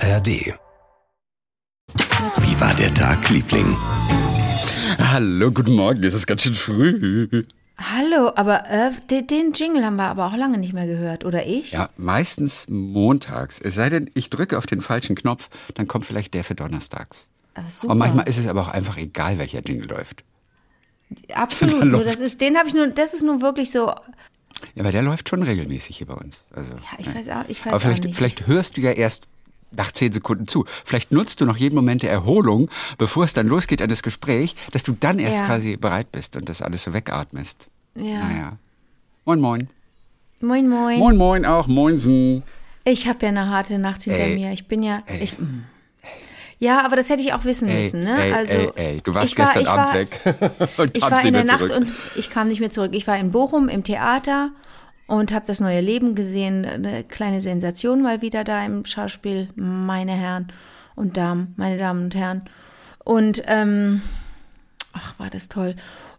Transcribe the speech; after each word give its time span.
ARD. 0.00 0.54
Wie 2.38 2.60
war 2.60 2.74
der 2.74 2.92
Tag, 2.94 3.28
Liebling? 3.28 3.76
Hallo, 4.98 5.50
guten 5.50 5.72
Morgen, 5.74 6.02
es 6.04 6.14
ist 6.14 6.26
ganz 6.26 6.42
schön 6.42 6.54
früh. 6.54 7.44
Hallo, 7.78 8.32
aber 8.34 8.68
äh, 8.70 8.92
den, 9.10 9.26
den 9.26 9.52
Jingle 9.52 9.84
haben 9.84 9.96
wir 9.96 10.04
aber 10.04 10.26
auch 10.26 10.36
lange 10.36 10.58
nicht 10.58 10.72
mehr 10.72 10.86
gehört, 10.86 11.24
oder 11.24 11.46
ich? 11.46 11.72
Ja, 11.72 11.88
meistens 11.96 12.66
montags. 12.68 13.60
Es 13.60 13.74
sei 13.74 13.88
denn, 13.88 14.10
ich 14.14 14.30
drücke 14.30 14.58
auf 14.58 14.66
den 14.66 14.82
falschen 14.82 15.16
Knopf, 15.16 15.48
dann 15.74 15.88
kommt 15.88 16.06
vielleicht 16.06 16.34
der 16.34 16.44
für 16.44 16.54
donnerstags. 16.54 17.30
Ah, 17.54 17.62
super. 17.68 17.92
Und 17.92 17.98
manchmal 17.98 18.28
ist 18.28 18.38
es 18.38 18.46
aber 18.46 18.62
auch 18.62 18.68
einfach 18.68 18.96
egal, 18.96 19.38
welcher 19.38 19.60
Jingle 19.62 19.88
läuft. 19.90 20.24
Absolut. 21.34 21.84
Nur 21.86 22.04
das 22.04 22.20
ist, 22.20 22.40
den 22.40 22.56
habe 22.56 22.68
ich 22.68 22.74
nur, 22.74 22.86
das 22.88 23.14
ist 23.14 23.22
nun 23.22 23.42
wirklich 23.42 23.72
so. 23.72 23.86
Ja, 24.74 24.82
aber 24.82 24.92
der 24.92 25.02
läuft 25.02 25.28
schon 25.28 25.42
regelmäßig 25.42 25.96
hier 25.98 26.06
bei 26.06 26.14
uns. 26.14 26.44
Also, 26.54 26.72
Ja, 26.72 26.98
ich 26.98 27.12
weiß 27.14 27.28
auch, 27.30 27.44
ich 27.48 27.60
weiß 27.60 27.66
aber 27.68 27.76
auch 27.76 27.80
vielleicht, 27.80 28.04
nicht. 28.04 28.16
vielleicht 28.16 28.46
hörst 28.46 28.76
du 28.76 28.80
ja 28.82 28.92
erst 28.92 29.26
nach 29.72 29.92
zehn 29.92 30.12
Sekunden 30.12 30.46
zu. 30.46 30.64
Vielleicht 30.84 31.12
nutzt 31.12 31.40
du 31.40 31.44
noch 31.46 31.56
jeden 31.56 31.74
Moment 31.74 32.02
der 32.02 32.10
Erholung, 32.10 32.70
bevor 32.98 33.24
es 33.24 33.32
dann 33.32 33.46
losgeht 33.46 33.80
an 33.82 33.88
das 33.88 34.02
Gespräch, 34.02 34.54
dass 34.72 34.82
du 34.82 34.96
dann 34.98 35.18
erst 35.18 35.40
Ja. 35.40 35.46
quasi 35.46 35.76
bereit 35.76 36.10
bist 36.12 36.36
und 36.36 36.48
das 36.48 36.62
alles 36.62 36.82
so 36.82 36.92
wegatmest. 36.92 37.68
Ja. 37.94 38.18
Naja. 38.24 38.52
Moin, 39.24 39.40
moin. 39.40 39.68
Moin, 40.40 40.68
moin. 40.68 40.98
Moin, 40.98 41.16
moin 41.16 41.44
auch. 41.46 41.66
Moinsen. 41.66 42.42
Ich 42.84 43.06
habe 43.08 43.18
ja 43.22 43.28
eine 43.28 43.48
harte 43.48 43.78
Nacht 43.78 44.02
hinter 44.04 44.20
Ey. 44.20 44.34
mir. 44.36 44.52
Ich 44.52 44.66
bin 44.66 44.82
ja. 44.82 45.02
Ey. 45.06 45.22
Ich, 45.22 45.36
ja, 46.58 46.84
aber 46.84 46.96
das 46.96 47.08
hätte 47.08 47.22
ich 47.22 47.32
auch 47.32 47.44
wissen 47.44 47.68
Ey, 47.68 47.78
müssen, 47.78 48.02
ne? 48.04 48.16
ey, 48.22 48.32
also, 48.32 48.58
du 49.04 49.14
warst 49.14 49.32
ich 49.32 49.38
war- 49.38 49.46
gestern 49.46 49.62
ich 49.62 49.68
Abend 49.68 49.86
war, 49.86 49.94
weg 49.94 50.20
und 50.78 50.96
Ich 50.96 51.02
kamst 51.02 51.02
war 51.02 51.10
nicht 51.10 51.24
in 51.28 51.32
der 51.34 51.44
mehr 51.44 51.52
Nacht 51.58 51.70
und 51.70 51.88
ich 52.16 52.28
kam 52.30 52.48
nicht 52.48 52.60
mehr 52.60 52.70
zurück. 52.70 52.90
Ich 52.94 53.06
war 53.06 53.16
in 53.18 53.30
Bochum 53.32 53.68
im 53.70 53.82
Theater 53.82 54.50
und 55.10 55.32
habe 55.32 55.44
das 55.44 55.58
neue 55.58 55.80
Leben 55.80 56.14
gesehen. 56.14 56.64
Eine 56.64 57.02
kleine 57.02 57.40
Sensation 57.40 58.00
mal 58.00 58.22
wieder 58.22 58.44
da 58.44 58.64
im 58.64 58.84
Schauspiel, 58.84 59.48
meine 59.56 60.12
Herren 60.12 60.46
und 60.94 61.16
Damen, 61.16 61.52
meine 61.56 61.78
Damen 61.78 62.04
und 62.04 62.14
Herren. 62.14 62.44
Und 63.02 63.42
ähm, 63.48 64.02
ach, 64.92 65.18
war 65.18 65.28
das 65.28 65.48
toll. 65.48 65.74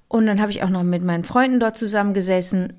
Und 0.09 0.25
dann 0.25 0.42
habe 0.42 0.52
ich 0.52 0.61
auch 0.61 0.70
noch 0.70 0.83
mit 0.83 1.03
meinen 1.03 1.23
Freunden 1.23 1.61
dort 1.61 1.78
zusammengesessen. 1.78 2.73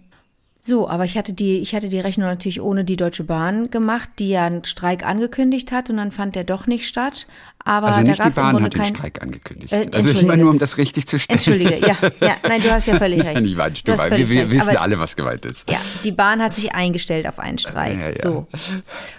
So, 0.65 0.89
aber 0.89 1.05
ich 1.05 1.19
hatte 1.19 1.33
die, 1.33 1.59
ich 1.59 1.75
hatte 1.75 1.89
die 1.89 1.99
Rechnung 1.99 2.29
natürlich 2.29 2.61
ohne 2.61 2.85
die 2.85 2.95
Deutsche 2.95 3.25
Bahn 3.25 3.69
gemacht, 3.73 4.09
die 4.21 4.29
ja 4.29 4.45
einen 4.45 4.65
Streik 4.65 5.05
angekündigt 5.05 5.73
hat 5.73 5.91
und 5.91 5.97
dann 5.97 6.13
fand 6.13 6.37
der 6.37 6.45
doch 6.45 6.69
nicht 6.69 6.87
statt. 6.87 7.27
Aber 7.65 7.89
also 7.89 7.99
da 7.99 8.05
nicht 8.07 8.19
gab 8.19 8.27
die 8.27 8.31
es 8.31 8.37
im 8.39 8.43
Bahn 8.45 8.63
hat 8.63 8.75
den. 8.75 8.85
Streik 8.85 9.21
angekündigt. 9.23 9.73
Äh, 9.73 9.77
also 9.93 10.11
immer 10.11 10.19
entschuldige. 10.21 10.37
nur, 10.39 10.51
um 10.53 10.59
das 10.61 10.79
richtig 10.79 11.09
zu 11.09 11.19
stellen. 11.19 11.39
Entschuldige, 11.41 11.79
ja, 11.85 11.97
ja, 12.21 12.37
nein, 12.47 12.63
du 12.63 12.71
hast 12.71 12.87
ja 12.87 12.97
völlig 12.97 13.21
recht. 13.25 13.41
Nicht 13.41 13.57
Quatsch, 13.57 13.83
Du 13.85 13.91
du 13.91 13.99
völlig 13.99 14.29
wir, 14.29 14.37
wir 14.37 14.51
wissen 14.53 14.69
Aber- 14.71 14.83
alle, 14.83 15.01
was 15.01 15.17
gemeint 15.17 15.45
ist. 15.47 15.69
Ja, 15.69 15.79
die 16.05 16.13
Bahn 16.13 16.41
hat 16.41 16.55
sich 16.55 16.73
eingestellt 16.77 17.27
auf 17.27 17.41
einen 17.41 17.59
Streik. 17.59 17.99
Ja, 17.99 18.09
ja. 18.11 18.15
So. 18.17 18.47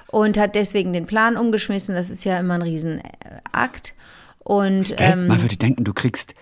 Und 0.07 0.37
hat 0.37 0.55
deswegen 0.55 0.93
den 0.93 1.07
Plan 1.07 1.35
umgeschmissen. 1.35 1.93
Das 1.93 2.09
ist 2.09 2.23
ja 2.23 2.39
immer 2.39 2.53
ein 2.53 2.61
Riesenakt. 2.61 3.95
Und 4.39 4.95
ähm, 4.97 5.27
Man 5.27 5.41
würde 5.41 5.57
denken, 5.57 5.83
du 5.83 5.93
kriegst 5.93 6.35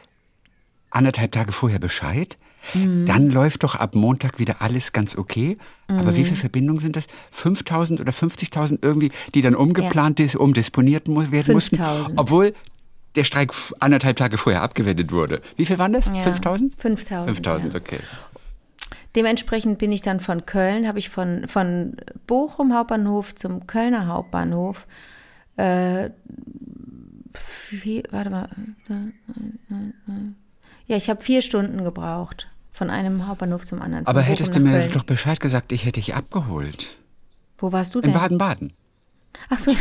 anderthalb 0.91 1.31
Tage 1.31 1.51
vorher 1.53 1.79
Bescheid. 1.79 2.37
Mhm. 2.73 3.05
Dann 3.05 3.29
läuft 3.29 3.63
doch 3.63 3.75
ab 3.75 3.95
Montag 3.95 4.39
wieder 4.39 4.61
alles 4.61 4.93
ganz 4.93 5.17
okay. 5.17 5.57
Aber 5.87 6.11
Mhm. 6.11 6.15
wie 6.15 6.23
viele 6.23 6.35
Verbindungen 6.35 6.79
sind 6.79 6.95
das? 6.95 7.07
5000 7.31 7.99
oder 7.99 8.13
50.000 8.13 8.79
irgendwie, 8.81 9.11
die 9.33 9.41
dann 9.41 9.55
umgeplant, 9.55 10.19
dis 10.19 10.35
umdisponiert 10.35 11.07
werden 11.07 11.53
mussten? 11.53 11.75
5000. 11.77 12.19
Obwohl 12.19 12.53
der 13.15 13.23
Streik 13.25 13.51
anderthalb 13.79 14.15
Tage 14.17 14.37
vorher 14.37 14.61
abgewendet 14.61 15.11
wurde. 15.11 15.41
Wie 15.57 15.65
viel 15.65 15.77
waren 15.77 15.91
das? 15.93 16.07
Ja. 16.07 16.21
5000? 16.21 16.73
5000, 16.77 17.35
5000, 17.35 17.73
ja. 17.73 17.79
okay. 17.79 17.99
dementsprechend 19.15 19.77
bin 19.79 19.91
ich 19.91 20.01
dann 20.01 20.21
von 20.21 20.45
Köln, 20.45 20.87
habe 20.87 20.97
ich 20.99 21.09
von, 21.09 21.47
von 21.49 21.97
Bochum 22.27 22.73
Hauptbahnhof 22.73 23.35
zum 23.35 23.67
Kölner 23.67 24.07
Hauptbahnhof 24.07 24.87
äh, 25.57 26.09
vier, 27.33 28.03
warte 28.11 28.29
mal. 28.29 28.49
Ja, 30.87 30.97
ich 30.97 31.09
habe 31.09 31.21
vier 31.21 31.41
Stunden 31.41 31.83
gebraucht. 31.83 32.47
Von 32.71 32.89
einem 32.89 33.27
Hauptbahnhof 33.27 33.65
zum 33.65 33.81
anderen. 33.81 34.07
Aber 34.07 34.21
hättest 34.21 34.55
du 34.55 34.59
mir 34.59 34.71
Köln. 34.79 34.91
doch 34.93 35.03
Bescheid 35.03 35.39
gesagt, 35.39 35.71
ich 35.71 35.83
hätte 35.85 35.99
dich 35.99 36.15
abgeholt. 36.15 36.97
Wo 37.57 37.71
warst 37.71 37.93
du 37.95 37.99
In 37.99 38.03
denn? 38.05 38.13
Baden-Baden. 38.13 38.73
Ach 39.49 39.59
so. 39.59 39.75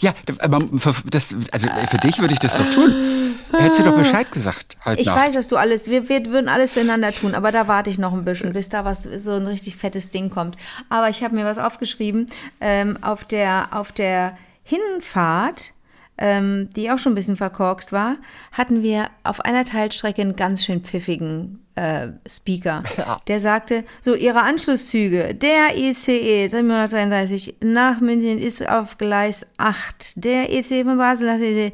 Ja, 0.00 0.14
aber 0.40 0.66
für, 0.78 0.94
das, 1.10 1.34
also 1.52 1.68
für 1.88 1.98
dich 1.98 2.18
würde 2.18 2.34
ich 2.34 2.40
das 2.40 2.56
doch 2.56 2.68
tun. 2.70 3.34
Hättest 3.52 3.80
du 3.80 3.84
doch 3.84 3.94
Bescheid 3.94 4.30
gesagt 4.32 4.76
heute 4.84 5.00
Ich 5.00 5.06
Nacht. 5.06 5.18
weiß, 5.20 5.34
dass 5.34 5.48
du 5.48 5.56
alles, 5.56 5.88
wir, 5.88 6.08
wir 6.08 6.24
würden 6.26 6.48
alles 6.48 6.70
füreinander 6.72 7.12
tun, 7.12 7.34
aber 7.34 7.52
da 7.52 7.68
warte 7.68 7.90
ich 7.90 7.98
noch 7.98 8.12
ein 8.12 8.24
bisschen, 8.24 8.52
bis 8.52 8.68
da 8.68 8.84
was, 8.84 9.02
so 9.02 9.32
ein 9.32 9.46
richtig 9.46 9.76
fettes 9.76 10.10
Ding 10.10 10.30
kommt. 10.30 10.56
Aber 10.88 11.08
ich 11.08 11.22
habe 11.22 11.34
mir 11.34 11.44
was 11.44 11.58
aufgeschrieben, 11.58 12.26
ähm, 12.60 12.98
auf 13.02 13.24
der, 13.24 13.68
auf 13.72 13.92
der 13.92 14.36
Hinfahrt, 14.64 15.74
ähm, 16.18 16.68
die 16.74 16.90
auch 16.90 16.98
schon 16.98 17.12
ein 17.12 17.16
bisschen 17.16 17.36
verkorkst 17.36 17.92
war, 17.92 18.16
hatten 18.52 18.82
wir 18.82 19.08
auf 19.22 19.40
einer 19.40 19.64
Teilstrecke 19.64 20.22
einen 20.22 20.36
ganz 20.36 20.64
schön 20.64 20.82
pfiffigen 20.82 21.61
äh, 21.74 22.08
Speaker. 22.28 22.82
Der 23.28 23.40
sagte, 23.40 23.84
so 24.00 24.14
ihre 24.14 24.42
Anschlusszüge, 24.42 25.34
der 25.34 25.76
ICE 25.76 26.48
733 26.48 27.56
nach 27.60 28.00
München 28.00 28.38
ist 28.38 28.68
auf 28.68 28.98
Gleis 28.98 29.46
8, 29.58 30.24
der 30.24 30.52
EC 30.52 30.84
von 30.84 30.98
Basel 30.98 31.26
nach 31.26 31.40
EC 31.40 31.72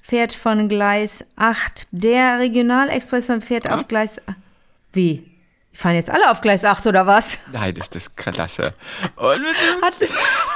fährt 0.00 0.32
von 0.32 0.68
Gleis 0.68 1.24
8, 1.36 1.86
der 1.90 2.38
Regionalexpress 2.38 3.26
von 3.26 3.40
fährt 3.42 3.70
auf 3.70 3.88
Gleis 3.88 4.18
Wie? 4.92 5.24
Die 5.72 5.76
fahren 5.76 5.94
jetzt 5.94 6.10
alle 6.10 6.30
auf 6.30 6.40
Gleis 6.40 6.64
8 6.64 6.86
oder 6.88 7.06
was? 7.06 7.38
Nein, 7.52 7.76
ist 7.76 7.94
das 7.94 8.16
klasse. 8.16 8.74
Hat, 9.82 9.94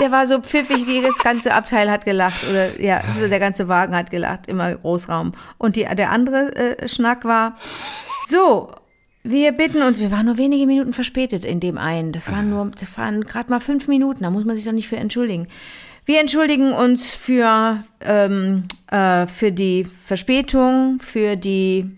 der 0.00 0.10
war 0.10 0.26
so 0.26 0.40
pfiffig, 0.40 0.84
das 1.04 1.18
ganze 1.22 1.54
Abteil 1.54 1.90
hat 1.90 2.04
gelacht 2.04 2.42
oder 2.48 2.80
ja, 2.80 3.02
so 3.14 3.28
der 3.28 3.38
ganze 3.38 3.68
Wagen 3.68 3.94
hat 3.94 4.10
gelacht, 4.10 4.48
immer 4.48 4.74
Großraum. 4.74 5.34
Und 5.58 5.76
die, 5.76 5.84
der 5.84 6.10
andere 6.10 6.56
äh, 6.56 6.88
Schnack 6.88 7.24
war, 7.24 7.56
so, 8.26 8.72
wir 9.24 9.52
bitten 9.52 9.82
uns, 9.82 10.00
wir 10.00 10.10
waren 10.10 10.26
nur 10.26 10.38
wenige 10.38 10.66
Minuten 10.66 10.92
verspätet 10.92 11.44
in 11.44 11.60
dem 11.60 11.78
einen. 11.78 12.12
Das 12.12 12.30
waren 12.30 12.50
nur, 12.50 12.70
das 12.78 12.96
waren 12.98 13.22
gerade 13.24 13.50
mal 13.50 13.60
fünf 13.60 13.88
Minuten, 13.88 14.24
da 14.24 14.30
muss 14.30 14.44
man 14.44 14.56
sich 14.56 14.64
doch 14.64 14.72
nicht 14.72 14.88
für 14.88 14.96
entschuldigen. 14.96 15.48
Wir 16.04 16.20
entschuldigen 16.20 16.72
uns 16.72 17.14
für, 17.14 17.84
ähm, 18.00 18.64
äh, 18.90 19.26
für 19.26 19.52
die 19.52 19.86
Verspätung, 20.04 20.98
für 21.00 21.36
die 21.36 21.88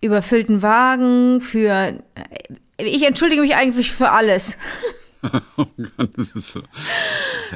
überfüllten 0.00 0.62
Wagen, 0.62 1.40
für. 1.40 1.98
äh, 2.14 2.84
Ich 2.84 3.04
entschuldige 3.04 3.40
mich 3.42 3.56
eigentlich 3.56 3.90
für 3.90 4.10
alles. 4.10 4.56
das 6.16 6.32
ist 6.32 6.48
so. 6.48 6.62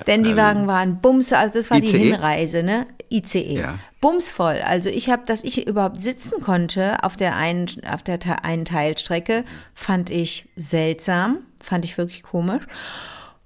Denn 0.06 0.22
die 0.22 0.36
Wagen 0.36 0.66
waren 0.66 1.00
bums, 1.00 1.32
also 1.32 1.54
das 1.54 1.70
war 1.70 1.80
die 1.80 1.86
ICE? 1.86 1.98
Hinreise, 1.98 2.62
ne? 2.62 2.86
ICE. 3.10 3.58
Ja. 3.58 3.78
Bumsvoll. 4.00 4.62
Also 4.64 4.90
ich 4.90 5.10
habe, 5.10 5.24
dass 5.26 5.44
ich 5.44 5.66
überhaupt 5.66 6.00
sitzen 6.00 6.40
konnte 6.42 7.02
auf 7.02 7.16
der 7.16 7.36
einen, 7.36 7.68
auf 7.90 8.02
der 8.02 8.44
einen 8.44 8.64
Teilstrecke, 8.64 9.44
fand 9.74 10.10
ich 10.10 10.48
seltsam, 10.56 11.38
fand 11.60 11.84
ich 11.84 11.98
wirklich 11.98 12.22
komisch. 12.22 12.64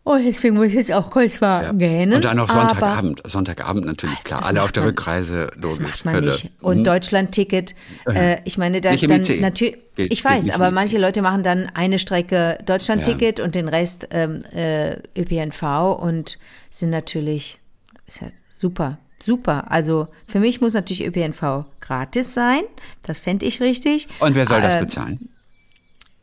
Und 0.05 0.25
deswegen 0.25 0.57
muss 0.57 0.67
ich 0.69 0.75
jetzt 0.75 0.93
auch 0.93 1.11
kurz 1.11 1.41
mal 1.41 1.63
Ja. 1.63 1.73
gähnen. 1.73 2.15
Und 2.15 2.25
dann 2.25 2.37
noch 2.37 2.49
Sonntagabend. 2.51 3.23
Sonntagabend 3.25 3.87
natürlich, 3.87 4.25
klar. 4.25 4.45
Alle 4.45 4.63
auf 4.65 4.73
der 4.73 4.83
man- 4.83 4.91
Rückreise, 4.91 5.53
logisch. 5.55 5.79
Das 5.79 5.79
macht 5.79 6.05
man 6.05 6.15
Hölle. 6.17 6.27
nicht. 6.33 6.51
Und 6.61 6.79
Mhm. 6.81 6.85
Deutschlandticket, 6.85 7.75
äh, 8.13 8.39
ich 8.45 8.59
meine, 8.59 8.81
da, 8.81 8.91
Nicht 8.91 9.09
dann 9.09 9.23
natürlich, 9.41 9.77
ich 9.97 10.25
weiß, 10.25 10.51
aber 10.51 10.73
manche. 10.73 10.99
Leute 10.99 11.23
machen 11.23 11.45
dann 11.45 11.71
eine 11.75 12.01
Strecke 12.01 12.59
Deutschlandticket 12.67 13.39
und 13.39 13.55
den 13.55 13.69
Rest 13.69 14.09
ähm, 14.11 14.41
äh, 14.53 14.97
ÖPNV 15.17 15.93
und 16.03 16.37
sind 16.69 16.91
natürlich 16.91 17.61
ist 18.09 18.23
ja 18.23 18.29
super, 18.53 18.99
super. 19.21 19.71
Also 19.71 20.09
für 20.27 20.41
mich 20.41 20.61
muss 20.61 20.75
natürlich 20.75 21.07
ÖPNV 21.07 21.65
gratis 21.81 22.35
sein. 22.35 22.63
Das 23.05 23.21
fände 23.21 23.47
ich 23.47 23.61
richtig. 23.61 24.09
Und 24.19 24.35
wer 24.35 24.47
soll 24.47 24.63
das 24.63 24.75
Äh, 24.75 24.81
bezahlen? 24.81 25.29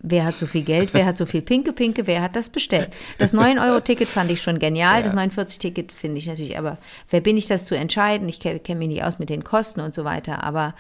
Wer 0.02 0.24
hat 0.24 0.38
so 0.38 0.46
viel 0.46 0.64
Geld? 0.64 0.94
Wer 0.94 1.06
hat 1.06 1.18
so 1.18 1.26
viel 1.26 1.42
Pinke 1.42 1.74
Pinke? 1.74 2.08
Wer 2.08 2.22
hat 2.22 2.36
das 2.38 2.50
bestellt? 2.50 2.90
Das 3.18 3.34
9-Euro-Ticket 3.34 4.08
fand 4.08 4.32
ich 4.32 4.42
schon 4.42 4.58
genial. 4.58 5.04
Das 5.04 5.14
49-Ticket 5.14 5.92
finde 5.92 6.20
ich 6.20 6.28
natürlich, 6.28 6.58
aber 6.58 6.78
wer 7.10 7.20
bin 7.20 7.36
ich, 7.36 7.48
das 7.48 7.66
zu 7.66 7.76
entscheiden? 7.76 8.30
Ich 8.30 8.40
kenne 8.40 8.76
mich 8.76 8.88
nicht 8.88 9.04
aus 9.04 9.20
mit 9.20 9.30
den 9.30 9.44
Kosten 9.44 9.82
und 9.82 9.94
so 9.94 10.06
weiter, 10.06 10.44
aber 10.44 10.74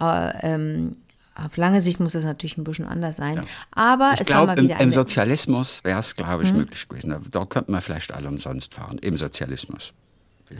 äh, 0.00 0.52
ähm, 0.54 0.96
auf 1.34 1.56
lange 1.56 1.80
Sicht 1.80 1.98
muss 2.00 2.12
das 2.12 2.24
natürlich 2.24 2.58
ein 2.58 2.64
bisschen 2.64 2.84
anders 2.86 3.16
sein. 3.16 3.44
Aber 3.70 4.10
Ich 4.14 4.20
es 4.20 4.28
war 4.28 4.36
glaube, 4.44 4.46
mal 4.48 4.58
im, 4.58 4.64
wieder 4.64 4.74
im 4.76 4.80
eine, 4.82 4.92
Sozialismus 4.92 5.82
wäre 5.84 6.00
es, 6.00 6.16
glaube 6.16 6.42
Hm? 6.42 6.48
ich, 6.48 6.52
möglich 6.54 6.88
gewesen. 6.88 7.10
Da, 7.10 7.20
da 7.30 7.46
könnten 7.46 7.72
wir 7.72 7.80
vielleicht 7.80 8.12
alle 8.12 8.28
umsonst 8.28 8.74
fahren. 8.74 8.98
Im 8.98 9.16
Sozialismus. 9.16 9.94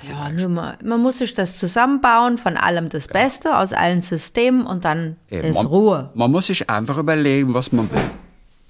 Ja, 0.06 0.30
nur 0.30 0.48
mal, 0.48 0.78
man 0.84 1.00
muss 1.00 1.18
sich 1.18 1.34
das 1.34 1.56
zusammenbauen, 1.56 2.38
von 2.38 2.56
allem 2.56 2.88
das 2.88 3.08
Beste, 3.08 3.56
aus 3.56 3.72
allen 3.72 4.00
Systemen 4.00 4.66
und 4.66 4.84
dann 4.84 5.16
Eben, 5.30 5.48
ist 5.48 5.54
man, 5.54 5.66
Ruhe. 5.66 6.10
Man 6.14 6.30
muss 6.30 6.46
sich 6.46 6.68
einfach 6.68 6.98
überlegen, 6.98 7.54
was 7.54 7.72
man 7.72 7.90
will. 7.90 8.10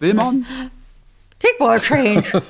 Will 0.00 0.14
man? 0.14 0.46
Kickball 1.40 1.80
Change. 1.80 2.42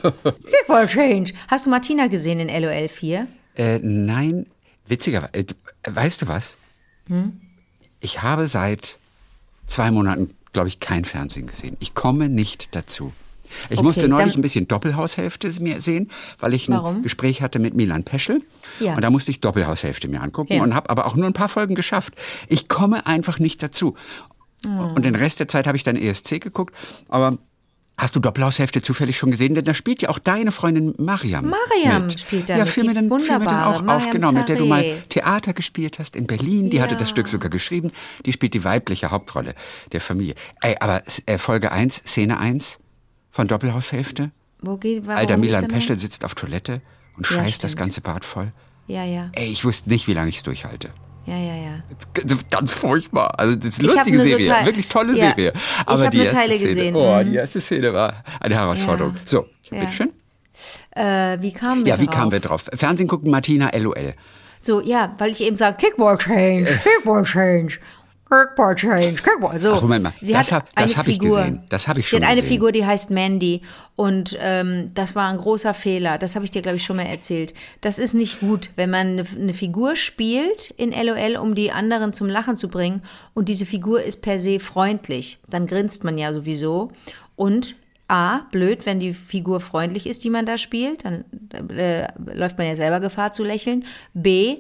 Kickball 0.51 0.87
Change. 0.87 1.33
Hast 1.49 1.67
du 1.67 1.71
Martina 1.71 2.07
gesehen 2.07 2.41
in 2.41 2.49
LOL 2.63 2.89
4? 2.89 3.27
Äh, 3.57 3.79
nein, 3.83 4.47
witzigerweise. 4.87 5.33
Äh, 5.33 5.45
weißt 5.87 6.23
du 6.23 6.29
was? 6.29 6.59
Hm? 7.09 7.41
Ich 8.01 8.23
habe 8.23 8.47
seit 8.47 8.99
zwei 9.67 9.91
Monaten, 9.91 10.35
glaube 10.53 10.69
ich, 10.69 10.81
kein 10.81 11.05
Fernsehen 11.05 11.47
gesehen. 11.47 11.77
Ich 11.81 11.95
komme 11.95 12.29
nicht 12.29 12.75
dazu. 12.75 13.13
Ich 13.71 13.79
Okay, 13.79 13.83
musste 13.83 14.09
neulich 14.09 14.37
ein 14.37 14.43
bisschen 14.43 14.69
Doppelhaushälfte 14.69 15.49
mir 15.61 15.81
sehen, 15.81 16.11
weil 16.39 16.55
ich 16.55 16.69
ein 16.69 16.75
Warum? 16.75 17.03
Gespräch 17.03 17.43
hatte 17.43 17.59
mit 17.59 17.75
Milan 17.75 18.05
Peschel. 18.05 18.43
Ja. 18.81 18.95
Und 18.95 19.03
da 19.03 19.11
musste 19.11 19.31
ich 19.31 19.41
Doppelhaushälfte 19.41 20.09
mir 20.09 20.23
angucken 20.23 20.55
Ja. 20.55 20.63
und 20.63 20.75
habe 20.75 20.91
aber 20.91 21.07
auch 21.07 21.17
nur 21.17 21.27
ein 21.27 21.33
paar 21.33 21.49
Folgen 21.49 21.75
geschafft. 21.75 22.15
Ich 22.49 22.69
komme 22.69 23.07
einfach 23.07 23.39
nicht 23.39 23.63
dazu. 23.63 23.95
Oh. 24.67 24.71
Und 24.95 25.05
den 25.05 25.15
Rest 25.15 25.41
der 25.41 25.49
Zeit 25.49 25.67
habe 25.67 25.77
ich 25.77 25.85
dann 25.85 25.97
ESC 25.97 26.41
geguckt. 26.41 26.75
Aber 27.09 27.39
hast 27.97 28.15
du 28.17 28.21
Doppelhaushälfte 28.21 28.83
zufällig 28.83 29.17
schon 29.17 29.31
gesehen? 29.31 29.55
Denn 29.55 29.65
da 29.65 29.73
spielt 29.75 30.03
ja 30.03 30.09
auch 30.09 30.19
deine 30.19 30.51
Freundin 30.53 30.95
Mariam. 30.99 31.49
Mariam 31.51 32.03
mit. 32.03 32.21
spielt 32.21 32.49
da 32.49 32.57
ja, 32.57 32.65
die 32.65 32.65
mir 32.65 32.65
dann, 32.65 32.73
fiel 32.73 32.85
mir 32.85 32.95
dann 32.95 33.11
wunderbare 33.11 33.67
auch 33.67 33.77
auf, 33.77 33.83
Mariam 33.83 34.11
genau, 34.11 34.33
mit 34.33 34.49
der 34.49 34.57
du 34.57 34.67
mal. 34.67 34.85
Theater 35.09 35.53
gespielt 35.53 35.99
hast 35.99 36.17
in 36.17 36.27
Berlin. 36.27 36.71
Die 36.71 36.81
hatte 36.83 36.95
das 36.97 37.09
Ja. 37.09 37.13
Stück 37.15 37.29
sogar 37.29 37.51
geschrieben. 37.51 37.91
Die 38.27 38.33
spielt 38.33 38.55
die 38.55 38.65
weibliche 38.65 39.11
Hauptrolle 39.13 39.55
der 39.93 40.01
Familie. 40.01 40.35
Ey, 40.61 40.77
aber 40.81 41.03
äh, 41.27 41.39
Folge 41.39 41.71
1, 41.73 42.03
Szene 42.07 42.39
1 42.39 42.81
von 43.39 43.47
Doppelhaushälfte. 43.47 44.33
Wo 44.61 44.79
geht, 44.79 45.07
warum 45.07 45.21
Alter 45.21 45.37
Milan 45.37 45.69
Peschel 45.69 45.97
sitzt 45.97 46.25
auf 46.25 46.35
Toilette 46.35 46.81
und 47.17 47.31
Ja, 47.31 47.37
scheißt 47.37 47.63
das 47.63 47.71
stimmt. 47.71 47.79
ganze 47.83 48.01
Bad 48.01 48.25
voll. 48.25 48.51
Ja, 48.89 49.05
ja, 49.05 49.31
Ey, 49.33 49.47
ich 49.53 49.65
wusste 49.65 49.89
nicht, 49.91 50.09
wie 50.09 50.13
lange 50.15 50.29
ich 50.31 50.39
es 50.39 50.43
durchhalte. 50.43 50.89
ja, 51.25 51.37
ja, 51.39 51.55
ja. 51.55 51.71
Das 52.25 52.39
Ganz 52.51 52.73
furchtbar. 52.73 53.39
Also 53.39 53.55
das 53.55 53.67
ist 53.67 53.79
eine 53.79 53.91
Ich 53.91 53.95
lustige 53.95 54.19
so 54.19 54.25
Serie, 54.25 54.47
Teil- 54.49 54.67
wirklich 54.67 54.89
tolle 54.89 55.11
Ja, 55.17 55.29
Serie. 55.37 55.53
ich 55.55 55.87
Aber 55.87 56.05
hab 56.07 56.11
die 56.11 56.19
erste 56.19 56.35
Teile 56.35 56.53
Szene, 56.55 56.69
gesehen. 56.75 56.97
oh, 56.97 57.17
Mhm. 57.23 57.31
die 57.31 57.37
erste 57.37 57.61
Szene 57.61 57.93
war 57.95 58.25
eine 58.41 58.55
Herausforderung. 58.57 59.15
Ja. 59.15 59.21
So, 59.25 59.47
Ja. 59.71 59.79
bitteschön. 59.79 60.11
Äh, 60.97 61.39
wie 61.41 61.53
kamen 61.53 61.85
wir 61.85 61.93
Ja, 61.95 62.01
wie 62.01 62.07
drauf? 62.07 62.15
kamen 62.17 62.33
wir 62.33 62.41
drauf? 62.41 62.65
Fernsehen 62.75 63.07
gucken, 63.07 63.31
Martina 63.31 63.71
LOL. 63.77 64.15
So, 64.59 64.81
ja, 64.81 65.15
weil 65.19 65.31
ich 65.31 65.41
eben 65.41 65.55
sage, 65.55 65.77
Kickball 65.77 66.19
Change, 66.19 66.81
Kickball 66.83 67.23
Change, 67.23 67.79
Kickball 68.31 68.75
Change, 68.75 69.23
Kickball. 69.23 69.59
So. 69.59 69.73
Ach, 69.73 69.83
Moment 69.83 70.05
mal, 70.05 70.13
Sie 70.21 70.33
das 70.33 70.53
hat 70.53 70.67
hab- 70.77 71.09
ich 71.09 71.19
gesehen. 71.19 71.65
Das 71.69 71.89
hab 71.89 71.97
ich 71.97 72.05
Sie 72.05 72.11
schon 72.11 72.23
hat 72.23 72.29
eine 72.29 72.41
gesehen. 72.41 72.55
Figur, 72.55 72.73
die 72.73 72.85
heißt 72.85 73.11
Mandy. 73.11 73.63
Und 73.97 74.37
ähm, 74.41 74.91
das 74.95 75.17
war 75.17 75.29
ein 75.31 75.39
großer 75.39 75.75
Fehler. 75.75 76.19
Das 76.19 76.35
habe 76.37 76.45
ich 76.45 76.51
dir, 76.51 76.63
glaube 76.63 76.77
ich, 76.77 76.85
schon 76.85 76.97
mal 76.97 77.07
erzählt. 77.07 77.55
Das 77.81 77.99
ist 77.99 78.15
nicht 78.15 78.41
gut, 78.41 78.71
wenn 78.77 78.91
man 78.91 79.07
eine, 79.19 79.25
eine 79.35 79.55
Figur 79.55 79.97
spielt 79.97 80.71
in 80.77 80.93
LOL, 80.93 81.37
um 81.37 81.55
die 81.55 81.73
anderen 81.73 82.13
zum 82.13 82.29
Lachen 82.29 82.57
zu 82.57 82.69
bringen. 82.69 83.03
Und 83.35 83.49
diese 83.49 83.67
Figur 83.67 84.03
ist 84.03 84.23
per 84.23 84.39
se 84.39 84.61
freundlich. 84.61 85.39
Dann 85.49 85.67
grinst 85.67 86.05
man 86.05 86.19
ja 86.19 86.33
sowieso. 86.33 86.93
Und 87.35 87.75
A, 88.09 88.41
blöd, 88.53 88.87
wenn 88.87 89.01
die 89.01 89.13
Figur 89.15 89.61
freundlich 89.61 90.07
ist, 90.07 90.25
die 90.25 90.31
man 90.31 90.47
da 90.47 90.57
spielt, 90.59 91.05
dann 91.05 91.25
äh, 91.71 92.09
läuft 92.35 92.57
man 92.57 92.67
ja 92.67 92.77
selber 92.77 93.01
Gefahr 93.01 93.33
zu 93.33 93.43
lächeln. 93.45 93.85
B, 94.15 94.59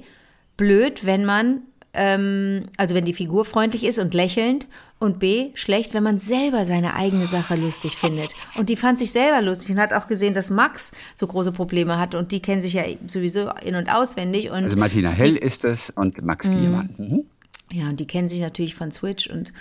blöd, 0.56 1.06
wenn 1.06 1.24
man, 1.24 1.62
ähm, 1.94 2.66
also 2.76 2.94
wenn 2.94 3.04
die 3.04 3.14
Figur 3.14 3.44
freundlich 3.44 3.84
ist 3.84 3.98
und 3.98 4.14
lächelnd. 4.14 4.66
Und 5.00 5.20
B, 5.20 5.50
schlecht, 5.54 5.94
wenn 5.94 6.02
man 6.02 6.18
selber 6.18 6.64
seine 6.64 6.94
eigene 6.94 7.28
Sache 7.28 7.54
lustig 7.54 7.96
findet. 7.96 8.30
Und 8.56 8.68
die 8.68 8.74
fand 8.74 8.98
sich 8.98 9.12
selber 9.12 9.40
lustig 9.42 9.70
und 9.70 9.78
hat 9.78 9.92
auch 9.92 10.08
gesehen, 10.08 10.34
dass 10.34 10.50
Max 10.50 10.90
so 11.14 11.28
große 11.28 11.52
Probleme 11.52 12.00
hat. 12.00 12.16
Und 12.16 12.32
die 12.32 12.42
kennen 12.42 12.60
sich 12.60 12.72
ja 12.72 12.82
sowieso 13.06 13.48
in- 13.64 13.76
und 13.76 13.88
auswendig. 13.94 14.50
Und 14.50 14.64
Also 14.64 14.76
Martina 14.76 15.10
Hell 15.10 15.36
ist 15.36 15.64
es 15.64 15.90
und 15.90 16.20
Max 16.22 16.48
Giermann. 16.48 16.90
Mhm. 16.98 17.24
ja, 17.70 17.88
und 17.88 18.00
die 18.00 18.08
kennen 18.08 18.28
sich 18.28 18.40
natürlich 18.40 18.74
von 18.74 18.90
Switch 18.90 19.28
und 19.28 19.52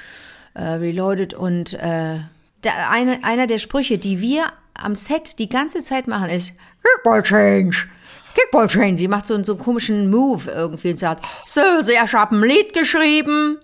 äh, 0.56 0.64
Reloaded 0.64 1.36
und 1.36 1.74
äh, 1.74 2.20
der, 2.64 2.90
eine, 2.90 3.24
einer 3.24 3.46
der 3.46 3.60
Sprüche, 3.60 4.00
die 4.00 4.20
wir 4.22 4.52
am 4.74 4.96
Set 4.96 5.38
die 5.38 5.50
ganze 5.50 5.82
Zeit 5.82 6.08
machen, 6.08 6.30
ist 6.30 6.54
Kickball 6.82 7.22
Change. 7.22 7.88
Kickball 8.38 8.68
Change. 8.68 8.98
Die 8.98 9.08
macht 9.08 9.26
so, 9.26 9.42
so 9.44 9.54
einen 9.54 9.62
komischen 9.62 10.10
Move 10.12 10.50
irgendwie 10.52 10.92
und 10.92 10.98
sagt, 10.98 11.26
so, 11.46 11.62
so, 11.82 11.92
ich 11.92 12.14
habe 12.14 12.36
ein 12.36 12.44
Lied 12.44 12.74
geschrieben. 12.74 13.58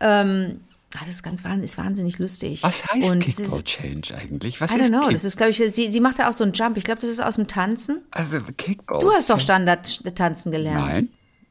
Ähm, 0.00 0.60
ah, 0.96 1.00
das 1.00 1.10
ist 1.16 1.22
ganz 1.22 1.42
ist 1.62 1.76
wahnsinnig 1.78 2.18
lustig. 2.18 2.62
Was 2.62 2.86
heißt 2.86 3.12
und 3.12 3.20
Kickball 3.20 3.62
Change 3.62 4.14
eigentlich? 4.14 4.60
Was 4.60 4.72
I 4.72 4.76
don't 4.76 4.80
ist 4.80 4.88
know, 4.88 5.00
Kick 5.00 5.12
das 5.12 5.24
ist, 5.24 5.36
glaube 5.36 5.50
ich, 5.52 5.62
sie, 5.74 5.92
sie 5.92 6.00
macht 6.00 6.18
da 6.18 6.28
auch 6.30 6.32
so 6.32 6.44
einen 6.44 6.54
Jump. 6.54 6.76
Ich 6.78 6.84
glaube, 6.84 7.00
das 7.00 7.10
ist 7.10 7.20
aus 7.20 7.36
dem 7.36 7.46
Tanzen. 7.46 8.00
also 8.12 8.38
Kickball. 8.56 9.00
Du 9.00 9.12
hast 9.12 9.28
doch 9.28 9.34
Change. 9.36 9.42
Standard-Tanzen 9.42 10.50
gelernt. 10.52 10.86
Nein, 10.86 11.08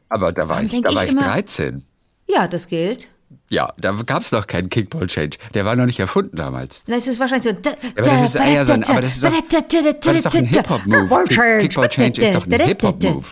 aber 0.10 0.32
da 0.32 0.50
war 0.50 0.58
Warum 0.58 0.66
ich, 0.66 0.82
da 0.82 0.90
ich 0.90 0.96
war 0.96 1.04
ich 1.06 1.12
immer- 1.12 1.22
13. 1.24 1.84
Ja, 2.28 2.48
das 2.48 2.68
gilt. 2.68 3.10
Ja, 3.52 3.74
da 3.80 3.92
gab 4.06 4.22
es 4.22 4.32
noch 4.32 4.46
keinen 4.46 4.70
Kickball 4.70 5.08
Change. 5.08 5.38
Der 5.56 5.66
war 5.66 5.76
noch 5.76 5.86
nicht 5.88 6.00
erfunden 6.00 6.36
damals. 6.38 6.84
Na, 6.88 6.96
es 6.98 7.08
ist 7.08 7.20
wahrscheinlich 7.20 7.44
so. 7.46 7.50
aber 7.50 8.02
das 8.02 8.22
ist 8.24 8.36
eher 8.36 8.66
so 8.66 8.74
ein- 8.74 8.84
aber 8.84 9.02
das 9.02 9.16
ist 9.16 9.24
doch- 9.24 9.32
das 9.32 10.16
ist 10.16 10.26
doch 10.26 10.36
ein 10.36 10.46
Hip-Hop-Move. 10.46 11.24
Kick- 11.28 11.60
Kickball 11.62 11.90
Change 11.90 12.22
ist 12.22 12.36
doch 12.36 12.46
ein 12.46 12.52
Hip-Hop-Move. 12.62 13.26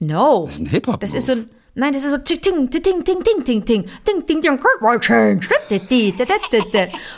No. 0.00 0.44
Das 0.46 0.54
ist 0.54 0.60
ein 0.60 0.66
Hip-Hop-Move. 0.66 0.98
Das 1.00 1.14
ist 1.14 1.26
so 1.26 1.32
ein. 1.32 1.46
Nein, 1.76 1.92
das 1.92 2.04
ist 2.04 2.12
so 2.12 2.18
ting, 2.18 2.40
ting, 2.40 2.70
ting, 2.70 2.82
ting, 2.82 3.04
ting, 3.04 3.24
ting, 3.24 3.44
ting, 3.44 3.64
ting, 3.64 3.84
ting, 4.04 4.26
ting, 4.26 4.40
Kickball 4.42 5.00
Change. 5.00 5.48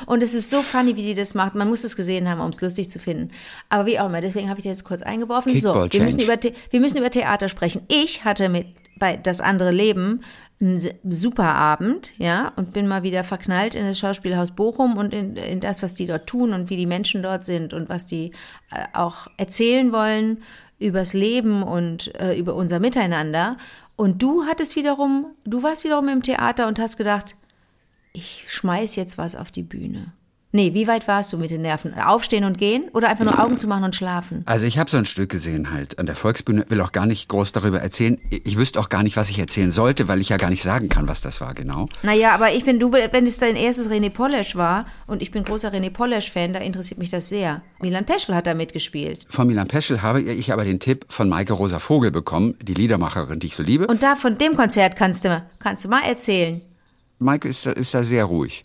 Und 0.06 0.22
es 0.22 0.32
ist 0.34 0.48
so 0.50 0.62
funny, 0.62 0.96
wie 0.96 1.02
sie 1.02 1.14
das 1.14 1.34
macht. 1.34 1.54
Man 1.54 1.68
muss 1.68 1.84
es 1.84 1.94
gesehen 1.94 2.26
haben, 2.28 2.40
um 2.40 2.48
es 2.50 2.60
lustig 2.62 2.88
zu 2.90 2.98
finden. 2.98 3.30
Aber 3.68 3.84
wie 3.86 3.98
auch 4.00 4.06
immer, 4.06 4.22
deswegen 4.22 4.48
habe 4.48 4.58
ich 4.58 4.64
das 4.64 4.78
jetzt 4.78 4.84
kurz 4.84 5.02
eingeworfen. 5.02 5.52
So, 5.60 5.74
wir 5.74 6.02
müssen, 6.04 6.20
über, 6.20 6.38
wir 6.70 6.80
müssen 6.80 6.96
über 6.98 7.10
Theater 7.10 7.48
sprechen. 7.50 7.82
Ich 7.88 8.24
hatte 8.24 8.48
mit 8.48 8.66
bei 8.98 9.18
Das 9.18 9.42
andere 9.42 9.72
Leben 9.72 10.22
se- 10.60 10.98
super 11.08 11.54
Abend, 11.54 12.12
ja, 12.18 12.52
und 12.56 12.72
bin 12.72 12.86
mal 12.88 13.02
wieder 13.02 13.24
verknallt 13.24 13.74
in 13.74 13.84
das 13.84 13.98
Schauspielhaus 13.98 14.52
Bochum 14.52 14.96
und 14.96 15.12
in, 15.12 15.36
in 15.36 15.60
das, 15.60 15.82
was 15.82 15.94
die 15.94 16.06
dort 16.06 16.26
tun 16.26 16.52
und 16.52 16.70
wie 16.70 16.76
die 16.76 16.86
Menschen 16.86 17.22
dort 17.22 17.44
sind 17.44 17.72
und 17.74 17.88
was 17.88 18.06
die 18.06 18.32
äh, 18.70 18.84
auch 18.92 19.26
erzählen 19.36 19.92
wollen 19.92 20.42
übers 20.78 21.14
Leben 21.14 21.62
und 21.62 22.14
äh, 22.20 22.36
über 22.36 22.54
unser 22.54 22.80
Miteinander. 22.80 23.56
Und 23.96 24.22
du 24.22 24.44
hattest 24.44 24.76
wiederum, 24.76 25.32
du 25.44 25.62
warst 25.62 25.84
wiederum 25.84 26.08
im 26.08 26.22
Theater 26.22 26.68
und 26.68 26.78
hast 26.78 26.98
gedacht, 26.98 27.36
ich 28.12 28.44
schmeiß 28.48 28.96
jetzt 28.96 29.16
was 29.16 29.36
auf 29.36 29.50
die 29.50 29.62
Bühne. 29.62 30.12
Nee, 30.56 30.72
wie 30.72 30.86
weit 30.86 31.06
warst 31.06 31.34
du 31.34 31.36
mit 31.36 31.50
den 31.50 31.60
Nerven? 31.60 31.92
Aufstehen 31.92 32.44
und 32.44 32.56
gehen 32.56 32.88
oder 32.94 33.10
einfach 33.10 33.26
nur 33.26 33.38
Augen 33.38 33.58
zu 33.58 33.66
machen 33.66 33.84
und 33.84 33.94
schlafen? 33.94 34.40
Also 34.46 34.64
ich 34.64 34.78
habe 34.78 34.88
so 34.88 34.96
ein 34.96 35.04
Stück 35.04 35.28
gesehen 35.28 35.70
halt 35.70 35.98
an 35.98 36.06
der 36.06 36.16
Volksbühne, 36.16 36.64
will 36.70 36.80
auch 36.80 36.92
gar 36.92 37.04
nicht 37.04 37.28
groß 37.28 37.52
darüber 37.52 37.82
erzählen. 37.82 38.18
Ich 38.30 38.56
wüsste 38.56 38.80
auch 38.80 38.88
gar 38.88 39.02
nicht, 39.02 39.18
was 39.18 39.28
ich 39.28 39.38
erzählen 39.38 39.70
sollte, 39.70 40.08
weil 40.08 40.22
ich 40.22 40.30
ja 40.30 40.38
gar 40.38 40.48
nicht 40.48 40.62
sagen 40.62 40.88
kann, 40.88 41.08
was 41.08 41.20
das 41.20 41.42
war 41.42 41.52
genau. 41.52 41.90
Naja, 42.02 42.32
aber 42.32 42.54
ich 42.54 42.64
bin, 42.64 42.80
du, 42.80 42.90
wenn 42.90 43.26
es 43.26 43.36
dein 43.36 43.54
erstes 43.54 43.90
René 43.90 44.08
Polesch 44.08 44.56
war 44.56 44.86
und 45.06 45.20
ich 45.20 45.30
bin 45.30 45.44
großer 45.44 45.70
René 45.70 45.90
Polesch-Fan, 45.90 46.54
da 46.54 46.60
interessiert 46.60 46.98
mich 46.98 47.10
das 47.10 47.28
sehr. 47.28 47.60
Milan 47.82 48.06
Peschel 48.06 48.34
hat 48.34 48.46
da 48.46 48.54
mitgespielt. 48.54 49.26
Von 49.28 49.48
Milan 49.48 49.68
Peschel 49.68 50.00
habe 50.00 50.22
ich 50.22 50.54
aber 50.54 50.64
den 50.64 50.80
Tipp 50.80 51.04
von 51.10 51.28
Maike 51.28 51.52
Rosa 51.52 51.80
Vogel 51.80 52.10
bekommen, 52.10 52.54
die 52.62 52.72
Liedermacherin, 52.72 53.40
die 53.40 53.48
ich 53.48 53.56
so 53.56 53.62
liebe. 53.62 53.88
Und 53.88 54.02
da 54.02 54.16
von 54.16 54.38
dem 54.38 54.56
Konzert 54.56 54.96
kannst 54.96 55.26
du, 55.26 55.42
kannst 55.58 55.84
du 55.84 55.90
mal 55.90 56.04
erzählen. 56.04 56.62
Maike 57.18 57.46
ist, 57.46 57.66
ist 57.66 57.92
da 57.92 58.02
sehr 58.02 58.24
ruhig. 58.24 58.64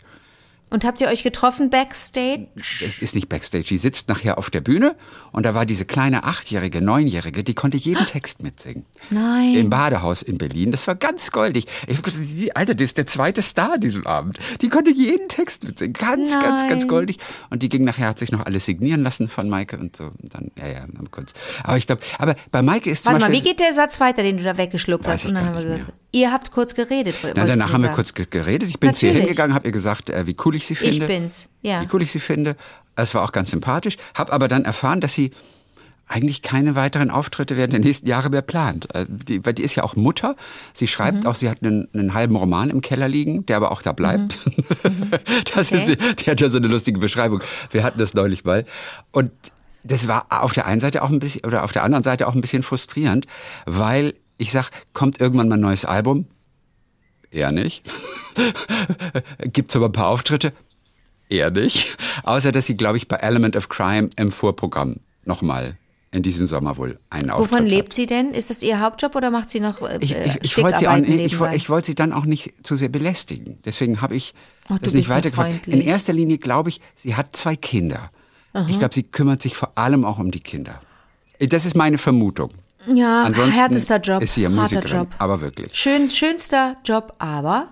Und 0.72 0.84
habt 0.84 1.00
ihr 1.00 1.08
euch 1.08 1.22
getroffen 1.22 1.68
backstage? 1.70 2.48
Es 2.56 2.98
ist 3.00 3.14
nicht 3.14 3.28
Backstage, 3.28 3.64
die 3.64 3.78
sitzt 3.78 4.08
nachher 4.08 4.38
auf 4.38 4.48
der 4.50 4.60
Bühne 4.62 4.96
und 5.30 5.44
da 5.44 5.54
war 5.54 5.66
diese 5.66 5.84
kleine 5.84 6.24
Achtjährige, 6.24 6.80
Neunjährige, 6.80 7.44
die 7.44 7.54
konnte 7.54 7.76
jeden 7.76 8.06
Text 8.06 8.42
mitsingen. 8.42 8.84
Nein. 9.10 9.54
Im 9.54 9.70
Badehaus 9.70 10.22
in 10.22 10.38
Berlin. 10.38 10.72
Das 10.72 10.86
war 10.86 10.94
ganz 10.94 11.30
goldig. 11.30 11.66
Ich 11.86 11.96
hab 11.98 12.04
gesagt, 12.04 12.24
die- 12.26 12.56
Alter, 12.56 12.74
das 12.74 12.86
ist 12.86 12.96
der 12.98 13.06
zweite 13.06 13.42
Star 13.42 13.78
diesem 13.78 14.06
Abend. 14.06 14.38
Die 14.62 14.68
konnte 14.68 14.90
jeden 14.90 15.28
Text 15.28 15.64
mitsingen. 15.64 15.92
Ganz, 15.92 16.40
ganz, 16.40 16.62
ganz 16.66 16.82
Nein. 16.82 16.88
goldig. 16.88 17.18
Und 17.50 17.62
die 17.62 17.68
ging 17.68 17.84
nachher, 17.84 18.08
hat 18.08 18.18
sich 18.18 18.32
noch 18.32 18.44
alles 18.46 18.64
signieren 18.64 19.02
lassen 19.02 19.28
von 19.28 19.48
Maike 19.48 19.76
und 19.78 19.94
so. 19.94 20.04
Und 20.04 20.34
dann, 20.34 20.50
ja, 20.58 20.68
ja, 20.68 20.80
mal 20.92 21.06
kurz. 21.10 21.34
Aber 21.64 21.76
ich 21.76 21.86
glaube, 21.86 22.02
aber 22.18 22.34
bei 22.50 22.62
Maike 22.62 22.90
ist 22.90 23.04
zum 23.04 23.12
Warte 23.12 23.24
mal, 23.26 23.30
Beispiel. 23.30 23.44
wie 23.44 23.50
geht 23.50 23.60
der 23.60 23.72
Satz 23.74 24.00
weiter, 24.00 24.22
den 24.22 24.38
du 24.38 24.42
da 24.42 24.56
weggeschluckt 24.56 25.06
hast? 25.06 25.24
ich 25.24 25.28
Und 25.28 25.34
dann 25.34 25.44
gar 25.46 25.54
haben 25.56 25.62
wir 25.64 25.74
nicht 25.74 25.86
gesagt, 25.86 25.98
ihr 26.12 26.30
habt 26.32 26.50
kurz 26.50 26.74
geredet. 26.74 27.16
Na, 27.34 27.44
danach 27.44 27.72
haben 27.72 27.82
wir 27.82 27.90
kurz 27.90 28.14
ge- 28.14 28.26
geredet. 28.28 28.68
Ich 28.68 28.78
bin 28.78 28.94
zu 28.94 29.06
ihr 29.06 29.12
hingegangen, 29.12 29.54
habe 29.54 29.66
ihr 29.66 29.72
gesagt, 29.72 30.10
äh, 30.10 30.26
wie 30.26 30.36
cool 30.44 30.54
ich 30.54 30.66
sie 30.66 30.74
finde. 30.76 31.04
Ich 31.04 31.06
bin's, 31.06 31.50
ja. 31.62 31.80
Wie 31.82 31.88
cool 31.92 32.02
ich 32.02 32.12
sie 32.12 32.20
finde. 32.20 32.56
Es 32.94 33.14
war 33.14 33.22
auch 33.24 33.32
ganz 33.32 33.50
sympathisch. 33.50 33.96
Habe 34.14 34.32
aber 34.32 34.48
dann 34.48 34.64
erfahren, 34.64 35.00
dass 35.00 35.14
sie 35.14 35.30
eigentlich 36.08 36.42
keine 36.42 36.74
weiteren 36.74 37.10
Auftritte 37.10 37.56
während 37.56 37.72
der 37.72 37.80
nächsten 37.80 38.06
Jahre 38.06 38.28
mehr 38.28 38.42
plant. 38.42 38.94
Äh, 38.94 39.06
Die, 39.08 39.46
weil 39.46 39.54
die 39.54 39.62
ist 39.62 39.74
ja 39.76 39.82
auch 39.84 39.96
Mutter. 39.96 40.36
Sie 40.74 40.86
schreibt 40.86 41.20
Mhm. 41.22 41.26
auch, 41.26 41.34
sie 41.34 41.48
hat 41.48 41.62
einen, 41.62 41.88
einen 41.94 42.12
halben 42.12 42.36
Roman 42.36 42.68
im 42.68 42.82
Keller 42.82 43.08
liegen, 43.08 43.46
der 43.46 43.56
aber 43.56 43.70
auch 43.72 43.80
da 43.82 43.92
bleibt. 43.92 44.38
Das 45.54 45.70
Mhm. 45.70 45.78
Okay. 45.78 45.92
ist, 45.92 46.20
die 46.26 46.30
hat 46.30 46.40
ja 46.40 46.48
so 46.48 46.58
eine 46.58 46.68
lustige 46.68 46.98
Beschreibung. 46.98 47.40
Wir 47.70 47.82
hatten 47.82 47.98
das 47.98 48.12
neulich 48.14 48.44
mal. 48.44 48.64
Und 49.10 49.30
das 49.84 50.06
war 50.06 50.26
auf 50.28 50.52
der 50.52 50.66
einen 50.66 50.80
Seite 50.80 51.02
auch 51.02 51.10
ein 51.10 51.18
bisschen, 51.18 51.44
oder 51.44 51.64
auf 51.64 51.72
der 51.72 51.82
anderen 51.82 52.02
Seite 52.02 52.28
auch 52.28 52.34
ein 52.34 52.40
bisschen 52.40 52.62
frustrierend, 52.62 53.26
weil 53.66 54.14
ich 54.42 54.52
sag, 54.52 54.70
kommt 54.92 55.20
irgendwann 55.20 55.48
mal 55.48 55.54
ein 55.54 55.60
neues 55.60 55.84
Album? 55.84 56.26
Eher 57.30 57.52
nicht. 57.52 57.90
Gibt's 59.38 59.74
aber 59.74 59.86
ein 59.86 59.92
paar 59.92 60.08
Auftritte? 60.08 60.52
Eher 61.28 61.50
nicht. 61.50 61.96
Außer, 62.24 62.52
dass 62.52 62.66
sie, 62.66 62.76
glaube 62.76 62.98
ich, 62.98 63.08
bei 63.08 63.16
Element 63.16 63.56
of 63.56 63.68
Crime 63.68 64.10
im 64.16 64.30
Vorprogramm 64.30 64.96
nochmal 65.24 65.78
in 66.10 66.22
diesem 66.22 66.46
Sommer 66.46 66.76
wohl 66.76 66.98
einen 67.08 67.30
Auftritt 67.30 67.52
Wovon 67.52 67.64
hat. 67.64 67.70
lebt 67.70 67.94
sie 67.94 68.04
denn? 68.04 68.34
Ist 68.34 68.50
das 68.50 68.62
ihr 68.62 68.80
Hauptjob 68.80 69.16
oder 69.16 69.30
macht 69.30 69.48
sie 69.48 69.60
noch 69.60 69.80
äh, 69.80 69.96
Ich, 70.00 70.14
ich, 70.14 70.38
ich 70.42 70.58
wollte 70.58 70.80
sie, 70.80 70.88
auch, 70.88 70.96
ich, 70.98 71.40
ich 71.40 71.70
wollte 71.70 71.86
sie 71.86 71.94
dann 71.94 72.12
auch 72.12 72.26
nicht 72.26 72.52
zu 72.62 72.76
sehr 72.76 72.90
belästigen. 72.90 73.56
Deswegen 73.64 74.02
habe 74.02 74.14
ich 74.14 74.34
Ach, 74.68 74.78
das 74.78 74.92
nicht 74.92 75.08
weitergefragt. 75.08 75.66
In 75.68 75.80
erster 75.80 76.12
Linie 76.12 76.36
glaube 76.36 76.68
ich, 76.68 76.82
sie 76.94 77.14
hat 77.14 77.34
zwei 77.34 77.56
Kinder. 77.56 78.10
Ich 78.68 78.78
glaube, 78.78 78.92
sie 78.92 79.04
kümmert 79.04 79.40
sich 79.40 79.56
vor 79.56 79.72
allem 79.76 80.04
auch 80.04 80.18
um 80.18 80.30
die 80.30 80.40
Kinder. 80.40 80.82
Das 81.38 81.64
ist 81.64 81.74
meine 81.74 81.96
Vermutung. 81.96 82.50
Ja, 82.86 83.24
Ansonsten 83.24 83.52
härtester 83.58 83.96
Job. 84.00 84.22
ist 84.22 84.34
sie 84.34 84.42
ja 84.42 84.48
Musikerin, 84.48 84.90
Job. 84.98 85.08
aber 85.18 85.40
wirklich. 85.40 85.74
Schön, 85.74 86.10
schönster 86.10 86.76
Job, 86.84 87.14
aber 87.18 87.68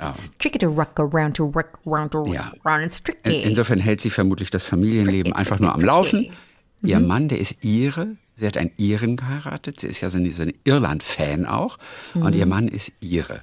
It's 0.00 0.36
tricky 0.38 0.58
to 0.58 0.68
rock 0.68 0.98
around, 1.00 1.36
to 1.36 1.44
rock 1.46 1.78
around, 1.84 2.12
to 2.12 2.18
rock 2.22 2.32
Ja. 2.34 2.52
around. 2.62 2.84
It's 2.86 3.00
In, 3.00 3.04
tricky. 3.22 3.42
insofern 3.42 3.80
hält 3.80 4.00
sie 4.00 4.10
vermutlich 4.10 4.48
das 4.50 4.62
Familienleben 4.62 5.32
einfach 5.32 5.58
nur 5.58 5.74
am 5.74 5.80
Laufen. 5.80 6.30
Ihr 6.82 7.00
Mann, 7.00 7.26
der 7.28 7.38
ist 7.40 7.64
Ire. 7.64 8.16
Sie 8.36 8.46
hat 8.46 8.56
einen 8.56 8.70
Iren 8.76 9.16
geheiratet. 9.16 9.80
Sie 9.80 9.88
ist 9.88 10.00
ja 10.00 10.08
so 10.10 10.18
eine, 10.18 10.30
so 10.30 10.42
eine 10.42 10.54
Irland-Fan 10.62 11.46
auch. 11.46 11.78
Und 12.14 12.36
ihr 12.36 12.46
Mann 12.46 12.68
ist 12.68 12.92
Ire. 13.00 13.42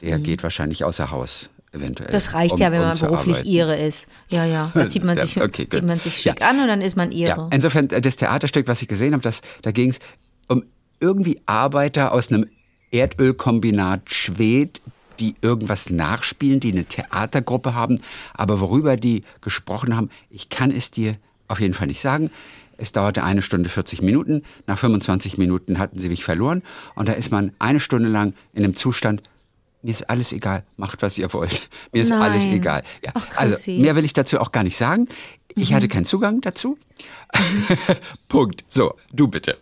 Der 0.00 0.18
geht 0.18 0.42
wahrscheinlich 0.42 0.82
außer 0.82 1.12
Haus, 1.12 1.50
eventuell. 1.72 2.10
Das 2.10 2.34
reicht 2.34 2.54
um- 2.54 2.60
ja, 2.60 2.72
wenn 2.72 2.80
um 2.80 2.86
man 2.88 2.98
beruflich 2.98 3.36
arbeiten. 3.36 3.48
Ire 3.50 3.76
ist. 3.76 4.08
Ja, 4.28 4.44
ja. 4.44 4.70
Da 4.74 4.88
zieht 4.88 5.04
man 5.04 5.16
Ja, 5.18 5.26
sich, 5.26 5.40
okay, 5.40 5.68
zieht 5.68 5.84
man 5.84 5.98
sich 5.98 6.16
schick 6.18 6.40
Ja. 6.40 6.48
an 6.50 6.60
und 6.60 6.68
dann 6.68 6.80
ist 6.80 6.96
man 6.96 7.12
Ire. 7.12 7.28
Ja, 7.28 7.48
insofern, 7.52 7.88
äh, 7.90 8.00
das 8.00 8.16
Theaterstück, 8.16 8.68
was 8.68 8.80
ich 8.82 8.88
gesehen 8.88 9.12
habe, 9.12 9.22
das, 9.22 9.42
da 9.62 9.70
ging 9.70 9.90
es 9.90 9.98
um 10.48 10.62
irgendwie 11.00 11.40
Arbeiter 11.46 12.12
aus 12.12 12.30
einem 12.32 12.46
Erdölkombinat 12.90 14.10
Schwed, 14.10 14.80
die 15.20 15.34
irgendwas 15.42 15.90
nachspielen, 15.90 16.60
die 16.60 16.72
eine 16.72 16.84
Theatergruppe 16.84 17.74
haben, 17.74 18.00
aber 18.34 18.60
worüber 18.60 18.96
die 18.96 19.22
gesprochen 19.40 19.96
haben, 19.96 20.10
ich 20.30 20.48
kann 20.48 20.70
es 20.70 20.90
dir 20.90 21.16
auf 21.48 21.60
jeden 21.60 21.74
Fall 21.74 21.88
nicht 21.88 22.00
sagen. 22.00 22.30
Es 22.76 22.92
dauerte 22.92 23.24
eine 23.24 23.42
Stunde 23.42 23.68
40 23.68 24.02
Minuten. 24.02 24.44
Nach 24.68 24.78
25 24.78 25.36
Minuten 25.36 25.80
hatten 25.80 25.98
sie 25.98 26.08
mich 26.08 26.22
verloren. 26.22 26.62
Und 26.94 27.08
da 27.08 27.12
ist 27.14 27.32
man 27.32 27.50
eine 27.58 27.80
Stunde 27.80 28.08
lang 28.08 28.34
in 28.54 28.62
einem 28.62 28.76
Zustand, 28.76 29.22
mir 29.82 29.92
ist 29.92 30.10
alles 30.10 30.32
egal, 30.32 30.64
macht 30.76 31.02
was 31.02 31.18
ihr 31.18 31.32
wollt. 31.32 31.68
Mir 31.92 32.02
ist 32.02 32.10
Nein. 32.10 32.20
alles 32.20 32.46
egal. 32.46 32.82
Ja, 33.04 33.12
Ach, 33.14 33.26
also 33.36 33.70
mehr 33.72 33.94
will 33.96 34.04
ich 34.04 34.12
dazu 34.12 34.40
auch 34.40 34.52
gar 34.52 34.64
nicht 34.64 34.76
sagen. 34.76 35.08
Ich 35.54 35.72
hatte 35.72 35.88
keinen 35.88 36.04
Zugang 36.04 36.40
dazu. 36.40 36.78
Punkt. 38.28 38.64
So, 38.68 38.94
du 39.12 39.28
bitte. 39.28 39.58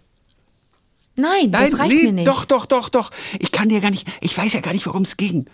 Nein, 1.16 1.50
das 1.50 1.78
reicht 1.78 1.94
nee, 1.94 2.02
mir 2.04 2.12
nicht. 2.12 2.28
Doch, 2.28 2.44
doch, 2.44 2.66
doch, 2.66 2.88
doch. 2.88 3.10
Ich 3.38 3.52
kann 3.52 3.68
dir 3.68 3.80
gar 3.80 3.90
nicht, 3.90 4.06
ich 4.20 4.36
weiß 4.36 4.52
ja 4.52 4.60
gar 4.60 4.72
nicht, 4.72 4.86
worum 4.86 5.02
es 5.02 5.16
ging. 5.16 5.46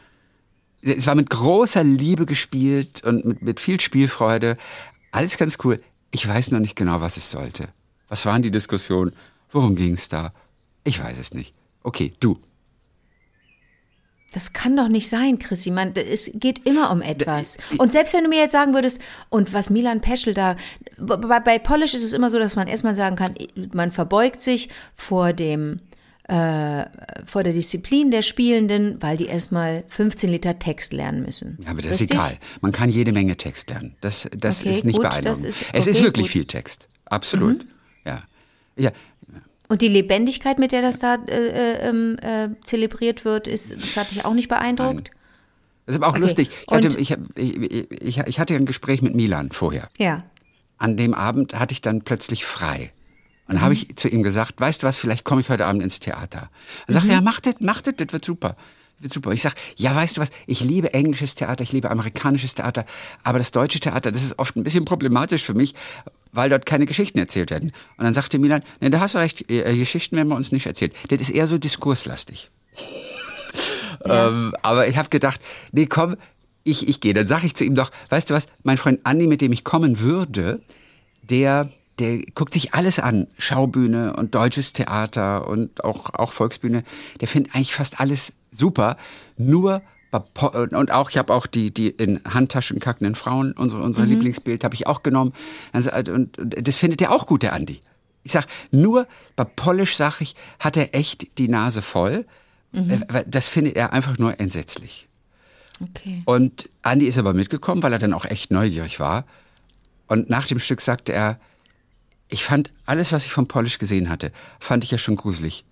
Es 0.83 1.07
war 1.07 1.15
mit 1.15 1.31
großer 1.31 1.85
Liebe 1.85 2.27
gespielt 2.27 3.05
und 3.05 3.25
mit, 3.25 3.43
mit 3.43 3.61
viel 3.61 3.81
Spielfreude. 3.81 4.59
Alles 5.13 5.37
ganz 5.37 5.59
cool. 5.63 5.81
Ich 6.11 6.27
weiß 6.27 6.51
noch 6.51 6.59
nicht 6.59 6.75
genau, 6.75 7.01
was 7.01 7.17
es 7.17 7.31
sollte. 7.31 7.69
Was 8.09 8.27
waren 8.27 8.43
die 8.43 8.51
Diskussionen? 8.51 9.13
Worum 9.51 9.77
ging 9.77 9.95
es 9.95 10.09
da? 10.09 10.33
Ich 10.83 11.01
weiß 11.01 11.19
es 11.19 11.33
nicht. 11.35 11.55
Okay, 11.85 12.13
du. 12.19 12.41
Das 14.33 14.53
kann 14.55 14.77
doch 14.77 14.89
nicht 14.89 15.09
sein, 15.09 15.39
Chrissy. 15.39 15.71
Man, 15.71 15.93
es 15.95 16.31
geht 16.35 16.67
immer 16.67 16.91
um 16.91 17.03
etwas. 17.03 17.59
Und 17.79 17.93
selbst 17.93 18.15
wenn 18.15 18.25
du 18.25 18.31
mir 18.31 18.39
jetzt 18.41 18.53
sagen 18.53 18.73
würdest, 18.75 19.01
und 19.29 19.53
was 19.53 19.69
Milan 19.71 20.01
Peschel 20.01 20.33
da, 20.35 20.57
bei, 20.99 21.41
bei 21.41 21.59
Polish 21.59 21.93
ist 21.95 22.03
es 22.03 22.13
immer 22.15 22.31
so, 22.31 22.39
dass 22.39 22.57
man 22.57 22.67
erstmal 22.67 22.95
sagen 22.95 23.17
kann, 23.17 23.35
man 23.75 23.91
verbeugt 23.91 24.41
sich 24.41 24.71
vor 24.95 25.33
dem, 25.35 25.81
äh, 26.29 26.85
vor 27.27 27.43
der 27.43 27.53
Disziplin 27.53 28.11
der 28.11 28.23
Spielenden, 28.23 28.97
weil 29.03 29.17
die 29.17 29.27
erstmal 29.27 29.85
15 29.89 30.31
Liter 30.31 30.59
Text 30.59 30.93
lernen 30.93 31.23
müssen. 31.25 31.59
Ja, 31.63 31.71
aber 31.71 31.83
das 31.83 31.93
Richtig? 32.01 32.11
ist 32.11 32.17
egal. 32.17 32.37
Man 32.61 32.73
kann 32.73 32.89
jede 32.91 33.13
Menge 33.13 33.37
Text 33.37 33.69
lernen. 33.71 33.97
Das, 34.01 34.29
das 34.37 34.61
Okay, 34.61 34.71
ist 34.71 34.85
nicht 34.87 34.97
gut, 34.97 35.03
beeindruckend. 35.11 35.45
ist- 35.45 35.65
es 35.73 35.87
ist 35.87 35.97
okay, 35.99 36.05
wirklich 36.07 36.27
gut. 36.27 36.31
Mhm. 36.31 36.33
viel 36.33 36.45
Text. 36.47 36.89
Absolut. 37.07 37.67
Ja. 38.07 38.23
Ja, 38.77 38.91
Und 39.73 39.81
die 39.81 39.89
Lebendigkeit, 39.89 40.59
mit 40.59 40.71
der 40.71 40.83
das 40.83 40.99
da 40.99 41.15
äh, 41.15 41.31
äh, 41.31 41.89
ähm, 41.89 42.19
äh, 42.21 42.51
zelebriert 42.63 43.25
wird, 43.25 43.49
ist, 43.49 43.75
das 43.75 43.97
hat 43.97 44.11
dich 44.11 44.23
auch 44.23 44.35
nicht 44.35 44.49
beeindruckt? 44.49 45.11
Das 45.87 45.95
ist 45.95 46.03
aber 46.03 46.09
auch 46.09 46.11
Okay. 46.11 46.21
lustig. 46.21 46.51
Ich 46.69 46.75
hatte, 46.75 46.99
ich, 46.99 47.17
ich, 47.39 48.19
ich, 48.19 48.39
hatte 48.39 48.55
ein 48.55 48.67
Gespräch 48.67 49.01
mit 49.01 49.15
Milan 49.15 49.51
vorher. 49.51 49.89
Ja. 49.97 50.25
An 50.77 50.99
dem 50.99 51.15
Abend 51.15 51.59
hatte 51.59 51.73
ich 51.73 51.81
dann 51.81 52.03
plötzlich 52.03 52.45
frei. 52.45 52.93
Und 53.49 53.63
habe 53.63 53.73
ich 53.73 53.97
zu 53.97 54.11
ihm 54.11 54.23
gesagt, 54.23 54.61
weißt 54.61 54.83
du 54.83 54.87
was, 54.87 54.99
vielleicht 54.99 55.25
komme 55.25 55.41
ich 55.41 55.49
heute 55.49 55.65
Abend 55.65 55.83
ins 55.83 56.01
Theater. 56.01 56.51
Dann 56.87 56.93
sagt 56.93 57.09
er, 57.09 57.15
ja, 57.15 57.21
mach 57.23 57.41
das, 57.41 57.55
mach 57.61 57.81
das, 57.81 57.95
das 57.97 58.13
wird 58.13 58.27
super. 58.27 58.57
Das 58.97 59.05
wird 59.05 59.13
super. 59.15 59.33
Ich 59.33 59.41
sag, 59.41 59.55
ja, 59.77 59.95
weißt 59.95 60.19
du 60.19 60.21
was, 60.21 60.33
ich 60.47 60.61
liebe 60.61 60.93
englisches 60.93 61.35
Theater, 61.35 61.63
ich 61.63 61.73
liebe 61.73 61.91
amerikanisches 61.91 62.55
Theater, 62.55 62.85
aber 63.23 63.39
das 63.39 63.53
deutsche 63.53 63.81
Theater, 63.81 64.13
das 64.13 64.23
ist 64.23 64.39
oft 64.39 64.55
ein 64.55 64.65
bisschen 64.65 64.85
problematisch 64.85 65.43
für 65.43 65.55
mich, 65.55 65.75
weil 66.33 66.49
dort 66.49 66.67
keine 66.67 66.87
Geschichten 66.87 67.19
erzählt 67.19 67.51
werden. 67.51 67.73
Und 67.97 68.05
dann 68.05 68.15
sagte 68.15 68.39
Milan, 68.39 68.63
ne, 68.81 68.91
da 68.91 69.01
hast 69.01 69.15
du 69.15 69.19
recht, 69.19 69.51
äh, 69.51 69.77
Geschichten 69.77 70.17
werden 70.17 70.31
bei 70.31 70.37
uns 70.37 70.51
nicht 70.51 70.67
erzählt. 70.67 70.95
Das 71.09 71.21
ist 71.21 71.31
eher 71.31 71.47
so 71.47 71.59
diskurslastig. 71.59 72.51
Ähm, 74.05 74.53
aber 74.63 74.89
ich 74.89 74.97
habe 74.97 75.11
gedacht, 75.11 75.41
nee, 75.71 75.87
komm, 75.87 76.17
ich, 76.65 76.89
ich 76.89 77.01
gehe. 77.01 77.15
Dann 77.15 77.29
sage 77.29 77.47
ich 77.47 77.55
zu 77.55 77.65
ihm 77.65 77.77
doch, 77.77 77.93
weißt 78.09 78.31
du 78.31 78.35
was, 78.35 78.49
mein 78.65 78.77
Freund 78.77 79.01
Andi, 79.05 79.29
mit 79.29 79.41
dem 79.41 79.53
ich 79.53 79.63
kommen 79.63 80.01
würde, 80.01 80.61
der, 81.23 81.71
der 82.01 82.19
guckt 82.35 82.53
sich 82.53 82.75
alles 82.75 82.99
an. 82.99 83.29
Schaubühne 83.39 84.15
und 84.15 84.35
deutsches 84.35 84.73
Theater 84.73 85.47
und 85.47 85.85
auch, 85.85 86.15
auch 86.15 86.33
Volksbühne. 86.33 86.83
Der 87.21 87.29
findet 87.29 87.55
eigentlich 87.55 87.75
fast 87.75 88.01
alles 88.01 88.33
super. 88.51 88.97
Nur 89.37 89.83
und 90.13 90.91
auch, 90.91 91.11
ich 91.11 91.17
habe 91.17 91.33
auch 91.33 91.47
die, 91.47 91.73
die 91.73 91.89
in 91.89 92.21
Handtaschen 92.25 92.81
kackenden 92.81 93.15
Frauen, 93.15 93.53
unsere, 93.53 93.83
unser 93.83 94.05
Lieblingsbild, 94.05 94.63
habe 94.63 94.75
ich 94.75 94.87
auch 94.87 95.03
genommen. 95.03 95.33
Also, 95.73 95.91
und, 96.13 96.39
und 96.39 96.69
das 96.69 96.77
findet 96.77 97.01
er 97.01 97.13
auch 97.13 97.27
gut, 97.27 97.43
der 97.43 97.55
Andi. 97.55 97.81
Ich 98.23 98.33
sag, 98.33 98.47
nur 98.71 99.07
bei 99.37 99.45
Polish, 99.45 99.97
sag 99.97 100.21
ich, 100.21 100.37
hat 100.59 100.77
er 100.77 100.95
echt 100.95 101.39
die 101.39 101.49
Nase 101.49 101.83
voll. 101.83 102.27
Äh, 102.73 103.01
weil 103.09 103.25
Das 103.27 103.49
findet 103.49 103.77
er 103.77 103.93
einfach 103.93 104.19
nur 104.19 104.39
entsetzlich. 104.41 105.07
Okay. 105.81 106.23
Und 106.25 106.69
Andi 106.83 107.07
ist 107.07 107.19
aber 107.19 107.35
mitgekommen, 107.35 107.83
weil 107.83 107.93
er 107.93 107.99
dann 107.99 108.15
auch 108.15 108.25
echt 108.25 108.51
neugierig 108.51 109.01
war. 109.01 109.25
Und 110.07 110.31
nach 110.31 110.47
dem 110.47 110.59
Stück 110.59 110.81
sagte 110.81 111.13
er, 111.13 111.41
ich 112.29 112.45
fand 112.45 112.73
alles, 112.87 113.13
was 113.13 113.27
ich 113.27 113.33
vom 113.33 113.49
Polish 113.49 113.79
gesehen 113.79 114.09
hatte, 114.09 114.33
fand 114.61 114.85
ich 114.85 114.91
ja 114.91 114.99
schon 114.99 115.17
gruselig. 115.17 115.65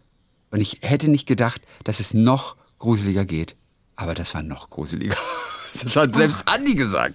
Und 0.51 0.61
ich 0.61 0.81
hätte 0.83 1.11
nicht 1.11 1.27
gedacht, 1.27 1.63
dass 1.85 2.01
es 2.01 2.13
noch 2.13 2.57
gruseliger 2.79 3.25
geht. 3.25 3.57
Aber 4.01 4.15
das 4.15 4.35
war 4.35 4.43
noch 4.43 4.71
gruseliger. 4.71 5.17
Das 5.73 5.95
hat 5.95 6.17
selbst 6.17 6.49
Andi 6.49 6.75
gesagt. 6.75 7.15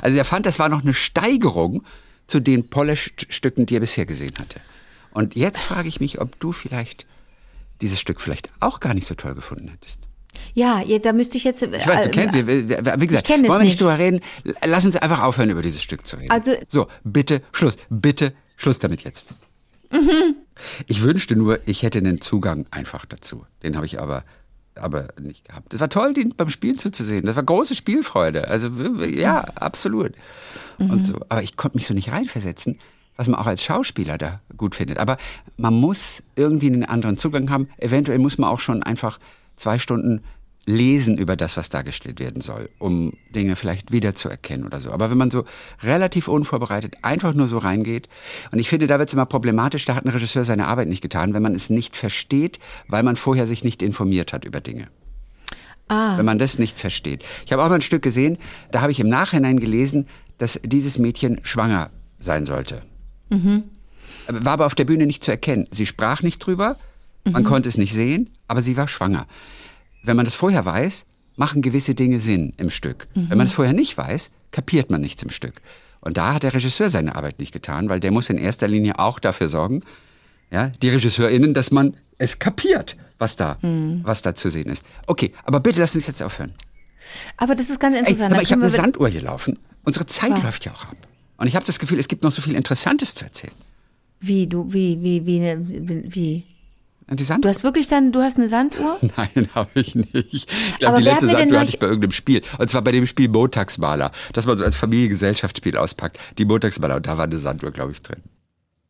Also 0.00 0.16
er 0.16 0.24
fand, 0.24 0.46
das 0.46 0.60
war 0.60 0.68
noch 0.68 0.82
eine 0.84 0.94
Steigerung 0.94 1.82
zu 2.28 2.38
den 2.38 2.70
Polish-Stücken, 2.70 3.66
die 3.66 3.74
er 3.74 3.80
bisher 3.80 4.06
gesehen 4.06 4.34
hatte. 4.38 4.60
Und 5.10 5.34
jetzt 5.34 5.60
frage 5.60 5.88
ich 5.88 5.98
mich, 5.98 6.20
ob 6.20 6.38
du 6.38 6.52
vielleicht 6.52 7.04
dieses 7.80 7.98
Stück 7.98 8.20
vielleicht 8.20 8.48
auch 8.60 8.78
gar 8.78 8.94
nicht 8.94 9.08
so 9.08 9.16
toll 9.16 9.34
gefunden 9.34 9.66
hättest. 9.66 10.02
Ja, 10.54 10.84
da 11.02 11.12
müsste 11.12 11.36
ich 11.36 11.42
jetzt. 11.42 11.62
Ich 11.62 11.84
weiß, 11.84 12.04
du 12.04 12.10
kennst, 12.10 12.34
wie, 12.34 12.46
wie 12.46 13.06
gesagt, 13.08 13.28
wollen 13.28 13.42
wir 13.42 13.58
nicht 13.58 13.60
nicht. 13.70 13.80
drüber 13.80 13.98
reden. 13.98 14.20
Lass 14.64 14.84
uns 14.84 14.94
einfach 14.94 15.22
aufhören, 15.22 15.50
über 15.50 15.62
dieses 15.62 15.82
Stück 15.82 16.06
zu 16.06 16.16
reden. 16.16 16.30
Also- 16.30 16.54
so, 16.68 16.86
bitte, 17.02 17.42
Schluss, 17.50 17.76
bitte, 17.90 18.34
Schluss 18.56 18.78
damit 18.78 19.02
jetzt. 19.02 19.34
Mhm. 19.90 20.36
Ich 20.86 21.02
wünschte 21.02 21.34
nur, 21.34 21.58
ich 21.66 21.82
hätte 21.82 21.98
einen 21.98 22.20
Zugang 22.20 22.66
einfach 22.70 23.04
dazu. 23.04 23.44
Den 23.64 23.74
habe 23.74 23.86
ich 23.86 24.00
aber, 24.00 24.24
aber 24.78 25.08
nicht 25.20 25.46
gehabt. 25.46 25.72
Das 25.72 25.80
war 25.80 25.88
toll, 25.88 26.14
den 26.14 26.30
beim 26.36 26.50
Spielen 26.50 26.78
zuzusehen. 26.78 27.26
Das 27.26 27.36
war 27.36 27.42
große 27.42 27.74
Spielfreude. 27.74 28.48
Also, 28.48 28.68
ja, 29.04 29.40
absolut. 29.40 30.12
Mhm. 30.78 30.90
Und 30.90 31.04
so. 31.04 31.20
Aber 31.28 31.42
ich 31.42 31.56
konnte 31.56 31.76
mich 31.76 31.86
so 31.86 31.94
nicht 31.94 32.12
reinversetzen, 32.12 32.78
was 33.16 33.28
man 33.28 33.40
auch 33.40 33.46
als 33.46 33.62
Schauspieler 33.62 34.18
da 34.18 34.40
gut 34.56 34.74
findet. 34.74 34.98
Aber 34.98 35.16
man 35.56 35.74
muss 35.74 36.22
irgendwie 36.34 36.66
einen 36.66 36.84
anderen 36.84 37.16
Zugang 37.16 37.50
haben. 37.50 37.68
Eventuell 37.78 38.18
muss 38.18 38.38
man 38.38 38.50
auch 38.50 38.60
schon 38.60 38.82
einfach 38.82 39.18
zwei 39.56 39.78
Stunden 39.78 40.22
lesen 40.66 41.16
über 41.16 41.36
das, 41.36 41.56
was 41.56 41.70
dargestellt 41.70 42.18
werden 42.18 42.42
soll, 42.42 42.68
um 42.78 43.12
Dinge 43.34 43.54
vielleicht 43.54 43.92
wiederzuerkennen 43.92 44.66
oder 44.66 44.80
so. 44.80 44.90
Aber 44.90 45.10
wenn 45.10 45.16
man 45.16 45.30
so 45.30 45.44
relativ 45.82 46.26
unvorbereitet 46.26 46.96
einfach 47.02 47.34
nur 47.34 47.46
so 47.46 47.58
reingeht, 47.58 48.08
und 48.50 48.58
ich 48.58 48.68
finde, 48.68 48.88
da 48.88 48.98
wird 48.98 49.08
es 49.08 49.14
immer 49.14 49.26
problematisch, 49.26 49.84
da 49.84 49.94
hat 49.94 50.04
ein 50.04 50.10
Regisseur 50.10 50.44
seine 50.44 50.66
Arbeit 50.66 50.88
nicht 50.88 51.02
getan, 51.02 51.34
wenn 51.34 51.42
man 51.42 51.54
es 51.54 51.70
nicht 51.70 51.96
versteht, 51.96 52.58
weil 52.88 53.04
man 53.04 53.14
vorher 53.14 53.46
sich 53.46 53.62
nicht 53.62 53.80
informiert 53.80 54.32
hat 54.32 54.44
über 54.44 54.60
Dinge. 54.60 54.88
Ah. 55.88 56.18
Wenn 56.18 56.26
man 56.26 56.40
das 56.40 56.58
nicht 56.58 56.76
versteht. 56.76 57.22
Ich 57.44 57.52
habe 57.52 57.62
auch 57.62 57.68
mal 57.68 57.76
ein 57.76 57.80
Stück 57.80 58.02
gesehen, 58.02 58.36
da 58.72 58.80
habe 58.80 58.90
ich 58.90 58.98
im 58.98 59.08
Nachhinein 59.08 59.60
gelesen, 59.60 60.08
dass 60.38 60.60
dieses 60.64 60.98
Mädchen 60.98 61.40
schwanger 61.44 61.90
sein 62.18 62.44
sollte. 62.44 62.82
War 64.28 64.54
aber 64.54 64.66
auf 64.66 64.74
der 64.74 64.84
Bühne 64.84 65.06
nicht 65.06 65.22
zu 65.22 65.30
erkennen. 65.30 65.68
Sie 65.70 65.86
sprach 65.86 66.22
nicht 66.22 66.40
drüber, 66.40 66.76
man 67.24 67.44
konnte 67.44 67.68
es 67.68 67.76
nicht 67.76 67.92
sehen, 67.92 68.30
aber 68.48 68.62
sie 68.62 68.76
war 68.76 68.88
schwanger. 68.88 69.26
Wenn 70.06 70.16
man 70.16 70.24
das 70.24 70.34
vorher 70.34 70.64
weiß, 70.64 71.04
machen 71.36 71.62
gewisse 71.62 71.94
Dinge 71.94 72.20
Sinn 72.20 72.52
im 72.56 72.70
Stück. 72.70 73.08
Wenn 73.14 73.36
man 73.36 73.46
es 73.46 73.52
vorher 73.52 73.74
nicht 73.74 73.98
weiß, 73.98 74.30
kapiert 74.52 74.88
man 74.88 75.00
nichts 75.00 75.22
im 75.22 75.30
Stück. 75.30 75.60
Und 76.00 76.16
da 76.16 76.34
hat 76.34 76.44
der 76.44 76.54
Regisseur 76.54 76.88
seine 76.88 77.16
Arbeit 77.16 77.40
nicht 77.40 77.52
getan, 77.52 77.88
weil 77.88 78.00
der 78.00 78.12
muss 78.12 78.30
in 78.30 78.38
erster 78.38 78.68
Linie 78.68 78.98
auch 78.98 79.18
dafür 79.18 79.48
sorgen, 79.48 79.82
ja, 80.50 80.68
die 80.80 80.90
RegisseurInnen, 80.90 81.54
dass 81.54 81.72
man 81.72 81.94
es 82.18 82.38
kapiert, 82.38 82.96
was 83.18 83.34
da, 83.34 83.58
was 84.04 84.22
da 84.22 84.36
zu 84.36 84.48
sehen 84.48 84.70
ist. 84.70 84.84
Okay, 85.08 85.32
aber 85.42 85.58
bitte 85.58 85.80
lass 85.80 85.96
uns 85.96 86.06
jetzt 86.06 86.22
aufhören. 86.22 86.54
Aber 87.36 87.56
das 87.56 87.68
ist 87.68 87.80
ganz 87.80 87.96
Ey, 87.96 88.00
interessant. 88.00 88.26
aber 88.32 88.36
Da 88.36 88.42
ich 88.42 88.52
habe 88.52 88.62
eine 88.62 88.70
Sanduhr 88.70 89.08
hier 89.08 89.22
laufen. 89.22 89.58
Unsere 89.82 90.06
Zeit 90.06 90.40
läuft 90.42 90.64
ja 90.64 90.72
auch 90.72 90.84
ab. 90.84 90.96
Und 91.36 91.48
ich 91.48 91.56
habe 91.56 91.66
das 91.66 91.78
Gefühl, 91.80 91.98
es 91.98 92.08
gibt 92.08 92.22
noch 92.22 92.32
so 92.32 92.42
viel 92.42 92.54
Interessantes 92.54 93.14
zu 93.14 93.24
erzählen. 93.24 93.52
Wie, 94.20 94.46
du, 94.46 94.72
wie, 94.72 95.02
wie, 95.02 95.26
wie, 95.26 96.14
wie, 96.14 96.44
Die 97.08 97.16
Du 97.16 97.24
Sanduhr? 97.24 97.48
hast 97.50 97.62
wirklich 97.62 97.86
dann, 97.86 98.10
du 98.10 98.20
hast 98.20 98.36
eine 98.36 98.48
Sanduhr? 98.48 98.98
Nein, 99.16 99.48
habe 99.54 99.70
ich 99.74 99.94
nicht. 99.94 100.12
Ich 100.14 100.78
glaube, 100.78 100.98
die 100.98 101.04
letzte 101.04 101.28
Sanduhr 101.28 101.60
hatte 101.60 101.68
ich 101.70 101.78
bei 101.78 101.86
irgendeinem 101.86 102.10
Spiel. 102.10 102.42
Und 102.58 102.68
zwar 102.68 102.82
bei 102.82 102.90
dem 102.90 103.06
Spiel 103.06 103.28
Montagsmaler. 103.28 104.10
Das 104.32 104.46
man 104.46 104.56
so 104.56 104.64
als 104.64 104.74
Familiengesellschaftsspiel 104.74 105.76
auspackt. 105.76 106.18
Die 106.38 106.44
Montagsmaler. 106.44 106.96
Und 106.96 107.06
da 107.06 107.16
war 107.16 107.24
eine 107.24 107.38
Sanduhr, 107.38 107.70
glaube 107.70 107.92
ich, 107.92 108.02
drin. 108.02 108.22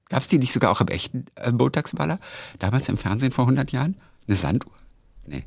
Gab 0.09 0.23
es 0.23 0.29
die 0.29 0.39
nicht 0.39 0.53
sogar 0.53 0.71
auch 0.71 0.81
im 0.81 0.89
echten 0.89 1.27
äh, 1.35 1.53
Montagsmaler? 1.53 2.19
Damals 2.59 2.89
im 2.89 2.97
Fernsehen 2.97 3.33
vor 3.33 3.45
100 3.45 3.73
Jahren? 3.73 3.97
Eine 4.27 4.37
Sanduhr? 4.37 4.73
Nee. 5.27 5.45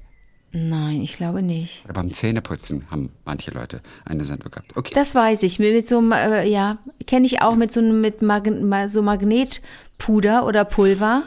Nein, 0.52 1.02
ich 1.02 1.14
glaube 1.14 1.42
nicht. 1.42 1.86
Oder 1.86 1.94
beim 1.94 2.12
Zähneputzen 2.12 2.86
haben 2.92 3.12
manche 3.24 3.52
Leute 3.52 3.82
eine 4.06 4.26
Sendung 4.26 4.52
gehabt. 4.52 4.76
Okay. 4.76 4.92
Das 4.94 5.16
weiß 5.16 5.44
ich. 5.44 5.60
Mit 5.60 5.88
so 5.88 6.00
einem, 6.00 6.12
äh, 6.12 6.48
ja, 6.48 6.78
kenne 7.08 7.26
ich 7.26 7.42
auch 7.42 7.56
mit 7.56 7.72
so 7.72 7.80
einem 7.80 8.02
mit 8.02 8.22
Mag 8.22 8.48
so 8.90 9.02
Magnetpuder 9.02 10.46
oder 10.46 10.66
Pulver. 10.66 11.24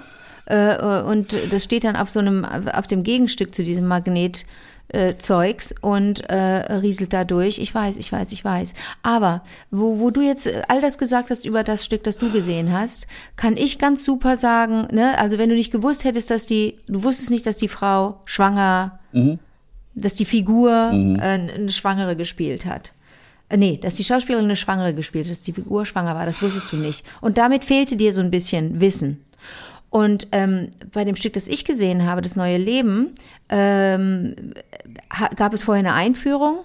Äh, 0.47 0.75
äh, 0.75 1.03
und 1.03 1.37
das 1.51 1.65
steht 1.65 1.85
dann 1.85 1.97
auf 1.97 2.11
so 2.11 2.21
einem, 2.21 2.45
auf 2.45 2.87
dem 2.87 3.03
Gegenstück 3.03 3.55
zu 3.55 3.63
diesem 3.63 3.87
Magnet. 3.87 4.45
Äh, 4.89 5.17
Zeugs 5.17 5.75
und 5.81 6.29
äh, 6.29 6.35
rieselt 6.35 7.15
da 7.15 7.25
durch. 7.25 7.59
Ich 7.59 7.75
weiß, 7.75 7.97
ich 7.97 8.13
weiß, 8.13 8.31
ich 8.33 8.45
weiß. 8.45 8.75
Aber 9.03 9.43
wo, 9.71 10.01
wo 10.01 10.11
du 10.11 10.21
jetzt 10.21 10.51
all 10.69 10.83
das 10.83 10.99
gesagt 10.99 11.31
hast 11.31 11.47
über 11.47 11.65
das 11.65 11.83
Stück, 11.83 12.03
das 12.03 12.19
du 12.19 12.31
gesehen 12.31 12.75
hast, 12.75 13.07
kann 13.37 13.57
ich 13.57 13.79
ganz 13.79 14.05
super 14.05 14.37
sagen, 14.37 14.89
ne, 14.93 15.17
also 15.17 15.39
wenn 15.39 15.49
du 15.49 15.55
nicht 15.55 15.73
gewusst 15.73 16.05
hättest, 16.05 16.31
dass 16.31 16.45
die, 16.45 16.79
du 16.89 17.05
wusstest 17.05 17.31
nicht, 17.31 17.47
dass 17.47 17.57
die 17.57 17.69
Frau 17.69 18.21
schwanger, 18.27 18.99
mhm. 19.13 19.39
dass 19.95 20.15
die 20.15 20.27
Figur 20.27 20.93
mhm. 20.93 21.17
äh, 21.17 21.23
eine 21.23 21.71
Schwangere 21.71 22.15
gespielt 22.15 22.67
hat. 22.67 22.93
Äh, 23.49 23.57
nee, 23.57 23.79
dass 23.79 23.95
die 23.95 24.05
Schauspielerin 24.05 24.45
eine 24.45 24.57
Schwangere 24.57 24.93
gespielt 24.93 25.25
hat, 25.25 25.31
dass 25.31 25.43
die 25.43 25.53
Figur 25.53 25.87
schwanger 25.87 26.15
war, 26.17 26.27
das 26.27 26.43
wusstest 26.43 26.71
du 26.71 26.77
nicht. 26.77 27.03
Und 27.23 27.39
damit 27.39 27.65
fehlte 27.65 27.97
dir 27.97 28.13
so 28.13 28.21
ein 28.21 28.31
bisschen 28.31 28.83
Wissen. 28.83 29.25
Und 29.93 30.29
ähm, 30.33 30.71
bei 30.91 31.05
dem 31.05 31.17
Stück, 31.17 31.35
das 31.35 31.49
ich 31.49 31.67
gesehen 31.67 32.07
habe, 32.07 32.23
das 32.23 32.35
neue 32.35 32.57
Leben, 32.57 33.15
ähm, 33.51 34.55
gab 35.37 35.53
es 35.53 35.65
vorher 35.65 35.81
eine 35.81 35.93
Einführung 35.93 36.61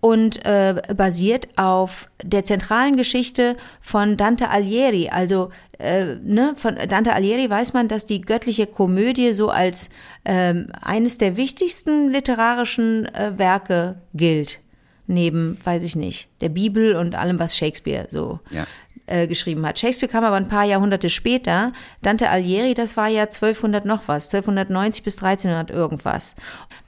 und 0.00 0.42
äh, 0.46 0.80
basiert 0.96 1.46
auf 1.56 2.08
der 2.22 2.42
zentralen 2.44 2.96
Geschichte 2.96 3.58
von 3.82 4.16
Dante 4.16 4.48
Alighieri. 4.48 5.10
Also 5.10 5.50
äh, 5.78 6.14
ne, 6.24 6.54
von 6.56 6.76
Dante 6.88 7.12
Alighieri 7.12 7.50
weiß 7.50 7.74
man, 7.74 7.86
dass 7.86 8.06
die 8.06 8.22
göttliche 8.22 8.66
Komödie 8.66 9.34
so 9.34 9.50
als 9.50 9.90
ähm, 10.24 10.68
eines 10.80 11.18
der 11.18 11.36
wichtigsten 11.36 12.08
literarischen 12.08 13.04
äh, 13.14 13.32
Werke 13.36 13.96
gilt. 14.14 14.60
Neben, 15.06 15.58
weiß 15.62 15.82
ich 15.82 15.96
nicht, 15.96 16.28
der 16.40 16.48
Bibel 16.48 16.96
und 16.96 17.14
allem, 17.14 17.38
was 17.38 17.58
Shakespeare 17.58 18.06
so 18.08 18.40
ja 18.50 18.64
äh, 19.06 19.26
geschrieben 19.26 19.66
hat. 19.66 19.78
Shakespeare 19.78 20.10
kam 20.10 20.24
aber 20.24 20.36
ein 20.36 20.48
paar 20.48 20.64
Jahrhunderte 20.64 21.08
später. 21.08 21.72
Dante 22.02 22.30
Alighieri, 22.30 22.74
das 22.74 22.96
war 22.96 23.08
ja 23.08 23.22
1200 23.22 23.84
noch 23.84 24.08
was, 24.08 24.32
1290 24.32 25.02
bis 25.02 25.22
1300 25.22 25.70
irgendwas. 25.70 26.36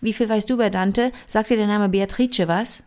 Wie 0.00 0.12
viel 0.12 0.28
weißt 0.28 0.49
du 0.49 0.54
über 0.54 0.70
Dante? 0.70 1.12
Sagt 1.26 1.50
dir 1.50 1.56
der 1.56 1.66
Name 1.66 1.88
Beatrice 1.88 2.49
was? 2.49 2.85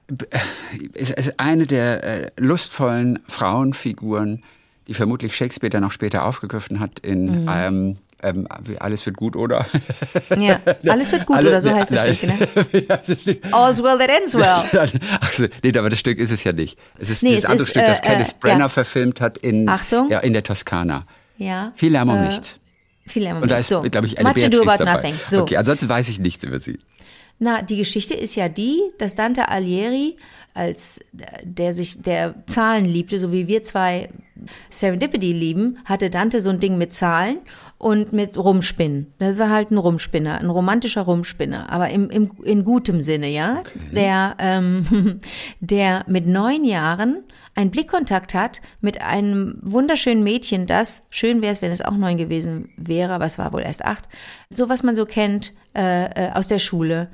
Es 0.93 1.12
ist 1.12 1.39
eine 1.39 1.67
der 1.67 2.03
äh, 2.03 2.31
lustvollen 2.38 3.19
Frauenfiguren, 3.27 4.43
die 4.88 4.93
vermutlich 4.93 5.36
Shakespeare 5.36 5.69
dann 5.69 5.83
auch 5.83 5.91
später 5.91 6.25
aufgegriffen 6.25 6.79
hat 6.79 7.00
in 7.00 7.43
mhm. 7.43 7.50
ähm, 7.51 7.98
ähm, 8.22 8.48
alles 8.80 9.06
wird 9.06 9.18
gut, 9.18 9.36
oder? 9.36 9.66
Ja, 10.38 10.60
alles 10.88 11.12
wird 11.12 11.26
gut, 11.26 11.38
Alle, 11.38 11.50
oder 11.50 11.62
so 11.62 11.72
heißt 11.74 11.92
das 11.92 12.18
Stück, 12.18 12.30
ne? 12.30 13.52
All's 13.52 13.82
well 13.82 13.98
that 13.98 14.10
ends 14.10 14.36
well. 14.36 14.64
Achso, 15.22 15.46
nee, 15.64 15.78
aber 15.78 15.90
das 15.90 16.00
Stück 16.00 16.18
ist 16.18 16.32
es 16.32 16.44
ja 16.44 16.54
nicht. 16.54 16.78
Es 16.98 17.10
ist 17.10 17.24
nee, 17.24 17.36
das 17.36 17.46
andere 17.46 17.64
ist, 17.64 17.70
Stück, 17.70 17.86
das 17.86 18.00
äh, 18.00 18.04
Kenneth 18.04 18.30
äh, 18.30 18.36
Brenner 18.40 18.60
ja. 18.60 18.70
verfilmt 18.70 19.22
hat 19.22 19.38
in, 19.38 19.68
Achtung. 19.70 20.10
Ja, 20.10 20.20
in 20.20 20.34
der 20.34 20.44
Toskana. 20.44 21.06
Ja. 21.38 21.72
Viel 21.76 21.94
Lärm 21.94 22.10
um 22.10 22.18
äh, 22.18 22.28
nichts. 22.28 22.60
Viel 23.06 23.24
Lärm 23.24 23.38
um 23.38 23.42
nichts. 23.42 23.44
Und 23.44 23.52
da 23.52 23.58
ist, 23.58 23.68
so. 23.68 23.82
glaube 23.90 24.08
ich, 24.08 24.18
eine 24.18 24.30
Much 24.30 24.36
Beatrice 24.36 24.62
about 24.62 24.84
dabei. 24.84 24.94
nothing. 24.94 25.16
So. 25.26 25.42
Okay, 25.42 25.58
ansonsten 25.58 25.90
weiß 25.90 26.10
ich 26.10 26.20
nichts 26.20 26.44
über 26.44 26.60
sie. 26.60 26.80
Na, 27.40 27.62
die 27.62 27.78
Geschichte 27.78 28.16
ist 28.16 28.36
ja 28.36 28.50
die, 28.50 28.82
dass 28.98 29.16
Dante 29.16 29.48
Alighieri 29.48 30.18
als 30.54 31.00
der 31.44 31.74
sich 31.74 32.02
der 32.02 32.36
Zahlen 32.48 32.86
liebte, 32.86 33.20
so 33.20 33.32
wie 33.32 33.48
wir 33.48 33.64
zwei 33.64 34.10
Serendipity 34.70 35.32
lieben, 35.32 35.78
hatte 35.86 36.10
Dante 36.10 36.42
so 36.42 36.50
ein 36.50 36.60
Ding 36.60 36.78
mit 36.78 36.94
Zahlen 36.94 37.40
und 37.79 38.12
mit 38.12 38.38
Rumspinnen. 38.38 39.13
Das 39.19 39.39
war 39.39 39.50
halt 39.50 39.71
ein 39.71 39.77
Rumspinner, 39.77 40.39
ein 40.39 40.50
romantischer 40.50 41.03
Rumspinner, 41.03 41.71
aber 41.71 41.89
im, 41.89 42.09
im, 42.09 42.29
in 42.43 42.65
gutem 42.65 43.01
Sinne, 43.01 43.29
ja. 43.29 43.59
Okay. 43.59 43.79
Der, 43.93 44.36
ähm, 44.38 45.19
der 45.62 46.03
mit 46.07 46.27
neun 46.27 46.65
Jahren 46.65 47.24
einen 47.55 47.71
Blickkontakt 47.71 48.33
hat 48.33 48.62
mit 48.81 49.01
einem 49.01 49.59
wunderschönen 49.62 50.24
Mädchen, 50.24 50.67
das 50.67 51.07
schön 51.09 51.41
wäre 51.41 51.53
es, 51.53 51.62
wenn 51.62 51.71
es 51.71 51.81
auch 51.81 51.95
neun 51.95 52.17
gewesen 52.17 52.69
wäre, 52.75 53.13
aber 53.13 53.25
es 53.25 53.39
war 53.39 53.53
wohl 53.53 53.62
erst 53.62 53.86
acht. 53.86 54.09
So 54.50 54.67
was 54.67 54.83
man 54.83 54.95
so 54.95 55.05
kennt 55.05 55.53
äh, 55.74 56.27
äh, 56.27 56.31
aus 56.33 56.50
der 56.50 56.59
Schule. 56.59 57.09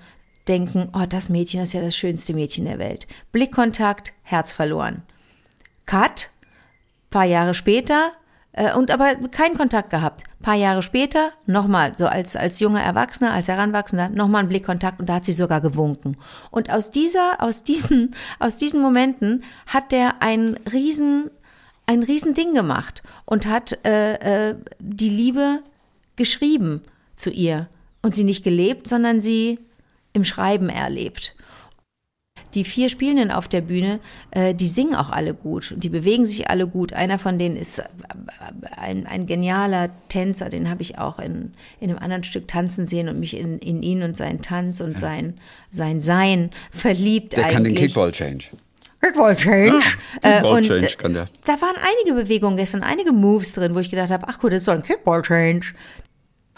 Denken, 0.48 0.90
oh, 0.94 1.06
das 1.08 1.30
Mädchen 1.30 1.62
ist 1.62 1.74
ja 1.74 1.82
das 1.82 1.96
schönste 1.96 2.34
Mädchen 2.34 2.66
der 2.66 2.80
Welt. 2.80 3.08
Blickkontakt, 3.32 4.14
Herz 4.24 4.52
verloren. 4.52 5.04
Cut, 5.86 6.30
paar 7.10 7.26
Jahre 7.26 7.54
später, 7.54 8.12
und 8.76 8.90
aber 8.90 9.16
keinen 9.30 9.58
Kontakt 9.58 9.90
gehabt. 9.90 10.24
paar 10.42 10.56
Jahre 10.56 10.82
später 10.82 11.32
nochmal, 11.46 11.96
so 11.96 12.08
als, 12.08 12.36
als 12.36 12.60
junger 12.60 12.82
Erwachsener, 12.82 13.34
als 13.34 13.48
Heranwachsender, 13.48 14.10
nochmal 14.10 14.40
einen 14.40 14.50
Blickkontakt 14.50 15.00
und 15.00 15.10
da 15.10 15.16
hat 15.16 15.26
sie 15.26 15.34
sogar 15.34 15.60
gewunken. 15.60 16.18
Und 16.52 16.72
aus 16.72 16.92
dieser, 16.92 17.42
aus 17.42 17.64
diesen, 17.64 18.16
aus 18.40 18.58
diesen 18.58 18.82
Momenten 18.82 19.44
hat 19.68 19.92
der 19.92 20.22
ein 20.22 20.58
riesen, 20.72 21.30
ein 21.86 22.04
riesen 22.04 22.34
Ding 22.34 22.54
gemacht 22.54 23.04
und 23.26 23.46
hat 23.46 23.78
äh, 23.86 24.50
äh, 24.50 24.56
die 24.80 25.10
Liebe 25.10 25.60
geschrieben 26.16 26.82
zu 27.16 27.30
ihr 27.30 27.68
und 28.02 28.16
sie 28.16 28.24
nicht 28.24 28.44
gelebt, 28.44 28.88
sondern 28.88 29.20
sie 29.20 29.60
im 30.14 30.24
Schreiben 30.24 30.70
erlebt 30.70 31.35
die 32.56 32.64
vier 32.64 32.90
Spielenden 32.90 33.32
auf 33.32 33.48
der 33.48 33.62
Bühne, 33.62 34.00
äh, 34.32 34.56
die 34.56 34.68
singen 34.68 34.96
auch 34.96 35.10
alle 35.10 35.34
gut. 35.34 35.74
Die 35.78 35.90
bewegen 35.90 36.26
sich 36.26 36.50
alle 36.50 36.68
gut. 36.68 36.94
Einer 36.94 37.20
von 37.20 37.38
denen 37.38 37.58
ist 37.58 37.80
äh, 37.80 37.84
ein, 38.76 39.06
ein 39.06 39.26
genialer 39.26 39.90
Tänzer, 40.10 40.50
den 40.50 40.70
habe 40.70 40.82
ich 40.82 40.98
auch 40.98 41.20
in, 41.20 41.54
in 41.80 41.90
einem 41.90 42.00
anderen 42.00 42.24
Stück 42.24 42.48
tanzen 42.48 42.88
sehen 42.88 43.10
und 43.10 43.20
mich 43.20 43.38
in, 43.38 43.60
in 43.60 43.84
ihn 43.84 44.02
und 44.02 44.18
seinen 44.18 44.42
Tanz 44.42 44.82
und 44.82 44.94
ja. 44.94 45.00
sein, 45.00 45.34
sein 45.70 46.02
Sein 46.02 46.52
verliebt 46.72 47.34
der 47.34 47.46
eigentlich. 47.46 47.54
kann 47.54 47.64
den 47.64 47.76
Kickball 47.76 48.12
change. 48.12 48.46
Kickball 49.02 49.36
Change. 49.36 49.86
Ja, 50.24 50.42
Kickball 50.42 50.64
äh, 50.64 50.68
Change 50.68 50.96
kann 50.98 51.14
der. 51.14 51.26
Da 51.46 51.62
waren 51.62 51.76
einige 51.76 52.24
Bewegungen 52.24 52.58
gestern, 52.58 52.82
einige 52.82 53.12
Moves 53.12 53.54
drin, 53.54 53.76
wo 53.76 53.80
ich 53.80 53.92
gedacht 53.92 54.10
habe, 54.10 54.26
ach 54.28 54.40
gut, 54.40 54.52
das 54.52 54.62
ist 54.62 54.68
doch 54.68 54.74
ein 54.74 54.82
Kickball 54.82 55.22
Change. 55.22 55.74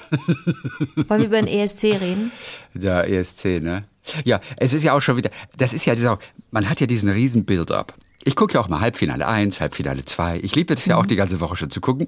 Wollen 1.08 1.22
wir 1.22 1.28
über 1.28 1.42
den 1.42 1.48
ESC 1.48 1.84
reden? 1.84 2.32
Ja, 2.74 3.02
ESC, 3.02 3.62
ne? 3.62 3.84
Ja, 4.24 4.40
es 4.58 4.74
ist 4.74 4.84
ja 4.84 4.94
auch 4.94 5.02
schon 5.02 5.18
wieder, 5.18 5.30
das 5.58 5.74
ist 5.74 5.86
ja 5.86 5.94
auch, 6.12 6.20
man 6.52 6.70
hat 6.70 6.80
ja 6.80 6.88
diesen 6.88 7.10
riesen 7.10 7.46
Build-up. 7.46 7.94
Ich 8.24 8.36
gucke 8.36 8.56
ja 8.56 8.60
auch 8.60 8.68
mal 8.68 8.82
Halbfinale 8.82 9.28
1, 9.28 9.62
Halbfinale 9.62 10.04
2. 10.04 10.40
Ich 10.44 10.56
liebe 10.56 10.74
das 10.74 10.86
ja 10.86 10.98
auch 10.98 11.04
mhm. 11.04 11.08
die 11.08 11.16
ganze 11.16 11.40
Woche 11.40 11.56
schon 11.56 11.70
zu 11.70 11.82
gucken. 11.82 12.08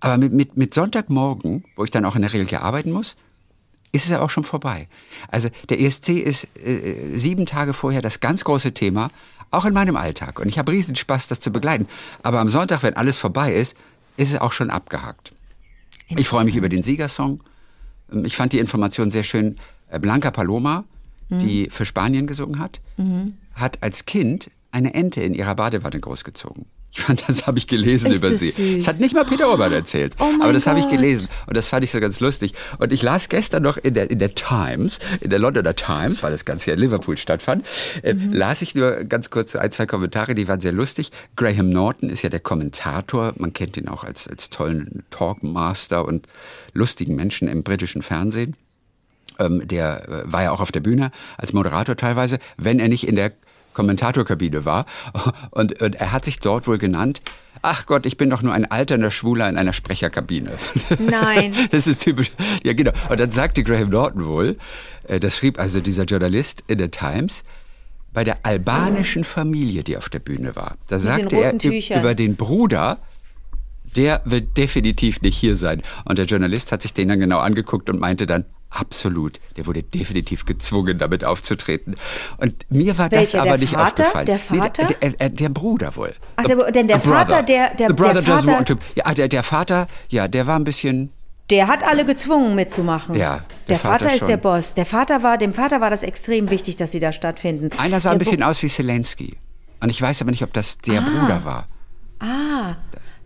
Aber 0.00 0.16
mit, 0.16 0.32
mit, 0.32 0.56
mit 0.56 0.72
Sonntagmorgen, 0.72 1.64
wo 1.76 1.84
ich 1.84 1.90
dann 1.90 2.04
auch 2.04 2.16
in 2.16 2.22
der 2.22 2.32
Regel 2.32 2.48
hier 2.48 2.62
arbeiten 2.62 2.90
muss, 2.92 3.16
ist 3.92 4.04
es 4.04 4.10
ja 4.10 4.20
auch 4.20 4.30
schon 4.30 4.44
vorbei. 4.44 4.88
Also 5.28 5.48
der 5.68 5.80
ESC 5.80 6.10
ist 6.10 6.44
äh, 6.56 7.16
sieben 7.16 7.46
Tage 7.46 7.72
vorher 7.72 8.00
das 8.00 8.20
ganz 8.20 8.44
große 8.44 8.72
Thema, 8.72 9.08
auch 9.50 9.64
in 9.64 9.74
meinem 9.74 9.96
Alltag. 9.96 10.38
Und 10.38 10.48
ich 10.48 10.58
habe 10.58 10.72
riesen 10.72 10.94
Spaß, 10.94 11.28
das 11.28 11.40
zu 11.40 11.50
begleiten. 11.50 11.88
Aber 12.22 12.38
am 12.38 12.48
Sonntag, 12.48 12.82
wenn 12.82 12.94
alles 12.94 13.18
vorbei 13.18 13.54
ist, 13.54 13.76
ist 14.16 14.32
es 14.32 14.40
auch 14.40 14.52
schon 14.52 14.70
abgehakt. 14.70 15.32
Ich 16.08 16.28
freue 16.28 16.44
mich 16.44 16.56
über 16.56 16.68
den 16.68 16.82
Siegersong. 16.82 17.42
Ich 18.24 18.36
fand 18.36 18.52
die 18.52 18.58
Information 18.58 19.10
sehr 19.10 19.22
schön. 19.22 19.56
Äh, 19.88 19.98
Blanca 19.98 20.30
Paloma, 20.30 20.84
die 21.38 21.68
für 21.70 21.84
Spanien 21.84 22.26
gesungen 22.26 22.58
hat, 22.58 22.80
mhm. 22.96 23.34
hat 23.54 23.82
als 23.82 24.04
Kind 24.06 24.50
eine 24.72 24.94
Ente 24.94 25.22
in 25.22 25.34
ihrer 25.34 25.54
Badewanne 25.54 26.00
großgezogen. 26.00 26.66
Ich 26.92 27.02
fand, 27.02 27.28
das 27.28 27.46
habe 27.46 27.56
ich 27.58 27.68
gelesen 27.68 28.10
Ist 28.10 28.18
über 28.18 28.36
sie. 28.36 28.50
Süß. 28.50 28.84
Das 28.84 28.94
hat 28.94 29.00
nicht 29.00 29.14
mal 29.14 29.24
Peter 29.24 29.48
Urban 29.50 29.72
erzählt. 29.72 30.16
Oh 30.18 30.28
aber 30.40 30.52
das 30.52 30.66
habe 30.66 30.80
ich 30.80 30.88
gelesen. 30.88 31.28
Und 31.46 31.56
das 31.56 31.68
fand 31.68 31.84
ich 31.84 31.92
so 31.92 32.00
ganz 32.00 32.18
lustig. 32.18 32.52
Und 32.78 32.92
ich 32.92 33.02
las 33.02 33.28
gestern 33.28 33.62
noch 33.62 33.76
in 33.76 33.94
der, 33.94 34.10
in 34.10 34.18
der 34.18 34.34
Times, 34.34 34.98
in 35.20 35.30
der 35.30 35.38
Londoner 35.38 35.76
Times, 35.76 36.22
weil 36.22 36.32
das 36.32 36.44
Ganze 36.44 36.64
hier 36.64 36.74
in 36.74 36.80
Liverpool 36.80 37.16
stattfand, 37.16 37.64
äh, 38.02 38.14
mhm. 38.14 38.32
las 38.32 38.60
ich 38.62 38.74
nur 38.74 39.04
ganz 39.04 39.30
kurz 39.30 39.54
ein, 39.54 39.70
zwei 39.70 39.86
Kommentare, 39.86 40.34
die 40.34 40.48
waren 40.48 40.60
sehr 40.60 40.72
lustig. 40.72 41.12
Graham 41.36 41.70
Norton 41.70 42.10
ist 42.10 42.22
ja 42.22 42.28
der 42.28 42.40
Kommentator. 42.40 43.34
Man 43.36 43.52
kennt 43.52 43.76
ihn 43.76 43.88
auch 43.88 44.02
als, 44.02 44.26
als 44.26 44.50
tollen 44.50 45.04
Talkmaster 45.10 46.04
und 46.04 46.26
lustigen 46.72 47.14
Menschen 47.14 47.46
im 47.46 47.62
britischen 47.62 48.02
Fernsehen. 48.02 48.56
Ähm, 49.40 49.66
der 49.66 50.08
äh, 50.08 50.32
war 50.32 50.42
ja 50.42 50.50
auch 50.52 50.60
auf 50.60 50.72
der 50.72 50.80
Bühne 50.80 51.10
als 51.36 51.52
Moderator 51.52 51.96
teilweise, 51.96 52.38
wenn 52.56 52.78
er 52.78 52.88
nicht 52.88 53.08
in 53.08 53.16
der 53.16 53.32
Kommentatorkabine 53.72 54.64
war. 54.64 54.86
Und, 55.50 55.80
und 55.80 55.94
er 55.94 56.12
hat 56.12 56.24
sich 56.24 56.40
dort 56.40 56.66
wohl 56.66 56.78
genannt, 56.78 57.22
ach 57.62 57.86
Gott, 57.86 58.06
ich 58.06 58.16
bin 58.16 58.30
doch 58.30 58.42
nur 58.42 58.52
ein 58.52 58.70
alternder 58.70 59.10
Schwuler 59.10 59.48
in 59.48 59.56
einer 59.56 59.72
Sprecherkabine. 59.72 60.52
Nein. 60.98 61.54
Das 61.70 61.86
ist 61.86 62.02
typisch. 62.02 62.32
Ja, 62.64 62.72
genau. 62.72 62.92
Und 63.08 63.20
dann 63.20 63.30
sagte 63.30 63.62
Graham 63.62 63.90
Norton 63.90 64.26
wohl, 64.26 64.56
äh, 65.06 65.20
das 65.20 65.36
schrieb 65.36 65.58
also 65.58 65.80
dieser 65.80 66.04
Journalist 66.04 66.64
in 66.66 66.78
der 66.78 66.90
Times, 66.90 67.44
bei 68.12 68.24
der 68.24 68.44
albanischen 68.44 69.22
Familie, 69.24 69.84
die 69.84 69.96
auf 69.96 70.08
der 70.08 70.18
Bühne 70.18 70.56
war. 70.56 70.76
Da 70.88 70.96
Mit 70.96 71.04
sagte 71.04 71.36
er 71.36 71.56
Tüchern. 71.56 72.00
über 72.00 72.14
den 72.14 72.34
Bruder, 72.36 72.98
der 73.96 74.22
wird 74.24 74.56
definitiv 74.56 75.22
nicht 75.22 75.36
hier 75.36 75.56
sein. 75.56 75.82
Und 76.04 76.18
der 76.18 76.26
Journalist 76.26 76.72
hat 76.72 76.82
sich 76.82 76.92
den 76.92 77.08
dann 77.08 77.20
genau 77.20 77.38
angeguckt 77.38 77.88
und 77.88 78.00
meinte 78.00 78.26
dann, 78.26 78.44
absolut, 78.70 79.40
der 79.56 79.66
wurde 79.66 79.82
definitiv 79.82 80.44
gezwungen, 80.46 80.98
damit 80.98 81.24
aufzutreten. 81.24 81.96
Und 82.38 82.54
mir 82.70 82.96
war 82.98 83.10
Welcher, 83.10 83.38
das 83.38 83.46
aber 83.48 83.58
nicht 83.58 83.74
Vater? 83.74 84.02
aufgefallen. 84.04 84.26
Der 84.26 84.38
Vater? 84.38 84.82
Nee, 84.84 84.94
der, 85.00 85.10
der, 85.10 85.28
der 85.28 85.48
Bruder 85.48 85.94
wohl. 85.96 86.14
Ach, 86.36 86.44
der, 86.44 86.70
denn 86.72 86.88
der. 86.88 87.00
Vater, 87.00 87.42
der, 87.42 87.74
der, 87.74 87.88
The 87.88 87.94
brother 87.94 88.14
der 88.14 88.22
doesn't 88.22 88.36
Vater, 88.36 88.46
want 88.52 88.68
to. 88.68 88.74
Ja, 88.94 89.12
der, 89.14 89.28
der 89.28 89.42
Vater, 89.42 89.86
ja, 90.08 90.28
der 90.28 90.46
war 90.46 90.56
ein 90.56 90.64
bisschen 90.64 91.12
Der 91.50 91.66
hat 91.68 91.82
alle 91.84 92.04
gezwungen 92.04 92.54
mitzumachen. 92.54 93.16
Ja, 93.16 93.38
der 93.38 93.44
der, 93.68 93.78
Vater, 93.78 94.04
Vater 94.04 94.14
ist 94.16 94.28
der. 94.28 94.36
Boss. 94.36 94.74
Der 94.74 94.86
Vater 94.86 95.22
war, 95.22 95.36
dem 95.36 95.52
Vater 95.52 95.80
war 95.80 95.90
das 95.90 96.02
extrem 96.02 96.48
wichtig, 96.50 96.76
dass 96.76 96.92
sie 96.92 97.00
da 97.00 97.12
stattfinden. 97.12 97.70
Einer 97.78 97.98
sah 98.00 98.10
ein 98.12 98.18
bisschen 98.18 98.38
Bu- 98.40 98.44
aus 98.46 98.62
wie 98.62 98.68
Zelensky. 98.68 99.36
Und 99.80 99.88
ich 99.90 100.00
weiß 100.00 100.20
aber 100.22 100.30
nicht, 100.30 100.42
ob 100.44 100.52
das 100.52 100.78
der 100.78 101.00
Bruder 101.00 101.44
war. 101.44 101.66
Ah, 102.20 102.76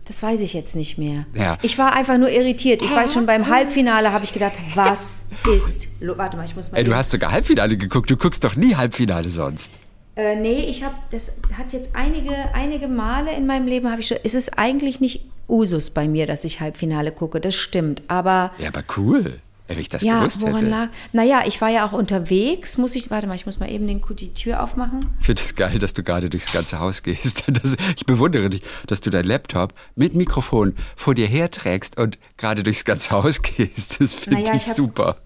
das 0.07 0.21
weiß 0.21 0.39
ich 0.41 0.53
jetzt 0.53 0.75
nicht 0.75 0.97
mehr. 0.97 1.25
Ja. 1.33 1.57
Ich 1.61 1.77
war 1.77 1.93
einfach 1.93 2.17
nur 2.17 2.29
irritiert. 2.29 2.81
Ich 2.81 2.95
weiß 2.95 3.13
schon 3.13 3.25
beim 3.25 3.47
Halbfinale 3.47 4.13
habe 4.13 4.23
ich 4.23 4.33
gedacht, 4.33 4.53
was 4.75 5.29
ist? 5.57 5.89
Warte 6.01 6.37
mal, 6.37 6.45
ich 6.45 6.55
muss 6.55 6.71
mal. 6.71 6.77
Ey, 6.77 6.83
du 6.83 6.95
hast 6.95 7.11
sogar 7.11 7.31
Halbfinale 7.31 7.75
geguckt. 7.75 8.09
Du 8.09 8.17
guckst 8.17 8.43
doch 8.43 8.55
nie 8.55 8.75
Halbfinale 8.75 9.29
sonst. 9.29 9.79
Äh, 10.15 10.35
nee, 10.35 10.63
ich 10.65 10.83
habe, 10.83 10.95
das 11.11 11.41
hat 11.57 11.73
jetzt 11.73 11.95
einige, 11.95 12.31
einige 12.53 12.87
Male 12.87 13.35
in 13.35 13.47
meinem 13.47 13.67
Leben 13.67 13.89
habe 13.89 14.01
ich 14.01 14.07
schon. 14.07 14.17
Es 14.23 14.33
ist 14.33 14.57
eigentlich 14.57 15.01
nicht 15.01 15.25
Usus 15.49 15.89
bei 15.89 16.07
mir, 16.07 16.25
dass 16.27 16.45
ich 16.45 16.61
Halbfinale 16.61 17.11
gucke. 17.11 17.41
Das 17.41 17.55
stimmt, 17.55 18.03
aber 18.07 18.51
Ja, 18.57 18.69
aber 18.69 18.83
cool. 18.97 19.41
Wenn 19.67 19.79
ich 19.79 19.89
das 19.89 20.03
ja, 20.03 20.19
gewusst 20.19 20.41
woran 20.41 20.57
hätte. 20.57 20.67
lag? 20.69 20.89
Naja, 21.11 21.43
ich 21.47 21.59
war 21.59 21.69
ja 21.69 21.87
auch 21.87 21.91
unterwegs. 21.91 22.77
Muss 22.77 22.93
ich, 22.93 23.09
warte 23.09 23.25
mal, 23.25 23.33
ich 23.33 23.47
muss 23.47 23.59
mal 23.59 23.69
eben 23.69 23.87
den, 23.87 23.99
die 24.19 24.31
Tür 24.33 24.61
aufmachen. 24.63 25.07
Ich 25.19 25.25
finde 25.25 25.41
es 25.41 25.55
geil, 25.55 25.79
dass 25.79 25.93
du 25.95 26.03
gerade 26.03 26.29
durchs 26.29 26.51
ganze 26.51 26.79
Haus 26.79 27.01
gehst. 27.03 27.45
Das, 27.61 27.75
ich 27.95 28.05
bewundere 28.05 28.49
dich, 28.49 28.61
dass 28.85 29.01
du 29.01 29.09
deinen 29.09 29.25
Laptop 29.25 29.73
mit 29.95 30.13
Mikrofon 30.13 30.75
vor 30.95 31.15
dir 31.15 31.25
herträgst 31.27 31.97
und 31.99 32.19
gerade 32.37 32.61
durchs 32.63 32.85
ganze 32.85 33.09
Haus 33.11 33.41
gehst. 33.41 33.99
Das 34.01 34.13
finde 34.13 34.41
Naja, 34.41 34.53
ich, 34.55 34.61
ich 34.63 34.67
hab- 34.69 34.75
super. 34.75 35.17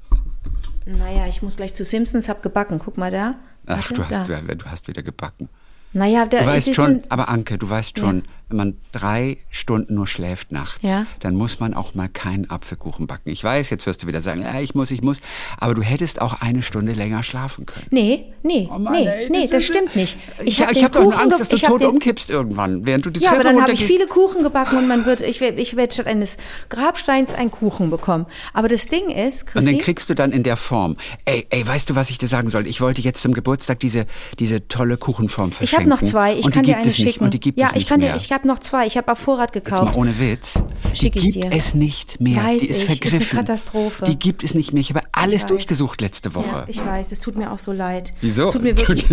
Naja, 0.85 1.27
ich 1.27 1.41
muss 1.41 1.57
gleich 1.57 1.73
zu 1.73 1.83
Simpsons, 1.83 2.29
hab 2.29 2.41
gebacken. 2.41 2.79
Guck 2.79 2.97
mal 2.97 3.11
da. 3.11 3.35
Ach, 3.65 3.77
Warte, 3.77 3.93
du 3.93 4.03
hast, 4.03 4.29
da. 4.29 4.55
du, 4.55 4.65
hast 4.65 4.87
wieder 4.87 5.03
gebacken. 5.03 5.49
Naja, 5.93 6.25
da, 6.25 6.39
Du 6.39 6.45
weißt 6.45 6.75
schon, 6.75 7.03
aber 7.09 7.29
Anke, 7.29 7.57
du 7.57 7.69
weißt 7.69 7.99
schon, 7.99 8.23
wenn 8.49 8.57
man 8.57 8.77
drei 8.91 9.37
Stunden 9.49 9.93
nur 9.93 10.07
schläft 10.07 10.51
nachts, 10.51 10.79
Ja. 10.81 11.05
dann 11.19 11.35
muss 11.35 11.59
man 11.59 11.73
auch 11.73 11.93
mal 11.95 12.09
keinen 12.09 12.49
Apfelkuchen 12.49 13.05
backen. 13.07 13.29
Ich 13.29 13.43
weiß, 13.43 13.69
jetzt 13.69 13.85
wirst 13.85 14.03
du 14.03 14.07
wieder 14.07 14.21
sagen, 14.21 14.41
ja, 14.41 14.59
ich 14.59 14.73
muss, 14.75 14.91
ich 14.91 15.01
muss, 15.01 15.21
aber 15.57 15.75
du 15.75 15.81
hättest 15.81 16.19
auch 16.21 16.41
eine 16.41 16.61
Stunde 16.61 16.93
länger 16.93 17.21
schlafen 17.23 17.65
können. 17.65 17.85
Nee, 17.91 18.25
nee, 18.43 18.67
Oh 18.73 18.79
Mann, 18.79 18.93
nee, 18.93 19.07
ey, 19.07 19.29
nee, 19.29 19.47
das 19.47 19.63
stimmt 19.63 19.95
nicht. 19.95 20.17
Ich, 20.43 20.61
hab 20.61 20.71
ich 20.71 20.77
den 20.79 20.83
habe 20.85 20.93
doch 20.95 21.03
nur 21.03 21.19
Angst, 21.19 21.39
dass 21.39 21.49
du 21.49 21.55
ich 21.55 21.63
hab 21.63 21.71
tot 21.71 21.81
den- 21.81 21.89
umkippst 21.89 22.29
irgendwann, 22.29 22.85
während 22.85 23.05
du 23.05 23.09
die 23.11 23.19
Ja, 23.19 23.29
aber 23.31 23.41
Treppe 23.41 23.53
dann 23.55 23.61
habe 23.63 23.71
ich 23.73 23.85
viele 23.85 24.07
Kuchen 24.07 24.43
gebacken 24.43 24.77
und 24.77 24.87
man 24.87 25.05
wird, 25.05 25.21
ich 25.21 25.39
werde 25.41 25.59
ich 25.61 25.75
werd 25.75 25.93
statt 25.93 26.07
eines 26.07 26.37
Grabsteins 26.69 27.33
einen 27.33 27.51
Kuchen 27.51 27.89
bekommen. 27.89 28.25
Aber 28.53 28.67
das 28.67 28.87
Ding 28.87 29.09
ist, 29.09 29.43
Und 29.55 29.55
dann 29.55 29.63
Chrissy, 29.65 29.77
kriegst 29.77 30.09
du 30.09 30.15
dann 30.15 30.31
in 30.31 30.43
der 30.43 30.57
Form. 30.57 30.97
Ey, 31.25 31.45
ey, 31.49 31.67
weißt 31.67 31.89
du, 31.89 31.95
was 31.95 32.09
ich 32.09 32.17
dir 32.17 32.27
sagen 32.27 32.49
soll? 32.49 32.67
Ich 32.67 32.81
wollte 32.81 33.01
jetzt 33.01 33.21
zum 33.21 33.33
Geburtstag 33.33 33.79
diese, 33.79 34.05
diese 34.39 34.67
tolle 34.67 34.97
Kuchenform 34.97 35.49
ich 35.49 35.55
verschenken. 35.55 35.91
habe 35.91 36.03
noch 36.05 36.09
zwei. 36.09 36.35
Ich 36.37 36.45
und 36.45 36.53
kann 36.53 36.63
die 36.63 36.67
dir 36.71 36.73
gibt 36.75 36.83
eine 36.85 36.91
es 36.91 36.99
nicht. 36.99 37.13
schicken. 37.13 37.23
Und 37.25 37.33
die 37.33 37.39
gibt 37.39 37.59
ja, 37.59 37.67
es 37.67 37.73
nicht 37.73 37.83
ich 37.83 37.89
kann 37.89 37.99
mehr. 37.99 38.13
dir, 38.13 38.17
ich 38.17 38.29
habe 38.39 38.47
noch 38.47 38.59
zwei. 38.59 38.85
Ich 38.87 38.97
habe 38.97 39.11
auf 39.11 39.19
Vorrat 39.19 39.53
Jetzt 39.53 39.69
mal 39.69 39.77
gekauft. 39.79 39.95
ohne 39.95 40.19
Witz. 40.19 40.61
Schick 40.93 41.13
die 41.13 41.19
ich 41.19 41.33
gibt 41.33 41.45
dir. 41.45 41.51
es 41.57 41.73
nicht 41.75 42.19
mehr. 42.19 42.43
Weiß 42.43 42.61
die 42.61 42.67
ist 42.69 42.81
ich, 42.81 42.83
ist 42.83 42.89
eine 42.89 42.99
vergriffen. 42.99 43.37
Katastrophe. 43.37 44.05
Die 44.05 44.17
gibt 44.17 44.43
es 44.43 44.55
nicht 44.55 44.73
mehr. 44.73 44.81
Ich 44.81 44.89
habe 44.89 45.01
alles 45.11 45.43
weiß. 45.43 45.47
durchgesucht 45.47 46.01
letzte 46.01 46.33
Woche. 46.35 46.47
Ja, 46.47 46.65
ich 46.67 46.83
weiß, 46.83 47.11
es 47.11 47.19
tut 47.19 47.35
mir 47.35 47.51
auch 47.51 47.59
so 47.59 47.71
leid. 47.71 48.13
Wieso? 48.21 48.43
Es 48.43 48.51
tut 48.51 48.63
mir 48.63 48.77
wirklich. 48.77 49.05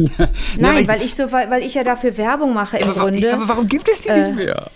Nein, 0.58 0.78
ich- 0.78 0.88
weil 0.88 1.02
ich 1.02 1.14
so, 1.14 1.30
weil, 1.32 1.50
weil 1.50 1.62
ich 1.62 1.74
ja 1.74 1.84
dafür 1.84 2.16
Werbung 2.16 2.54
mache 2.54 2.78
im 2.78 2.88
aber, 2.88 3.00
Grunde. 3.10 3.32
aber 3.34 3.48
warum 3.48 3.66
gibt 3.66 3.88
es 3.88 4.00
die 4.02 4.08
Äh, 4.08 4.26
nicht 4.28 4.36
mehr? 4.36 4.70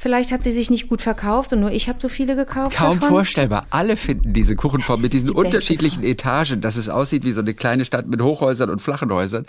Vielleicht 0.00 0.30
hat 0.30 0.44
sie 0.44 0.52
sich 0.52 0.70
nicht 0.70 0.88
gut 0.88 1.02
verkauft 1.02 1.52
und 1.52 1.58
nur 1.58 1.72
ich 1.72 1.88
habe 1.88 1.98
so 2.00 2.08
viele 2.08 2.36
gekauft. 2.36 2.76
Kaum 2.76 3.00
davon. 3.00 3.16
vorstellbar. 3.16 3.66
Alle 3.70 3.96
finden 3.96 4.32
diese 4.32 4.54
Kuchenform 4.54 5.02
mit 5.02 5.12
diesen 5.12 5.26
die 5.26 5.32
unterschiedlichen 5.32 6.04
Etagen, 6.04 6.60
dass 6.60 6.76
es 6.76 6.88
aussieht 6.88 7.24
wie 7.24 7.32
so 7.32 7.40
eine 7.40 7.52
kleine 7.52 7.84
Stadt 7.84 8.06
mit 8.06 8.22
Hochhäusern 8.22 8.70
und 8.70 8.80
flachen 8.80 9.12
Häusern. 9.12 9.44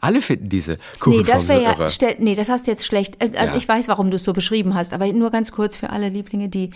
Alle 0.00 0.20
finden 0.20 0.48
diese 0.48 0.72
Nee, 0.72 0.78
Kuchenform 0.98 1.26
das 1.26 1.46
wäre 1.46 1.62
ja, 1.62 1.88
stell, 1.88 2.16
nee, 2.18 2.34
das 2.34 2.48
hast 2.48 2.66
du 2.66 2.72
jetzt 2.72 2.84
schlecht. 2.84 3.22
Äh, 3.22 3.30
also 3.36 3.52
Ja. 3.52 3.56
Ich 3.56 3.68
weiß, 3.68 3.86
warum 3.86 4.10
du 4.10 4.16
es 4.16 4.24
so 4.24 4.32
beschrieben 4.32 4.74
hast, 4.74 4.92
aber 4.92 5.06
nur 5.12 5.30
ganz 5.30 5.52
kurz 5.52 5.76
für 5.76 5.90
alle 5.90 6.08
Lieblinge, 6.08 6.48
die 6.48 6.70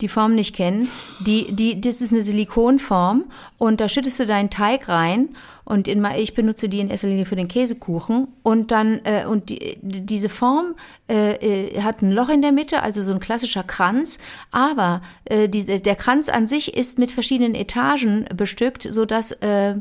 die 0.00 0.08
Form 0.08 0.34
nicht 0.34 0.56
kennen. 0.56 0.88
Die, 1.20 1.52
die, 1.52 1.82
das 1.82 2.00
ist 2.00 2.14
eine 2.14 2.22
Silikonform 2.22 3.24
und 3.58 3.82
da 3.82 3.90
schüttest 3.90 4.18
du 4.20 4.24
deinen 4.24 4.48
Teig 4.48 4.88
rein 4.88 5.28
und 5.70 5.88
in, 5.88 6.04
ich 6.16 6.34
benutze 6.34 6.68
die 6.68 6.80
in 6.80 6.90
erster 6.90 7.08
Linie 7.08 7.26
für 7.26 7.36
den 7.36 7.48
Käsekuchen 7.48 8.28
und 8.42 8.70
dann 8.70 9.00
äh, 9.04 9.24
und 9.24 9.48
die, 9.48 9.78
diese 9.80 10.28
Form 10.28 10.74
äh, 11.08 11.34
äh, 11.68 11.80
hat 11.82 12.02
ein 12.02 12.10
Loch 12.10 12.28
in 12.28 12.42
der 12.42 12.52
Mitte, 12.52 12.82
also 12.82 13.02
so 13.02 13.12
ein 13.12 13.20
klassischer 13.20 13.62
Kranz, 13.62 14.18
aber 14.50 15.00
äh, 15.24 15.48
diese, 15.48 15.78
der 15.78 15.94
Kranz 15.94 16.28
an 16.28 16.46
sich 16.46 16.76
ist 16.76 16.98
mit 16.98 17.10
verschiedenen 17.10 17.54
Etagen 17.54 18.26
bestückt, 18.34 18.82
so 18.82 19.04
dass 19.06 19.32
äh, 19.32 19.76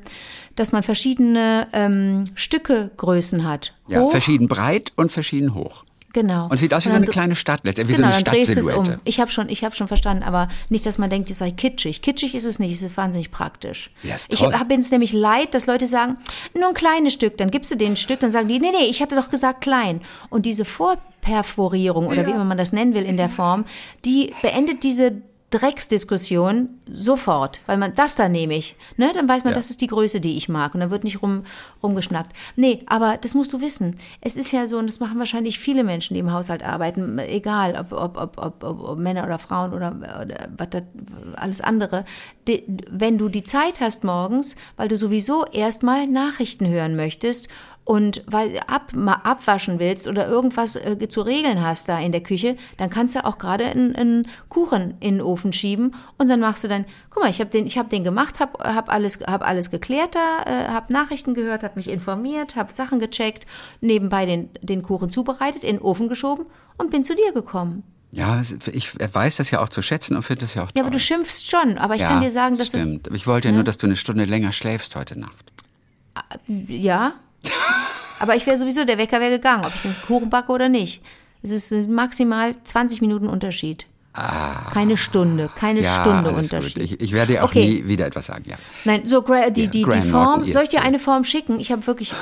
dass 0.55 0.71
man 0.71 0.83
verschiedene 0.83 1.67
ähm, 1.73 2.25
Stücke 2.35 2.91
Größen 2.97 3.47
hat. 3.47 3.73
Ja, 3.87 4.01
Hoch, 4.01 4.11
verschieden 4.11 4.47
breit 4.47 4.91
und 4.95 5.11
verschieden 5.11 5.55
hoch. 5.55 5.85
Genau. 6.13 6.47
Und 6.49 6.57
sieht 6.57 6.73
aus 6.73 6.85
wie 6.85 6.89
so 6.89 6.95
eine 6.95 7.05
kleine 7.05 7.35
Stadt, 7.35 7.61
letztendlich 7.63 7.97
wie 7.97 8.01
Genau, 8.01 8.11
so 8.11 8.15
eine 8.15 8.23
dann 8.23 8.33
drehst 8.33 8.49
du 8.49 8.53
es 8.53 8.65
Stadtsilhouette. 8.65 8.93
um. 8.95 9.01
Ich 9.03 9.19
habe 9.19 9.29
schon, 9.29 9.47
ich 9.49 9.63
habe 9.63 9.75
schon 9.75 9.87
verstanden, 9.87 10.23
aber 10.23 10.47
nicht, 10.69 10.85
dass 10.85 10.97
man 10.97 11.09
denkt, 11.09 11.29
es 11.29 11.37
sei 11.37 11.51
kitschig. 11.51 12.01
Kitschig 12.01 12.33
ist 12.33 12.45
es 12.45 12.57
nicht, 12.57 12.73
es 12.73 12.81
ist 12.81 12.97
wahnsinnig 12.97 13.29
praktisch. 13.29 13.91
Ja, 14.01 14.15
ist 14.15 14.33
ich 14.33 14.39
toll. 14.39 14.53
habe 14.53 14.73
es 14.73 14.89
nämlich 14.91 15.13
leid, 15.13 15.53
dass 15.53 15.67
Leute 15.67 15.85
sagen, 15.85 16.17
nur 16.55 16.69
ein 16.69 16.73
kleines 16.73 17.13
Stück, 17.13 17.37
dann 17.37 17.51
gibst 17.51 17.69
du 17.71 17.75
denen 17.75 17.93
ein 17.93 17.97
Stück, 17.97 18.19
dann 18.21 18.31
sagen 18.31 18.47
die, 18.47 18.59
nee, 18.59 18.71
nee, 18.71 18.85
ich 18.89 19.01
hatte 19.01 19.15
doch 19.15 19.29
gesagt 19.29 19.61
klein. 19.61 20.01
Und 20.29 20.45
diese 20.47 20.65
Vorperforierung 20.65 22.07
oder 22.07 22.25
wie 22.25 22.31
immer 22.31 22.45
man 22.45 22.57
das 22.57 22.73
nennen 22.73 22.93
will 22.93 23.03
in 23.05 23.17
der 23.17 23.29
Form, 23.29 23.65
die 24.05 24.33
beendet 24.41 24.83
diese 24.83 25.21
Drecksdiskussion 25.51 26.69
sofort, 26.91 27.61
weil 27.65 27.77
man 27.77 27.93
das 27.95 28.15
da 28.15 28.29
nehme 28.29 28.55
ich, 28.55 28.75
ne, 28.97 29.11
dann 29.13 29.27
weiß 29.27 29.43
man, 29.43 29.53
Ja. 29.53 29.57
das 29.57 29.69
ist 29.69 29.81
die 29.81 29.87
Größe, 29.87 30.19
die 30.21 30.37
ich 30.37 30.49
mag 30.49 30.73
und 30.73 30.79
dann 30.81 30.91
wird 30.91 31.03
nicht 31.03 31.21
rum 31.21 31.43
rumgeschnackt. 31.81 32.33
Nee, 32.55 32.79
aber 32.87 33.17
das 33.17 33.33
musst 33.33 33.53
du 33.53 33.61
wissen. 33.61 33.97
Es 34.21 34.37
ist 34.37 34.51
ja 34.51 34.67
so 34.67 34.77
und 34.77 34.87
das 34.87 34.99
machen 34.99 35.17
wahrscheinlich 35.19 35.57
viele 35.59 35.83
Menschen, 35.83 36.13
die 36.13 36.19
im 36.19 36.31
Haushalt 36.31 36.63
arbeiten, 36.63 37.17
egal 37.19 37.75
ob, 37.79 37.91
ob, 37.91 38.17
ob, 38.17 38.37
ob, 38.37 38.63
ob, 38.63 38.83
ob 38.89 38.99
Männer 38.99 39.23
oder 39.25 39.39
Frauen 39.39 39.73
oder, 39.73 39.95
oder 40.21 40.49
was 40.57 40.69
das, 40.69 40.83
alles 41.35 41.61
andere. 41.61 42.05
Die, 42.47 42.63
wenn 42.89 43.17
du 43.17 43.29
die 43.29 43.43
Zeit 43.43 43.79
hast 43.79 44.03
morgens, 44.03 44.55
weil 44.77 44.87
du 44.87 44.97
sowieso 44.97 45.45
erstmal 45.45 46.07
Nachrichten 46.07 46.67
hören 46.67 46.95
möchtest 46.95 47.49
und 47.89 48.21
weil 48.27 48.59
ab, 48.67 48.91
mal 48.93 49.15
abwaschen 49.23 49.79
willst 49.79 50.07
oder 50.07 50.27
irgendwas 50.27 50.75
äh, 50.75 51.09
zu 51.09 51.21
regeln 51.21 51.65
hast 51.65 51.89
da 51.89 51.97
in 51.97 52.11
der 52.11 52.21
Küche, 52.21 52.55
dann 52.77 52.91
kannst 52.91 53.15
du 53.15 53.25
auch 53.25 53.39
gerade 53.39 53.65
einen, 53.65 53.95
einen 53.95 54.27
Kuchen 54.47 54.93
in 54.99 55.15
den 55.15 55.21
Ofen 55.23 55.53
schieben 55.53 55.95
und 56.19 56.29
dann 56.29 56.39
machst 56.39 56.63
du 56.63 56.67
dann, 56.67 56.85
guck 57.09 57.23
mal, 57.23 57.31
ich 57.31 57.39
habe 57.39 57.49
den, 57.49 57.65
ich 57.65 57.79
habe 57.79 57.89
den 57.89 58.03
gemacht, 58.03 58.39
habe 58.39 58.63
hab 58.63 58.93
alles, 58.93 59.21
hab 59.25 59.41
alles 59.41 59.71
geklärt 59.71 60.13
da, 60.13 60.43
äh, 60.45 60.67
habe 60.67 60.93
Nachrichten 60.93 61.33
gehört, 61.33 61.63
habe 61.63 61.77
mich 61.77 61.89
informiert, 61.89 62.55
habe 62.55 62.71
Sachen 62.71 62.99
gecheckt, 62.99 63.47
nebenbei 63.81 64.27
den, 64.27 64.51
den 64.61 64.83
Kuchen 64.83 65.09
zubereitet, 65.09 65.63
in 65.63 65.77
den 65.77 65.81
Ofen 65.81 66.09
geschoben 66.09 66.45
und 66.77 66.91
bin 66.91 67.03
zu 67.03 67.15
dir 67.15 67.33
gekommen. 67.33 67.81
Ja, 68.11 68.43
ich 68.71 68.93
weiß 68.99 69.37
das 69.37 69.49
ja 69.49 69.61
auch 69.61 69.69
zu 69.69 69.81
schätzen 69.81 70.15
und 70.15 70.21
finde 70.21 70.41
das 70.41 70.53
ja 70.53 70.61
auch 70.61 70.67
toll. 70.67 70.73
Ja, 70.75 70.83
aber 70.83 70.91
du 70.91 70.99
schimpfst 70.99 71.49
schon, 71.49 71.79
aber 71.79 71.95
ich 71.95 72.01
ja, 72.01 72.09
kann 72.09 72.21
dir 72.21 72.29
sagen, 72.29 72.55
dass 72.55 72.69
das 72.69 72.81
stimmt. 72.81 73.07
Aber 73.07 73.15
ich 73.15 73.25
wollte 73.25 73.47
ja 73.47 73.51
nur, 73.55 73.63
dass 73.63 73.79
du 73.79 73.87
eine 73.87 73.95
Stunde 73.95 74.25
länger 74.25 74.51
schläfst 74.51 74.95
heute 74.95 75.17
Nacht. 75.19 75.51
Ja. 76.67 77.13
Aber 78.19 78.35
ich 78.35 78.45
wäre 78.45 78.57
sowieso, 78.57 78.85
der 78.85 78.97
Wecker 78.97 79.19
wäre 79.19 79.31
gegangen, 79.31 79.65
ob 79.65 79.73
ich 79.75 79.81
den 79.81 79.95
Kuchen 80.07 80.29
backe 80.29 80.51
oder 80.51 80.69
nicht. 80.69 81.01
Es 81.41 81.51
ist 81.71 81.89
maximal 81.89 82.55
20 82.63 83.01
Minuten 83.01 83.27
Unterschied. 83.27 83.85
Keine 84.73 84.97
Stunde, 84.97 85.49
keine 85.55 85.79
Ah. 85.79 85.83
Ja, 85.83 86.01
Stunde 86.01 86.31
Unterschied. 86.31 86.75
Gut. 86.75 86.83
Ich, 86.83 86.99
ich 86.99 87.11
werde 87.13 87.33
dir 87.33 87.43
auch 87.43 87.49
Okay. 87.49 87.65
nie 87.65 87.87
wieder 87.87 88.05
etwas 88.05 88.25
sagen, 88.25 88.43
ja. 88.47 88.57
Nein, 88.83 89.05
so 89.05 89.21
Gra 89.21 89.49
die, 89.49 89.67
die, 89.67 89.83
die 89.83 90.01
Form, 90.01 90.49
soll 90.51 90.63
ich 90.63 90.69
dir 90.69 90.81
eine 90.81 90.99
Form 90.99 91.23
schicken? 91.23 91.59
Ich 91.59 91.71
habe 91.71 91.85
wirklich, 91.87 92.13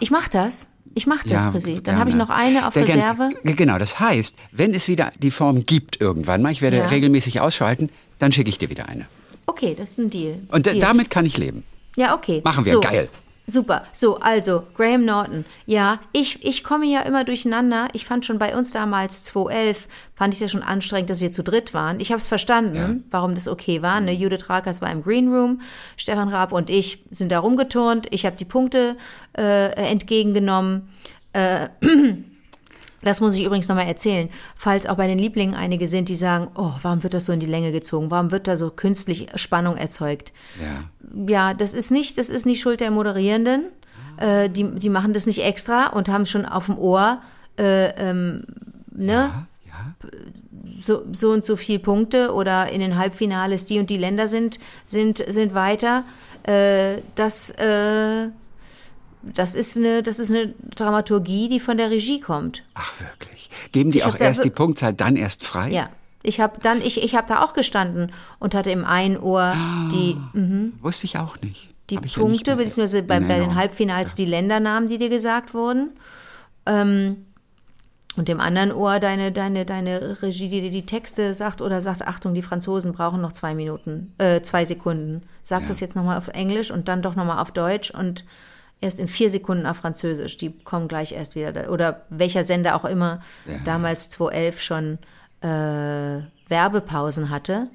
ich 0.00 0.10
mache 0.10 0.30
das. 0.30 0.70
Ich 0.96 1.06
mache 1.06 1.28
das, 1.28 1.44
ja, 1.44 1.50
Chrissy. 1.50 1.74
Dann 1.74 1.82
gerne. 1.84 2.00
habe 2.00 2.10
ich 2.10 2.16
noch 2.16 2.30
eine 2.30 2.66
auf 2.68 2.74
gern. 2.74 2.86
Reserve. 2.86 3.30
G- 3.44 3.54
Genau, 3.54 3.78
das 3.78 3.98
heißt, 4.00 4.36
wenn 4.52 4.74
es 4.74 4.86
wieder 4.88 5.12
die 5.18 5.30
Form 5.32 5.66
gibt 5.66 6.00
irgendwann 6.00 6.40
mal, 6.42 6.50
ich 6.52 6.62
werde 6.62 6.78
Ja. 6.78 6.86
regelmäßig 6.86 7.40
ausschalten, 7.40 7.90
dann 8.20 8.30
schicke 8.32 8.48
ich 8.48 8.58
dir 8.58 8.70
wieder 8.70 8.88
eine. 8.88 9.06
Okay, 9.46 9.74
das 9.76 9.90
ist 9.90 9.98
ein 9.98 10.10
Deal. 10.10 10.40
Und 10.48 10.66
Deal. 10.66 10.78
damit 10.78 11.10
kann 11.10 11.26
ich 11.26 11.36
leben. 11.36 11.64
Ja, 11.96 12.14
okay. 12.14 12.40
Machen 12.44 12.64
wir, 12.64 12.72
so, 12.72 12.80
geil. 12.80 13.08
Super. 13.46 13.84
So, 13.92 14.18
also, 14.20 14.62
Graham 14.74 15.04
Norton. 15.04 15.44
Ja, 15.66 16.00
ich, 16.12 16.42
ich 16.44 16.64
komme 16.64 16.86
ja 16.86 17.02
immer 17.02 17.24
durcheinander. 17.24 17.88
Ich 17.92 18.06
fand 18.06 18.24
schon 18.24 18.38
bei 18.38 18.56
uns 18.56 18.72
damals 18.72 19.22
2011, 19.24 19.86
fand 20.14 20.32
ich 20.32 20.40
das 20.40 20.50
schon 20.50 20.62
anstrengend, 20.62 21.10
dass 21.10 21.20
wir 21.20 21.30
zu 21.30 21.42
dritt 21.42 21.74
waren. 21.74 22.00
Ich 22.00 22.10
habe 22.10 22.20
es 22.20 22.28
verstanden, 22.28 23.04
warum 23.10 23.34
das 23.34 23.46
okay 23.46 23.82
war. 23.82 24.00
Ne? 24.00 24.12
Judith 24.12 24.48
Rakers 24.48 24.80
war 24.80 24.90
im 24.90 25.02
Green 25.02 25.32
Room, 25.32 25.60
Stefan 25.98 26.28
Raab 26.28 26.52
und 26.52 26.70
ich 26.70 27.04
sind 27.10 27.30
da 27.30 27.40
rumgeturnt. 27.40 28.06
Ich 28.10 28.24
habe 28.24 28.36
die 28.36 28.46
Punkte 28.46 28.96
äh, 29.36 29.72
entgegengenommen. 29.72 30.88
Äh, 31.34 31.68
Das 33.04 33.20
muss 33.20 33.36
ich 33.36 33.44
übrigens 33.44 33.68
nochmal 33.68 33.86
erzählen, 33.86 34.28
falls 34.56 34.86
auch 34.86 34.96
bei 34.96 35.06
den 35.06 35.18
Lieblingen 35.18 35.54
einige 35.54 35.88
sind, 35.88 36.08
die 36.08 36.16
sagen, 36.16 36.48
oh, 36.56 36.72
warum 36.82 37.02
wird 37.02 37.14
das 37.14 37.26
so 37.26 37.32
in 37.32 37.40
die 37.40 37.46
Länge 37.46 37.70
gezogen? 37.70 38.10
Warum 38.10 38.30
wird 38.30 38.48
da 38.48 38.56
so 38.56 38.70
künstlich 38.70 39.28
Spannung 39.34 39.76
erzeugt? 39.76 40.32
Ja. 40.60 40.84
Ja, 41.26 41.54
das 41.54 41.74
ist 41.74 41.90
nicht, 41.90 42.18
das 42.18 42.30
ist 42.30 42.46
nicht 42.46 42.60
Schuld 42.60 42.80
der 42.80 42.90
Moderierenden. 42.90 43.66
Äh, 44.16 44.48
die, 44.48 44.64
die 44.78 44.88
machen 44.88 45.12
das 45.12 45.26
nicht 45.26 45.42
extra 45.44 45.88
und 45.88 46.08
haben 46.08 46.26
schon 46.26 46.46
auf 46.46 46.66
dem 46.66 46.78
Ohr, 46.78 47.20
äh, 47.58 47.88
ähm, 47.96 48.44
ne? 48.90 49.12
Ja. 49.12 49.46
So, 50.80 51.02
so 51.12 51.30
und 51.30 51.44
so 51.44 51.56
viel 51.56 51.78
Punkte 51.78 52.32
oder 52.32 52.70
in 52.70 52.80
den 52.80 52.96
Halbfinales 52.98 53.64
die 53.64 53.78
und 53.78 53.90
die 53.90 53.96
Länder 53.96 54.28
sind, 54.28 54.58
sind, 54.84 55.24
sind 55.26 55.54
weiter. 55.54 56.04
Äh, 56.44 56.98
das, 57.14 57.50
äh, 57.50 58.28
das 59.34 59.54
ist 59.54 59.76
eine, 59.76 60.02
das 60.02 60.18
ist 60.18 60.30
eine 60.30 60.54
Dramaturgie, 60.74 61.48
die 61.48 61.60
von 61.60 61.76
der 61.76 61.90
Regie 61.90 62.20
kommt. 62.20 62.62
Ach, 62.74 62.92
wirklich. 63.00 63.50
Geben 63.72 63.90
die 63.90 63.98
Ich 63.98 64.04
auch 64.06 64.18
erst 64.18 64.44
die 64.44 64.50
Punktzahl, 64.50 64.92
dann 64.92 65.16
erst 65.16 65.44
frei? 65.44 65.70
Ja, 65.70 65.88
Ich 66.22 66.40
habe 66.40 66.58
dann, 66.60 66.80
ich, 66.80 67.02
ich 67.02 67.14
habe 67.14 67.26
da 67.28 67.42
auch 67.44 67.52
gestanden 67.52 68.12
und 68.38 68.54
hatte 68.54 68.70
im 68.70 68.84
einen 68.84 69.18
Ohr 69.18 69.54
die, 69.92 70.16
mhm, 70.32 70.74
Wusste 70.82 71.04
ich 71.06 71.18
auch 71.18 71.40
nicht. 71.40 71.68
die 71.90 71.96
ja 71.96 72.00
Punkte, 72.14 72.56
mehr 72.56 72.64
beziehungsweise 72.64 73.02
bei, 73.02 73.20
bei 73.20 73.38
den. 73.40 73.54
Halbfinals 73.54 74.14
die 74.14 74.26
Ländernamen, 74.26 74.88
die 74.88 74.98
dir 74.98 75.08
gesagt 75.10 75.54
wurden. 75.54 75.92
Ähm, 76.66 77.26
und 78.16 78.28
im 78.28 78.38
anderen 78.40 78.70
Ohr 78.72 79.00
deine, 79.00 79.32
deine, 79.32 79.64
deine 79.64 80.22
Regie, 80.22 80.48
die 80.48 80.60
dir 80.60 80.70
die 80.70 80.86
Texte 80.86 81.34
sagt 81.34 81.60
oder 81.60 81.82
sagt, 81.82 82.06
Achtung, 82.06 82.32
die 82.32 82.42
Franzosen 82.42 82.92
brauchen 82.92 83.20
noch 83.20 83.32
zwei 83.32 83.54
Minuten, 83.54 84.12
äh, 84.18 84.40
zwei 84.42 84.64
Sekunden. 84.64 85.22
Sag 85.42 85.62
Ja. 85.62 85.68
das 85.68 85.80
jetzt 85.80 85.96
nochmal 85.96 86.16
auf 86.18 86.28
Englisch 86.28 86.70
und 86.70 86.86
dann 86.88 87.02
doch 87.02 87.16
nochmal 87.16 87.38
auf 87.40 87.50
Deutsch 87.50 87.90
und 87.90 88.24
erst 88.80 89.00
in 89.00 89.08
vier 89.08 89.30
Sekunden 89.30 89.66
auf 89.66 89.78
Französisch. 89.78 90.36
Die 90.36 90.50
kommen 90.50 90.88
gleich 90.88 91.12
erst 91.12 91.34
wieder. 91.36 91.52
Da. 91.52 91.68
Oder 91.68 92.02
welcher 92.10 92.44
Sender 92.44 92.76
auch 92.76 92.84
immer 92.84 93.22
Ja. 93.46 93.58
damals 93.64 94.10
2011 94.10 94.60
schon 94.60 94.98
äh, 95.40 96.20
Werbepausen 96.48 97.30
hatte. 97.30 97.68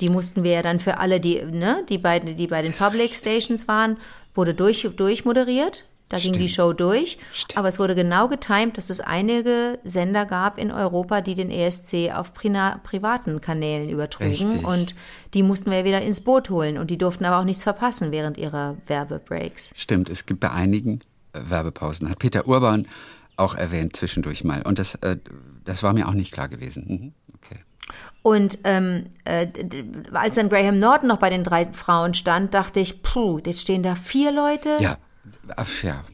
Die 0.00 0.08
mussten 0.08 0.44
wir 0.44 0.52
ja 0.52 0.62
dann 0.62 0.78
für 0.80 0.98
alle, 0.98 1.20
die, 1.20 1.42
ne, 1.42 1.82
die, 1.88 1.98
beiden, 1.98 2.36
die 2.36 2.46
bei 2.46 2.60
den 2.62 2.72
Public 2.72 3.14
Stations 3.16 3.66
waren, 3.66 3.96
wurde 4.34 4.52
durch, 4.54 4.88
durchmoderiert. 4.96 5.84
Da 6.08 6.18
ging 6.18 6.34
die 6.34 6.48
Stimmt. 6.48 6.68
Show 6.68 6.72
durch. 6.72 7.18
Stimmt. 7.32 7.58
Aber 7.58 7.66
es 7.66 7.80
wurde 7.80 7.96
genau 7.96 8.28
getimt, 8.28 8.78
dass 8.78 8.90
es 8.90 9.00
einige 9.00 9.80
Sender 9.82 10.24
gab 10.24 10.56
in 10.56 10.70
Europa, 10.70 11.20
die 11.20 11.34
den 11.34 11.50
ESC 11.50 12.12
auf 12.14 12.32
prina, 12.32 12.80
privaten 12.84 13.40
Kanälen 13.40 13.90
übertrugen. 13.90 14.30
Richtig. 14.30 14.64
Und 14.64 14.94
die 15.34 15.42
mussten 15.42 15.70
wir 15.72 15.84
wieder 15.84 16.02
ins 16.02 16.20
Boot 16.20 16.48
holen. 16.48 16.78
Und 16.78 16.90
die 16.90 16.98
durften 16.98 17.24
aber 17.24 17.40
auch 17.40 17.44
nichts 17.44 17.64
verpassen 17.64 18.12
während 18.12 18.38
ihrer 18.38 18.76
Werbebreaks. 18.86 19.74
Stimmt, 19.76 20.08
es 20.08 20.26
gibt 20.26 20.38
bei 20.38 20.52
einigen 20.52 21.00
äh, 21.32 21.40
Werbepausen, 21.48 22.08
hat 22.08 22.20
Peter 22.20 22.46
Urban 22.46 22.86
auch 23.36 23.54
erwähnt 23.54 23.96
zwischendurch 23.96 24.44
mal. 24.44 24.62
Und 24.62 24.78
das, 24.78 24.94
äh, 24.96 25.16
das 25.64 25.82
war 25.82 25.92
mir 25.92 26.06
auch 26.06 26.14
nicht 26.14 26.32
klar 26.32 26.48
gewesen. 26.48 26.84
Mhm. 26.86 27.12
Okay. 27.34 27.60
Und 28.22 28.58
ähm, 28.62 29.06
äh, 29.24 29.48
als 30.12 30.36
dann 30.36 30.48
Graham 30.48 30.78
Norton 30.78 31.08
noch 31.08 31.18
bei 31.18 31.30
den 31.30 31.42
drei 31.42 31.66
Frauen 31.72 32.14
stand, 32.14 32.54
dachte 32.54 32.78
ich, 32.78 33.02
puh, 33.02 33.40
jetzt 33.44 33.60
stehen 33.60 33.82
da 33.82 33.96
vier 33.96 34.30
Leute. 34.30 34.78
Ja, 34.80 34.98
ach, 35.56 35.82
ja. 35.82 36.04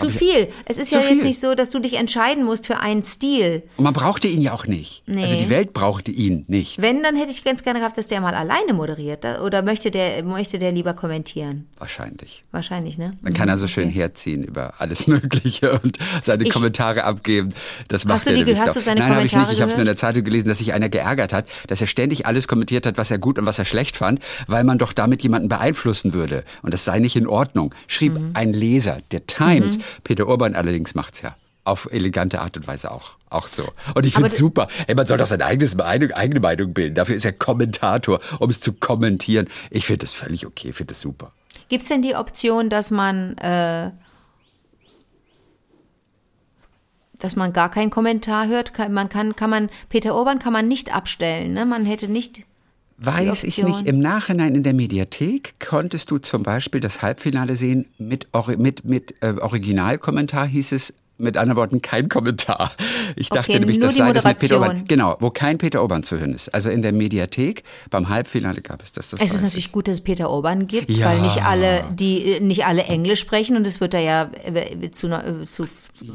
Zu 0.00 0.08
ich- 0.08 0.16
viel. 0.16 0.48
Es 0.66 0.78
ist 0.78 0.90
ja 0.90 1.00
viel. 1.00 1.16
jetzt 1.16 1.24
nicht 1.24 1.40
so, 1.40 1.54
dass 1.54 1.70
du 1.70 1.78
dich 1.78 1.94
entscheiden 1.94 2.44
musst 2.44 2.66
für 2.66 2.78
einen 2.78 3.02
Stil. 3.02 3.62
Und 3.76 3.84
man 3.84 3.92
brauchte 3.94 4.28
ihn 4.28 4.40
ja 4.40 4.52
auch 4.52 4.66
nicht. 4.66 5.02
Nee. 5.06 5.22
Also 5.22 5.36
die 5.36 5.48
Welt 5.50 5.72
brauchte 5.72 6.10
ihn 6.10 6.44
nicht. 6.48 6.80
Wenn, 6.82 7.02
dann 7.02 7.16
hätte 7.16 7.30
ich 7.30 7.44
ganz 7.44 7.62
gerne 7.62 7.78
gehabt, 7.80 7.96
dass 7.98 8.08
der 8.08 8.20
mal 8.20 8.34
alleine 8.34 8.72
moderiert. 8.72 9.24
Oder 9.42 9.62
möchte 9.62 9.90
der, 9.90 10.22
möchte 10.24 10.58
der 10.58 10.72
lieber 10.72 10.94
kommentieren? 10.94 11.66
Wahrscheinlich. 11.78 12.42
Wahrscheinlich, 12.52 12.98
ne? 12.98 13.16
Dann 13.22 13.32
kann 13.34 13.48
er 13.48 13.56
so 13.58 13.68
schön 13.68 13.88
herziehen 13.90 14.42
über 14.44 14.74
alles 14.78 15.06
Mögliche 15.06 15.78
und 15.82 15.98
seine 16.22 16.44
Ich- 16.44 16.50
Kommentare 16.50 17.04
abgeben. 17.04 17.48
Das 17.88 18.04
macht 18.04 18.16
Hast 18.16 18.26
du 18.26 18.30
die 18.30 18.38
nämlich 18.44 18.60
hast 18.60 18.76
du 18.76 18.80
seine 18.80 19.00
Nein, 19.00 19.14
habe 19.16 19.26
ich 19.26 19.34
nicht. 19.36 19.52
Ich 19.52 19.60
habe 19.60 19.70
es 19.70 19.76
nur 19.76 19.82
in 19.82 19.86
der 19.86 19.96
Zeitung 19.96 20.24
gelesen, 20.24 20.48
dass 20.48 20.58
sich 20.58 20.72
einer 20.72 20.88
geärgert 20.88 21.32
hat, 21.32 21.48
dass 21.68 21.80
er 21.80 21.86
ständig 21.86 22.26
alles 22.26 22.48
kommentiert 22.48 22.86
hat, 22.86 22.98
was 22.98 23.10
er 23.10 23.18
gut 23.18 23.38
und 23.38 23.46
was 23.46 23.58
er 23.58 23.64
schlecht 23.64 23.96
fand, 23.96 24.20
weil 24.46 24.64
man 24.64 24.78
doch 24.78 24.92
damit 24.92 25.22
jemanden 25.22 25.48
beeinflussen 25.48 26.12
würde. 26.12 26.44
Und 26.62 26.72
das 26.74 26.84
sei 26.84 26.98
nicht 26.98 27.16
in 27.16 27.26
Ordnung. 27.26 27.74
Schrieb 27.86 28.18
Mhm. 28.18 28.30
ein 28.34 28.52
Leser 28.52 28.98
der 29.12 29.26
Times. 29.26 29.78
Peter 30.04 30.26
Urban 30.26 30.54
allerdings 30.54 30.94
macht's 30.94 31.22
ja. 31.22 31.36
Auf 31.62 31.88
elegante 31.92 32.40
Art 32.40 32.56
und 32.56 32.66
Weise 32.66 32.90
auch. 32.90 33.16
Auch 33.28 33.46
so. 33.46 33.68
Und 33.94 34.06
ich 34.06 34.14
finde 34.14 34.28
es 34.28 34.36
super. 34.36 34.66
Ey, 34.86 34.94
man 34.94 35.06
soll 35.06 35.18
doch 35.18 35.26
seine 35.26 35.44
eigenes 35.44 35.78
eigene 35.78 36.40
Meinung 36.40 36.72
bilden. 36.72 36.94
Dafür 36.94 37.14
ist 37.16 37.24
er 37.24 37.32
Kommentator, 37.32 38.18
um 38.38 38.48
es 38.48 38.60
zu 38.60 38.72
kommentieren. 38.72 39.46
Ich 39.70 39.84
finde 39.84 39.98
das 39.98 40.14
völlig 40.14 40.46
okay. 40.46 40.70
Ich 40.70 40.76
finde 40.76 40.92
das 40.92 41.02
super. 41.02 41.32
Gibt 41.68 41.82
es 41.82 41.88
denn 41.88 42.02
die 42.02 42.16
Option, 42.16 42.70
dass 42.70 42.90
man, 42.90 43.36
äh, 43.38 43.90
dass 47.20 47.36
man 47.36 47.52
gar 47.52 47.70
keinen 47.70 47.90
Kommentar 47.90 48.48
hört? 48.48 48.72
Kann, 48.72 48.92
man 48.92 49.08
kann, 49.10 49.36
kann 49.36 49.50
man, 49.50 49.70
Peter 49.90 50.16
Urban 50.16 50.38
kann 50.38 50.52
man 50.54 50.66
nicht 50.66 50.94
abstellen, 50.94 51.52
ne? 51.52 51.66
Man 51.66 51.84
hätte 51.84 52.08
nicht. 52.08 52.46
Weiß 53.02 53.44
ich 53.44 53.62
nicht. 53.62 53.86
Im 53.86 53.98
Nachhinein 53.98 54.54
in 54.54 54.62
der 54.62 54.74
Mediathek 54.74 55.54
konntest 55.58 56.10
du 56.10 56.18
zum 56.18 56.42
Beispiel 56.42 56.80
das 56.80 57.00
Halbfinale 57.02 57.56
sehen 57.56 57.86
mit, 57.98 58.26
mit, 58.58 58.84
mit 58.84 59.14
äh, 59.22 59.32
Originalkommentar, 59.40 60.46
hieß 60.46 60.72
es. 60.72 60.94
Mit 61.22 61.36
anderen 61.36 61.58
Worten, 61.58 61.82
kein 61.82 62.08
Kommentar. 62.08 62.72
Ich 63.14 63.28
dachte 63.28 63.50
Okay, 63.50 63.58
nämlich, 63.60 63.78
das 63.78 63.96
sei 63.96 64.10
das 64.14 64.24
mit 64.24 64.38
Peter. 64.40 64.58
Urban. 64.58 64.84
Genau, 64.88 65.18
wo 65.20 65.28
kein 65.28 65.58
Peter 65.58 65.82
Urban 65.82 66.02
zu 66.02 66.18
hören 66.18 66.32
ist. 66.32 66.48
Also 66.54 66.70
in 66.70 66.80
der 66.80 66.92
Mediathek 66.92 67.62
beim 67.90 68.08
Halbfinale 68.08 68.62
gab 68.62 68.82
es 68.82 68.92
das. 68.92 69.10
das 69.10 69.20
Es 69.20 69.32
ist 69.32 69.36
ich. 69.36 69.42
natürlich 69.42 69.70
gut, 69.70 69.86
dass 69.86 69.96
es 69.96 70.00
Peter 70.00 70.30
Urban 70.30 70.66
gibt, 70.66 70.88
Ja. 70.88 71.08
weil 71.10 71.20
nicht 71.20 71.44
alle, 71.44 71.84
die 71.92 72.40
nicht 72.40 72.64
alle 72.64 72.84
Englisch 72.84 73.20
sprechen 73.20 73.54
und 73.58 73.66
es 73.66 73.82
wird 73.82 73.92
da 73.92 73.98
ja 73.98 74.30
äh, 74.46 74.90
zu, 74.92 75.08
äh, 75.08 75.44
zu 75.44 75.68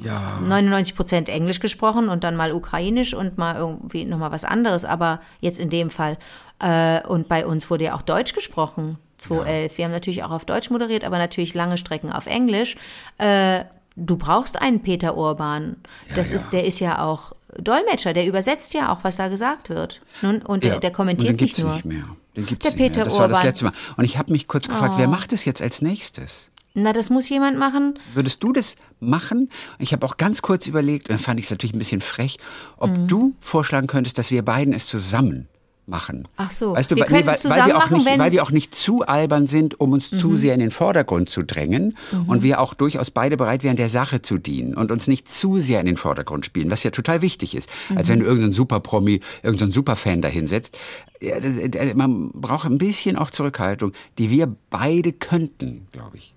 Ja. 0.04 0.39
99 0.41 0.95
Prozent 0.95 1.30
Englisch 1.30 1.60
gesprochen 1.60 2.10
und 2.10 2.24
dann 2.24 2.36
mal 2.36 2.54
Ukrainisch 2.54 3.13
und 3.13 3.38
mal 3.38 3.56
irgendwie 3.56 4.06
nochmal 4.06 4.32
was 4.32 4.43
anderes, 4.43 4.86
aber 4.86 5.21
jetzt 5.41 5.60
in 5.60 5.69
dem 5.69 5.89
Fall. 5.89 6.17
Äh, 6.60 7.06
und 7.08 7.28
bei 7.28 7.45
uns 7.45 7.69
wurde 7.69 7.86
ja 7.86 7.95
auch 7.95 8.02
Deutsch 8.02 8.34
gesprochen, 8.34 8.98
2011. 9.17 9.78
Wir 9.78 9.86
haben 9.86 9.91
natürlich 9.91 10.24
auch 10.24 10.32
auf 10.32 10.45
Deutsch 10.45 10.69
moderiert, 10.69 11.04
aber 11.04 11.17
natürlich 11.17 11.54
lange 11.54 11.78
Strecken 11.78 12.12
auf 12.12 12.26
Englisch. 12.26 12.76
Äh, 13.17 13.65
du 13.95 14.17
brauchst 14.17 14.62
einen 14.62 14.82
Peter 14.82 15.15
Urban. 15.17 15.78
Das 16.15 16.30
ja. 16.30 16.36
ist, 16.36 16.52
der 16.52 16.65
ist 16.65 16.80
ja 16.80 17.04
auch 17.04 17.34
Dolmetscher, 17.58 18.13
der 18.13 18.26
übersetzt 18.26 18.74
ja 18.74 18.91
auch, 18.91 19.04
was 19.04 19.15
da 19.15 19.30
gesagt 19.30 19.69
wird. 19.69 20.02
Nun, 20.21 20.41
und 20.41 20.63
der, 20.63 20.74
Ja, 20.74 20.80
der 20.80 20.89
und 20.89 20.95
kommentiert 20.95 21.32
den 21.32 21.38
gibt's 21.38 21.58
nicht 21.58 21.65
nur. 21.65 21.76
nicht 21.76 21.86
mehr. 21.86 22.04
Den 22.36 22.45
gibt's 22.45 22.63
Der 22.63 22.71
nicht 22.71 22.80
mehr. 22.80 22.89
Peter 22.89 23.04
Das 23.06 23.17
war 23.17 23.28
das 23.28 23.38
Urban. 23.38 23.43
Oh. 23.43 23.48
letzte 23.48 23.65
Mal. 23.65 23.74
Und 23.98 24.06
ich 24.06 24.17
habe 24.17 24.32
mich 24.32 24.48
kurz 24.48 24.67
gefragt, 24.67 24.95
wer 24.98 25.08
macht 25.08 25.32
das 25.32 25.45
jetzt 25.45 25.62
als 25.62 25.82
nächstes? 25.82 26.52
Na, 26.75 26.93
das 26.93 27.09
muss 27.09 27.27
jemand 27.29 27.57
machen. 27.57 27.97
Würdest 28.13 28.43
du 28.43 28.51
das 28.53 28.75
machen? 28.99 29.49
Ich 29.79 29.93
habe 29.93 30.05
auch 30.05 30.17
ganz 30.17 30.41
kurz 30.41 30.67
überlegt, 30.67 31.09
und 31.09 31.13
dann 31.15 31.19
fand 31.23 31.39
ich 31.39 31.45
es 31.45 31.51
natürlich 31.51 31.73
ein 31.73 31.79
bisschen 31.79 32.01
frech, 32.01 32.38
ob 32.77 32.95
Mhm. 32.97 33.07
du 33.07 33.33
vorschlagen 33.39 33.88
könntest, 33.88 34.17
dass 34.17 34.29
wir 34.29 34.43
beiden 34.43 34.73
es 34.73 34.85
zusammen 34.88 35.47
machen. 35.88 36.27
Ach 36.38 36.49
so, 36.51 36.73
weißt 36.73 36.89
du, 36.89 36.95
wir 36.95 37.03
weil, 37.03 37.09
könnten 37.23 37.27
weil, 37.27 37.57
weil, 37.57 37.67
wir 37.67 37.75
auch 37.77 37.81
machen, 37.81 37.93
nicht, 37.97 38.15
Mhm. 38.15 38.19
weil 38.19 38.31
wir 38.31 38.41
auch 38.43 38.49
nicht 38.51 38.73
zu 38.73 39.03
albern 39.05 39.45
sind, 39.45 39.79
um 39.79 39.93
uns 39.93 40.09
zu 40.09 40.35
sehr 40.35 40.55
in 40.55 40.59
den 40.59 40.71
Vordergrund 40.71 41.29
zu 41.29 41.43
drängen 41.43 41.95
und 42.25 42.41
wir 42.41 42.59
auch 42.59 42.73
durchaus 42.73 43.11
beide 43.11 43.38
bereit 43.38 43.63
wären, 43.63 43.75
der 43.75 43.89
Sache 43.89 44.23
zu 44.23 44.39
dienen 44.39 44.73
und 44.73 44.91
uns 44.91 45.07
nicht 45.07 45.29
zu 45.29 45.59
sehr 45.59 45.79
in 45.79 45.85
den 45.85 45.95
Vordergrund 45.95 46.43
spielen, 46.43 46.71
was 46.71 46.81
ja 46.83 46.89
total 46.89 47.21
wichtig 47.21 47.53
ist. 47.55 47.69
Als 47.95 48.07
Mhm. 48.07 48.13
wenn 48.13 48.19
du 48.21 48.25
irgendeinen 48.25 48.53
Super-Promi, 48.53 49.19
irgendeinen 49.43 49.71
Superfan 49.71 50.23
dahinsetzt. 50.23 50.75
Ja, 51.21 51.39
das, 51.39 51.55
äh, 51.55 51.93
man 51.93 52.31
braucht 52.31 52.65
ein 52.65 52.79
bisschen 52.79 53.15
auch 53.15 53.29
Zurückhaltung, 53.29 53.93
die 54.17 54.31
wir 54.31 54.53
beide 54.71 55.13
könnten, 55.13 55.88
glaube 55.91 56.17
ich. 56.17 56.33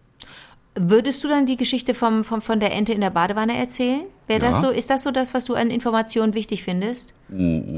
Würdest 0.81 1.23
du 1.25 1.29
dann 1.29 1.47
die 1.47 1.57
Geschichte 1.57 1.95
vom, 1.95 2.25
vom, 2.25 2.43
von 2.43 2.61
der 2.61 2.73
Ente 2.73 2.93
in 2.93 3.01
der 3.01 3.11
Badewanne 3.11 3.57
erzählen? 3.57 4.03
Wäre 4.27 4.41
das 4.41 4.61
Ja. 4.63 4.69
so, 4.69 4.71
ist 4.75 4.91
das 4.91 5.03
so 5.03 5.11
das, 5.11 5.35
was 5.35 5.45
du 5.47 5.55
an 5.55 5.71
Informationen 5.71 6.35
wichtig 6.35 6.63
findest? 6.63 7.15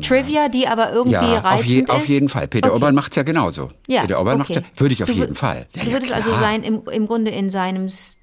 Trivia, 0.02 0.48
die 0.48 0.66
aber 0.66 0.92
irgendwie 0.92 1.14
Ja, 1.14 1.38
auf, 1.54 1.64
je, 1.64 1.78
reizend 1.78 1.90
auf 1.90 2.02
ist? 2.02 2.08
jeden 2.08 2.28
Fall. 2.28 2.48
Peter 2.48 2.72
Okay. 2.74 2.92
Macht 2.92 3.12
es 3.12 3.16
ja 3.16 3.22
genauso. 3.22 3.70
Ja, 3.86 4.02
Peter 4.02 4.18
Urban 4.18 4.40
okay. 4.40 4.54
macht's 4.54 4.54
ja, 4.56 4.80
würde 4.80 4.94
ich 4.94 5.02
auf 5.02 5.08
Du 5.08 5.14
jeden 5.16 5.34
Fall. 5.34 5.66
Ja, 5.74 5.82
du 5.82 5.88
ja, 5.88 5.94
würdest 5.94 6.12
also 6.12 6.32
sein, 6.32 6.62
im, 6.62 6.82
im 6.90 7.06
Grunde 7.06 7.30
in 7.30 7.50
seinem 7.50 7.88
Stil 7.88 8.19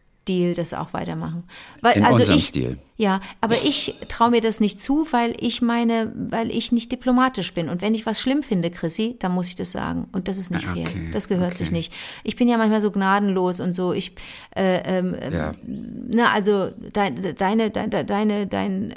das 0.55 0.73
auch 0.73 0.93
weitermachen. 0.93 1.43
Weil, 1.81 1.97
In 1.97 2.03
also 2.03 2.17
unserem 2.19 2.37
ich, 2.37 2.47
Stil. 2.47 2.77
Ja, 2.97 3.19
aber 3.41 3.55
ich 3.63 3.95
traue 4.09 4.31
mir 4.31 4.41
das 4.41 4.59
nicht 4.59 4.79
zu, 4.81 5.07
weil 5.11 5.35
ich 5.39 5.61
meine, 5.61 6.11
weil 6.15 6.49
ich 6.51 6.71
nicht 6.71 6.91
diplomatisch 6.91 7.53
bin. 7.53 7.69
Und 7.69 7.81
wenn 7.81 7.93
ich 7.93 8.05
was 8.05 8.19
schlimm 8.19 8.43
finde, 8.43 8.71
Chrissy, 8.71 9.15
dann 9.19 9.31
muss 9.33 9.47
ich 9.47 9.55
das 9.55 9.71
sagen. 9.71 10.07
Und 10.11 10.27
das 10.27 10.37
ist 10.37 10.49
nicht 10.51 10.67
Ah, 10.67 10.73
fair. 10.73 10.83
okay, 10.87 11.09
Das 11.13 11.27
gehört 11.27 11.49
okay. 11.51 11.57
sich 11.57 11.71
nicht. 11.71 11.93
Ich 12.23 12.35
bin 12.35 12.47
ja 12.47 12.57
manchmal 12.57 12.81
so 12.81 12.89
gnadenlos 12.91 13.59
und 13.59 13.73
so. 13.73 13.93
Ich, 13.93 14.13
äh, 14.55 14.97
ähm, 14.97 15.15
Ja. 15.31 15.51
na, 15.65 16.31
also 16.31 16.71
dein, 16.93 17.35
deine, 17.37 17.69
deine, 17.69 18.03
deine, 18.05 18.47
dein, 18.47 18.93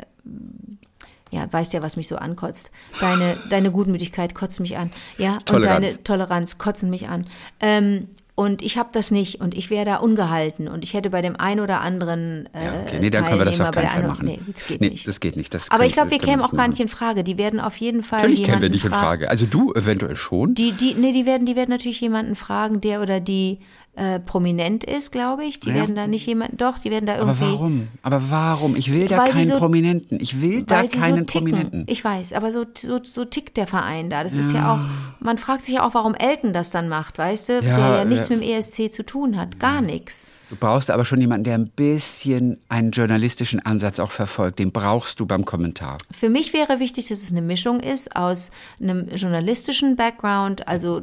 ja, 1.30 1.46
weißt 1.52 1.72
ja, 1.74 1.82
was 1.82 1.96
mich 1.96 2.08
so 2.08 2.16
ankotzt. 2.16 2.70
Deine, 3.00 3.36
deine 3.50 3.70
Gutmütigkeit 3.70 4.34
kotzt 4.34 4.58
mich 4.60 4.76
an. 4.78 4.90
Ja, 5.16 5.34
und 5.34 5.46
Toleranz. 5.46 5.86
deine 5.86 6.04
Toleranz 6.04 6.58
kotzen 6.58 6.90
mich 6.90 7.08
an. 7.08 7.24
Ähm, 7.60 8.08
und 8.40 8.62
ich 8.62 8.78
habe 8.78 8.88
das 8.90 9.10
nicht 9.10 9.42
und 9.42 9.54
ich 9.54 9.68
wäre 9.68 9.84
da 9.84 9.96
ungehalten 9.96 10.66
und 10.66 10.82
ich 10.82 10.94
hätte 10.94 11.10
bei 11.10 11.20
dem 11.20 11.36
einen 11.36 11.60
oder 11.60 11.82
anderen 11.82 12.48
äh, 12.54 12.64
Ja, 12.64 12.72
okay. 12.86 12.98
Nee, 12.98 13.10
dann 13.10 13.24
können 13.24 13.38
wir 13.38 13.44
das 13.44 13.60
auf 13.60 13.70
keinen 13.70 13.88
Fall 13.88 14.02
machen. 14.04 14.24
Nee, 14.24 14.40
das 14.50 14.66
geht 14.66 14.80
nee, 14.80 14.88
nicht. 14.88 15.06
das 15.06 15.20
geht 15.20 15.36
nicht. 15.36 15.52
Das 15.52 15.70
Aber 15.70 15.84
ich 15.84 15.92
glaube, 15.92 16.10
wir 16.10 16.18
kämen 16.18 16.40
auch 16.40 16.52
gar 16.52 16.66
nicht 16.66 16.80
in 16.80 16.88
Frage. 16.88 17.22
Die 17.22 17.36
werden 17.36 17.60
auf 17.60 17.76
jeden 17.76 18.02
Fall 18.02 18.20
Natürlich 18.20 18.44
kämen 18.44 18.62
wir 18.62 18.70
nicht 18.70 18.86
in. 18.86 18.92
Frage. 18.92 19.28
Also 19.28 19.44
du 19.44 19.74
eventuell 19.74 20.16
schon. 20.16 20.54
Die, 20.54 20.72
die, 20.72 20.94
nee, 20.94 21.12
die 21.12 21.26
werden, 21.26 21.44
die 21.44 21.54
werden 21.54 21.68
natürlich 21.68 22.00
jemanden 22.00 22.34
fragen, 22.34 22.80
der 22.80 23.02
oder 23.02 23.20
die 23.20 23.58
äh, 23.96 24.20
prominent 24.20 24.84
ist, 24.84 25.10
glaube 25.12 25.44
ich. 25.44 25.60
Die 25.60 25.68
Ja. 25.70 25.74
werden 25.76 25.94
da 25.96 26.06
nicht 26.06 26.24
jemanden, 26.26 26.56
doch, 26.56 26.78
die 26.78 26.90
werden 26.90 27.06
da 27.06 27.14
Aber 27.16 27.22
irgendwie. 27.32 27.44
warum? 27.52 27.88
Aber 28.02 28.22
warum? 28.30 28.76
Ich 28.76 28.92
will 28.92 29.08
da 29.08 29.26
keinen 29.26 29.44
so- 29.44 29.56
Prominenten. 29.58 30.20
Ich 30.20 30.40
will 30.40 30.62
da 30.62 30.84
keinen 30.84 31.26
so. 31.28 31.38
Prominenten. 31.38 31.84
Ich 31.88 32.04
weiß, 32.04 32.32
aber 32.32 32.52
so, 32.52 32.64
so, 32.76 33.00
so 33.02 33.24
tickt 33.24 33.56
der 33.56 33.66
Verein 33.66 34.08
da. 34.08 34.22
Das 34.24 34.32
ist 34.34 34.52
ja 34.52 34.74
auch, 34.74 34.78
man 35.22 35.38
fragt 35.38 35.64
sich 35.64 35.74
ja 35.74 35.86
auch, 35.86 35.94
warum 35.94 36.14
Elton 36.14 36.52
das 36.52 36.70
dann 36.70 36.88
macht, 36.88 37.18
weißt 37.18 37.48
du? 37.48 37.52
Ja, 37.54 37.60
der 37.60 37.78
ja 37.98 38.04
nichts 38.04 38.28
ja. 38.28 38.36
mit 38.36 38.44
dem 38.44 38.50
ESC 38.50 38.90
zu 38.92 39.04
tun 39.04 39.36
hat. 39.36 39.58
Gar 39.58 39.80
nichts. 39.82 40.30
Du 40.50 40.56
brauchst 40.56 40.90
aber 40.90 41.04
schon 41.04 41.20
jemanden, 41.20 41.44
der 41.44 41.54
ein 41.54 41.68
bisschen 41.68 42.58
einen 42.68 42.90
journalistischen 42.90 43.64
Ansatz 43.64 44.00
auch 44.00 44.10
verfolgt. 44.10 44.58
Den 44.58 44.72
brauchst 44.72 45.20
du 45.20 45.26
beim 45.26 45.44
Kommentar. 45.44 45.98
Für 46.10 46.28
mich 46.28 46.52
wäre 46.52 46.80
wichtig, 46.80 47.06
dass 47.08 47.18
es 47.22 47.30
eine 47.30 47.40
Mischung 47.40 47.78
ist 47.78 48.16
aus 48.16 48.50
einem 48.82 49.08
journalistischen 49.10 49.94
Background, 49.94 50.66
also 50.66 51.02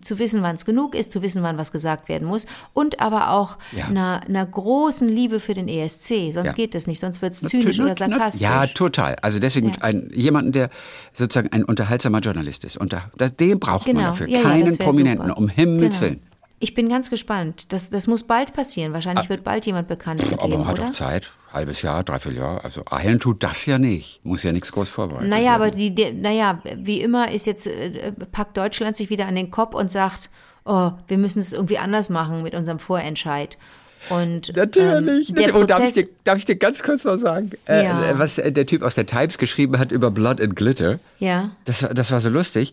zu 0.00 0.18
wissen, 0.18 0.40
wann 0.42 0.54
es 0.56 0.64
genug 0.64 0.94
ist, 0.94 1.12
zu 1.12 1.20
wissen, 1.20 1.42
wann 1.42 1.58
was 1.58 1.72
gesagt 1.72 2.08
werden 2.08 2.26
muss 2.26 2.46
und 2.72 3.00
aber 3.00 3.30
auch 3.32 3.58
Ja. 3.72 3.84
einer, 3.84 4.22
einer 4.26 4.46
großen 4.46 5.08
Liebe 5.08 5.40
für 5.40 5.52
den 5.52 5.68
ESC. 5.68 6.32
Sonst 6.32 6.52
Ja. 6.52 6.52
geht 6.54 6.74
das 6.74 6.86
nicht, 6.86 7.00
sonst 7.00 7.20
wird 7.20 7.34
es 7.34 7.40
zynisch 7.42 7.78
oder 7.80 7.94
sarkastisch. 7.94 8.40
Ja, 8.40 8.66
total. 8.66 9.16
Also 9.16 9.40
deswegen 9.40 9.68
Ja. 9.68 9.74
ein, 9.82 10.10
jemanden, 10.14 10.52
der 10.52 10.70
sozusagen 11.12 11.52
ein 11.52 11.64
unterhaltsamer 11.64 12.20
Journalist 12.20 12.64
ist. 12.64 12.78
Und 12.78 12.94
da, 12.94 13.10
den 13.28 13.60
braucht 13.60 13.86
man 13.88 13.96
Genau. 13.96 14.08
dafür. 14.08 14.28
Ja, 14.28 14.38
ja, 14.38 14.42
Keinen 14.44 14.78
Prominenten, 14.78 15.28
super. 15.28 15.38
um 15.38 15.48
Himmels 15.50 15.98
Genau. 15.98 16.10
Willen. 16.12 16.20
Ich 16.64 16.72
bin 16.72 16.88
ganz 16.88 17.10
gespannt. 17.10 17.74
Das, 17.74 17.90
das 17.90 18.06
muss 18.06 18.22
bald 18.22 18.54
passieren. 18.54 18.94
Wahrscheinlich 18.94 19.28
wird 19.28 19.44
bald 19.44 19.66
jemand 19.66 19.86
bekannt 19.86 20.22
Ah. 20.22 20.32
Aber 20.32 20.44
gegeben, 20.44 20.60
man 20.60 20.68
hat 20.68 20.78
oder? 20.78 20.88
auch 20.88 20.92
Zeit. 20.92 21.30
Halbes 21.52 21.82
Jahr, 21.82 22.02
dreiviertel 22.02 22.38
Jahr. 22.38 22.64
Also 22.64 22.84
eilen 22.90 23.20
tut 23.20 23.42
das 23.42 23.66
ja 23.66 23.78
nicht. 23.78 24.24
Muss 24.24 24.44
ja 24.44 24.50
nichts 24.50 24.72
groß 24.72 24.88
vorbereiten. 24.88 25.28
Naja, 25.28 25.54
aber 25.54 25.70
die, 25.70 25.94
die, 25.94 26.10
naja, 26.10 26.62
wie 26.74 27.02
immer 27.02 27.30
ist 27.30 27.44
jetzt, 27.44 27.66
äh, 27.66 28.12
packt 28.32 28.56
Deutschland 28.56 28.96
sich 28.96 29.10
wieder 29.10 29.26
an 29.26 29.34
den 29.34 29.50
Kopf 29.50 29.74
und 29.74 29.90
sagt, 29.90 30.30
oh, 30.64 30.92
wir 31.06 31.18
müssen 31.18 31.40
es 31.40 31.52
irgendwie 31.52 31.76
anders 31.76 32.08
machen 32.08 32.42
mit 32.42 32.54
unserem 32.54 32.78
Vorentscheid. 32.78 33.58
Und 34.10 34.54
Natürlich. 34.56 35.30
ähm, 35.30 35.34
der 35.36 35.54
oh, 35.54 35.64
darf, 35.64 35.86
ich 35.86 35.94
dir, 35.94 36.06
darf 36.24 36.38
ich 36.38 36.44
dir 36.44 36.56
ganz 36.56 36.82
kurz 36.82 37.04
was 37.04 37.20
sagen? 37.20 37.50
Äh, 37.66 37.84
Ja. 37.84 38.18
Was 38.18 38.38
äh, 38.38 38.52
der 38.52 38.66
Typ 38.66 38.82
aus 38.82 38.94
der 38.94 39.06
Times 39.06 39.38
geschrieben 39.38 39.78
hat 39.78 39.92
über 39.92 40.10
Blood 40.10 40.40
and 40.40 40.56
Glitter. 40.56 40.98
ja, 41.18 41.50
Das, 41.64 41.82
war- 41.82 41.94
das 41.94 42.10
war 42.10 42.20
so 42.20 42.28
lustig. 42.28 42.72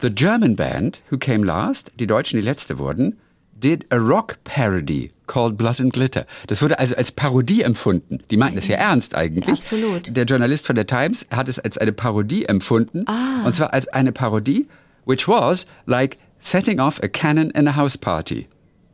The 0.00 0.10
German 0.10 0.56
band, 0.56 1.00
who 1.10 1.18
came 1.18 1.44
last, 1.44 1.92
die 1.98 2.06
Deutschen, 2.06 2.36
die 2.38 2.44
letzte 2.44 2.78
wurden, 2.78 3.18
did 3.54 3.86
a 3.92 3.96
rock 3.96 4.36
parody 4.44 5.10
called 5.26 5.56
Blood 5.58 5.80
and 5.80 5.92
Glitter. 5.92 6.26
Das 6.46 6.62
wurde 6.62 6.78
also 6.78 6.96
als 6.96 7.12
Parodie 7.12 7.62
empfunden. 7.62 8.18
Die 8.30 8.36
meinten 8.36 8.58
es 8.58 8.68
ja 8.68 8.76
ernst 8.76 9.14
eigentlich. 9.14 9.48
Absolut. 9.58 10.16
Der 10.16 10.24
Journalist 10.24 10.66
von 10.66 10.76
der 10.76 10.86
Times 10.86 11.26
hat 11.30 11.48
es 11.48 11.58
als 11.58 11.76
eine 11.78 11.92
Parodie 11.92 12.46
empfunden. 12.46 13.04
Ah. 13.06 13.44
Und 13.44 13.54
zwar 13.54 13.72
als 13.74 13.86
eine 13.88 14.12
Parodie, 14.12 14.66
which 15.04 15.28
was 15.28 15.66
like 15.86 16.16
setting 16.38 16.80
off 16.80 17.02
a 17.02 17.08
cannon 17.08 17.50
in 17.50 17.68
a 17.68 17.76
house 17.76 17.96
party. 17.98 18.46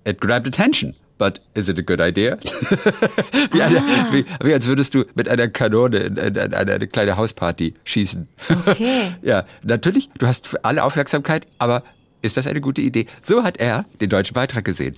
It 0.05 0.21
grabbed 0.21 0.47
attention. 0.49 0.95
But 1.19 1.41
is 1.55 1.69
it 1.71 1.79
a 1.79 1.83
good 1.83 2.01
idea? 2.01 2.37
wie, 3.53 3.63
eine, 3.63 3.79
Ah. 3.81 4.07
wie, 4.13 4.25
wie 4.43 4.53
als 4.53 4.67
würdest 4.67 4.95
du 4.95 5.05
mit 5.15 5.29
einer 5.29 5.49
Kanone 5.49 5.97
in, 5.99 6.17
in, 6.19 6.37
in 6.37 6.55
eine 6.55 6.87
kleine 6.87 7.17
Hausparty 7.17 7.75
schießen. 7.85 8.29
Okay. 8.67 9.15
ja, 9.23 9.45
natürlich, 9.63 10.11
du 10.19 10.27
hast 10.27 10.63
alle 10.65 10.85
Aufmerksamkeit, 10.85 11.47
aber 11.59 11.83
ist 12.23 12.37
das 12.37 12.47
eine 12.47 12.61
gute 12.61 12.83
Idee? 12.83 13.07
So 13.23 13.45
hat 13.45 13.57
er 13.57 13.87
den 14.01 14.11
deutschen 14.11 14.35
Beitrag 14.35 14.65
gesehen. 14.65 14.97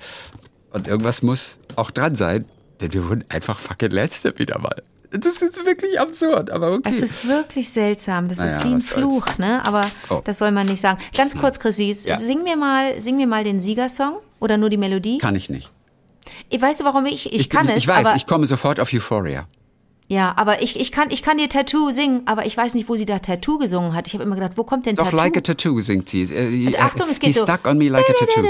Und 0.73 0.89
irgendwas 0.89 1.23
muss 1.23 1.57
auch 1.77 1.91
dran 1.93 2.15
sein, 2.17 2.45
denn 2.81 2.93
wir 2.93 3.09
wurden 3.09 3.25
einfach 3.29 3.59
fucking 3.59 3.91
Letzte 3.91 4.37
wieder 4.39 4.59
mal. 4.59 4.83
Das 5.11 5.41
ist 5.41 5.65
wirklich 5.65 5.99
absurd, 6.01 6.51
aber 6.51 6.73
okay. 6.73 6.91
es 6.91 7.01
ist 7.01 7.27
wirklich 7.29 7.71
seltsam. 7.71 8.29
Das 8.29 8.39
ist 8.41 8.57
Naja, 8.57 8.65
wie 8.65 8.75
ein 8.75 8.79
was 8.79 8.89
soll's. 8.89 8.99
Fluch, 8.99 9.39
ne? 9.39 9.65
Aber 9.65 9.83
Oh. 10.11 10.21
das 10.25 10.37
soll 10.39 10.51
man 10.51 10.67
nicht 10.67 10.81
sagen. 10.83 11.01
Ganz 11.17 11.35
kurz, 11.37 11.59
Chrissy, 11.61 11.97
Ja. 12.05 12.19
sing 12.19 12.43
mir 12.43 12.57
mal, 12.57 13.01
sing 13.01 13.17
mir 13.17 13.27
mal 13.27 13.43
den 13.45 13.61
Siegersong 13.61 14.19
oder 14.41 14.57
nur 14.59 14.69
die 14.69 14.77
Melodie. 14.77 15.17
kann 15.19 15.35
ich 15.37 15.49
nicht. 15.49 15.71
Ich 16.49 16.61
weißt 16.61 16.81
du, 16.81 16.85
warum 16.85 17.07
ich 17.07 17.33
ich, 17.33 17.51
kann 17.51 17.69
ich, 17.69 17.77
es, 17.77 17.83
Ich 17.85 17.89
weiß, 17.89 18.15
ich 18.17 18.27
komme 18.27 18.47
sofort 18.47 18.81
auf 18.81 18.93
Euphoria. 18.93 19.47
ja, 20.09 20.33
aber 20.37 20.63
ich, 20.63 20.79
ich 20.81 20.91
kann 20.93 21.11
ich 21.11 21.23
kann 21.23 21.39
dir 21.39 21.49
Tattoo 21.49 21.91
singen, 21.91 22.23
aber 22.27 22.47
ich 22.47 22.57
weiß 22.57 22.75
nicht, 22.75 22.89
wo 22.89 22.97
sie 22.97 23.05
da 23.05 23.19
Tattoo 23.19 23.59
gesungen 23.59 23.95
hat. 23.95 24.07
Ich 24.07 24.15
habe 24.15 24.25
immer 24.25 24.35
gedacht, 24.37 24.53
wo 24.57 24.65
kommt 24.65 24.87
denn 24.87 24.97
Doch, 24.97 25.05
Tattoo? 25.05 25.17
like 25.17 25.37
a 25.37 25.41
tattoo 25.41 25.81
singt 25.81 26.09
sie. 26.09 26.23
Äh, 26.23 26.77
Achtung, 26.79 27.09
es 27.11 27.21
geht 27.21 27.35
so. 27.35 27.43
stuck 27.43 27.67
on 27.67 27.79
me 27.79 27.89
like 27.89 28.09
a 28.09 28.13
tattoo. 28.13 28.43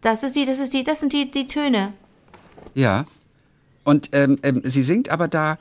Das 0.00 0.22
ist 0.24 0.34
die, 0.36 0.44
das 0.46 0.58
ist 0.60 0.72
die, 0.72 0.82
das 0.82 1.00
sind 1.00 1.12
die, 1.12 1.30
die 1.30 1.46
Töne. 1.46 1.92
Ja. 2.74 3.04
Und 3.84 4.10
ähm, 4.12 4.38
ähm, 4.42 4.62
sie 4.64 4.82
singt 4.82 5.08
aber 5.08 5.28
da 5.28 5.58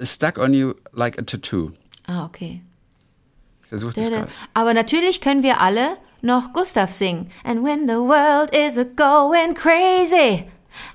Stuck 0.00 0.38
on 0.38 0.52
you 0.54 0.74
like 0.92 1.18
a 1.18 1.22
tattoo. 1.22 1.70
Ah, 2.06 2.24
okay. 2.24 2.60
Ich 3.62 3.68
versuche 3.68 3.94
das 3.94 4.08
gerade. 4.10 4.28
Aber 4.54 4.74
natürlich 4.74 5.20
können 5.20 5.42
wir 5.42 5.60
alle 5.60 5.96
noch 6.22 6.52
Gustav 6.52 6.90
singen. 6.92 7.28
And 7.44 7.62
when 7.64 7.86
the 7.86 7.96
world 7.96 8.50
is 8.56 8.78
a 8.78 8.84
going 8.84 9.54
crazy, 9.54 10.44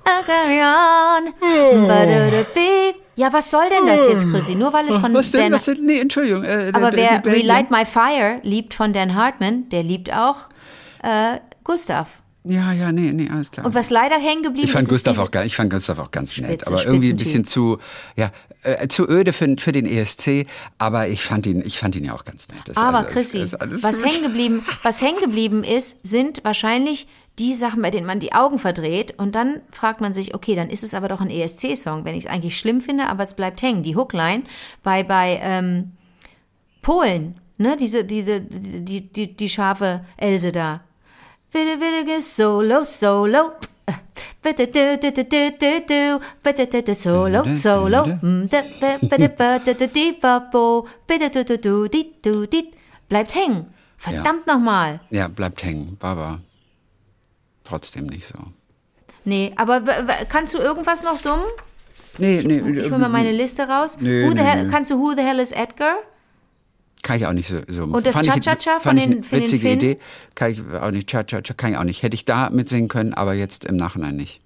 I 0.04 0.22
carry 0.26 0.60
on. 0.60 1.86
Ba-da-da-beep. 1.86 2.96
Ja, 3.16 3.32
was 3.32 3.50
soll 3.50 3.68
denn 3.68 3.86
das 3.86 4.06
jetzt, 4.06 4.30
Chrissy? 4.30 4.54
Nur 4.54 4.72
weil 4.72 4.88
es 4.88 4.96
von 4.96 5.12
Was 5.12 5.32
denn? 5.32 5.40
Dan 5.40 5.52
Was 5.52 5.64
denn? 5.64 5.84
Nee, 5.84 5.98
Entschuldigung. 6.00 6.44
Äh, 6.44 6.70
Aber 6.72 6.92
wer 6.92 7.24
Relight 7.24 7.68
My 7.70 7.84
Fire 7.84 8.38
liebt 8.44 8.74
von 8.74 8.92
Dan 8.92 9.14
Hartman, 9.16 9.68
der 9.70 9.82
liebt 9.82 10.12
auch 10.12 10.48
äh, 11.02 11.38
Gustav. 11.64 12.22
Ja, 12.44 12.72
ja, 12.72 12.92
nee, 12.92 13.10
nee, 13.12 13.28
alles 13.30 13.50
klar. 13.50 13.66
Und 13.66 13.74
was 13.74 13.90
leider 13.90 14.14
hängen 14.16 14.44
geblieben 14.44 14.66
ich 14.66 14.72
fand 14.72 14.84
ist, 14.84 14.88
Gustav 14.90 15.18
auch, 15.18 15.30
ich 15.44 15.56
fand 15.56 15.70
Gustav 15.72 15.98
auch 15.98 16.12
ganz 16.12 16.38
nett, 16.38 16.62
Spitze- 16.62 16.68
aber 16.68 16.86
irgendwie 16.86 17.10
ein 17.10 17.16
bisschen 17.16 17.44
zu, 17.44 17.78
ja, 18.16 18.30
äh, 18.76 18.88
zu 18.88 19.08
öde 19.08 19.32
für, 19.32 19.56
für 19.58 19.72
den 19.72 19.86
ESC. 19.86 20.46
Aber 20.78 21.08
ich 21.08 21.22
fand 21.22 21.46
ihn, 21.46 21.62
ich 21.64 21.78
fand 21.78 21.96
ihn 21.96 22.04
ja 22.04 22.14
auch 22.14 22.24
ganz 22.24 22.48
nett. 22.48 22.60
Das, 22.66 22.76
Aber 22.76 22.98
also, 22.98 23.10
Chrissy, 23.10 23.38
ist- 23.38 23.54
ist 23.54 23.82
was 23.82 24.04
hängen 24.04 24.22
geblieben, 24.22 24.64
was 24.82 25.00
hängen 25.02 25.20
geblieben 25.20 25.64
ist, 25.64 26.06
sind 26.06 26.42
wahrscheinlich 26.44 27.06
die 27.38 27.54
Sachen, 27.54 27.82
bei 27.82 27.90
denen 27.92 28.06
man 28.06 28.18
die 28.18 28.32
Augen 28.32 28.58
verdreht 28.58 29.14
und 29.16 29.34
dann 29.36 29.60
fragt 29.70 30.00
man 30.00 30.12
sich, 30.12 30.34
okay, 30.34 30.56
dann 30.56 30.70
ist 30.70 30.82
es 30.82 30.92
aber 30.92 31.06
doch 31.06 31.20
ein 31.20 31.30
ESC-Song, 31.30 32.04
wenn 32.04 32.16
ich 32.16 32.24
es 32.24 32.30
eigentlich 32.30 32.58
schlimm 32.58 32.80
finde, 32.80 33.06
aber 33.06 33.22
es 33.22 33.34
bleibt 33.34 33.62
hängen. 33.62 33.84
Die 33.84 33.94
Hookline 33.94 34.42
bei 34.82 35.04
bei 35.04 35.38
ähm, 35.40 35.92
Polen, 36.82 37.38
ne, 37.58 37.76
diese 37.76 38.04
diese 38.04 38.40
die 38.40 38.82
die 38.84 39.00
die, 39.12 39.36
die 39.36 39.48
scharfe 39.48 40.04
Else 40.16 40.50
da. 40.52 40.80
Bitte 41.52 41.78
ge 42.04 42.20
solo 42.20 42.84
solo. 42.84 43.52
Solo 46.94 47.44
solo 47.52 48.04
bleibt 53.08 53.34
hängen. 53.34 53.66
Verdammt 53.96 54.46
nochmal. 54.46 55.00
Ja, 55.10 55.28
bleibt 55.28 55.64
hängen, 55.64 55.96
aber 56.00 56.40
trotzdem 57.64 58.06
nicht 58.06 58.26
so. 58.26 58.38
Nee, 59.24 59.52
aber 59.56 59.82
kannst 60.28 60.54
du 60.54 60.58
irgendwas 60.58 61.02
noch 61.02 61.16
summen? 61.16 61.44
Nee, 62.16 62.42
nee, 62.44 62.80
Ich 62.80 62.90
hol 62.90 62.98
mal 62.98 63.08
meine 63.08 63.32
Liste 63.32 63.68
raus. 63.68 63.98
Nee, 64.00 64.24
who 64.24 64.30
the 64.30 64.36
nee, 64.36 64.42
hell, 64.42 64.64
nee. 64.64 64.70
Kannst 64.70 64.90
du 64.90 64.98
Who 64.98 65.14
the 65.14 65.22
Hell 65.22 65.38
is 65.38 65.52
Edgar? 65.52 65.96
Kann 67.02 67.16
ich 67.16 67.26
auch 67.26 67.32
nicht 67.32 67.48
so. 67.48 67.58
so. 67.68 67.84
Und 67.84 68.06
das 68.06 68.16
ich- 68.16 68.26
Cha-Cha-Cha 68.26 68.80
von 68.80 68.96
ich 68.96 69.04
den- 69.04 69.22
den 69.22 69.30
witzige 69.32 69.60
Finnen? 69.62 69.76
Idee. 69.76 69.98
Kann 70.34 70.50
ich 70.50 70.60
auch 70.80 70.90
nicht. 70.90 71.08
Cha-Cha-Cha 71.08 71.54
kann 71.54 71.70
ich 71.72 71.76
auch 71.76 71.84
nicht. 71.84 72.02
Hätte 72.02 72.14
ich 72.14 72.24
da 72.24 72.50
mitsingen 72.50 72.88
können, 72.88 73.14
aber 73.14 73.34
jetzt 73.34 73.64
im 73.64 73.76
Nachhinein 73.76 74.16
nicht. 74.16 74.40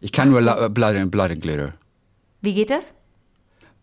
Ich 0.00 0.12
kann 0.12 0.28
Ach 0.28 0.32
nur 0.32 0.40
so. 0.40 0.44
La- 0.46 0.68
Blood 0.68 0.96
and, 0.96 1.10
Blood 1.10 1.30
and 1.30 1.40
Glitter. 1.40 1.74
Wie 2.42 2.54
geht 2.54 2.70
das? 2.70 2.94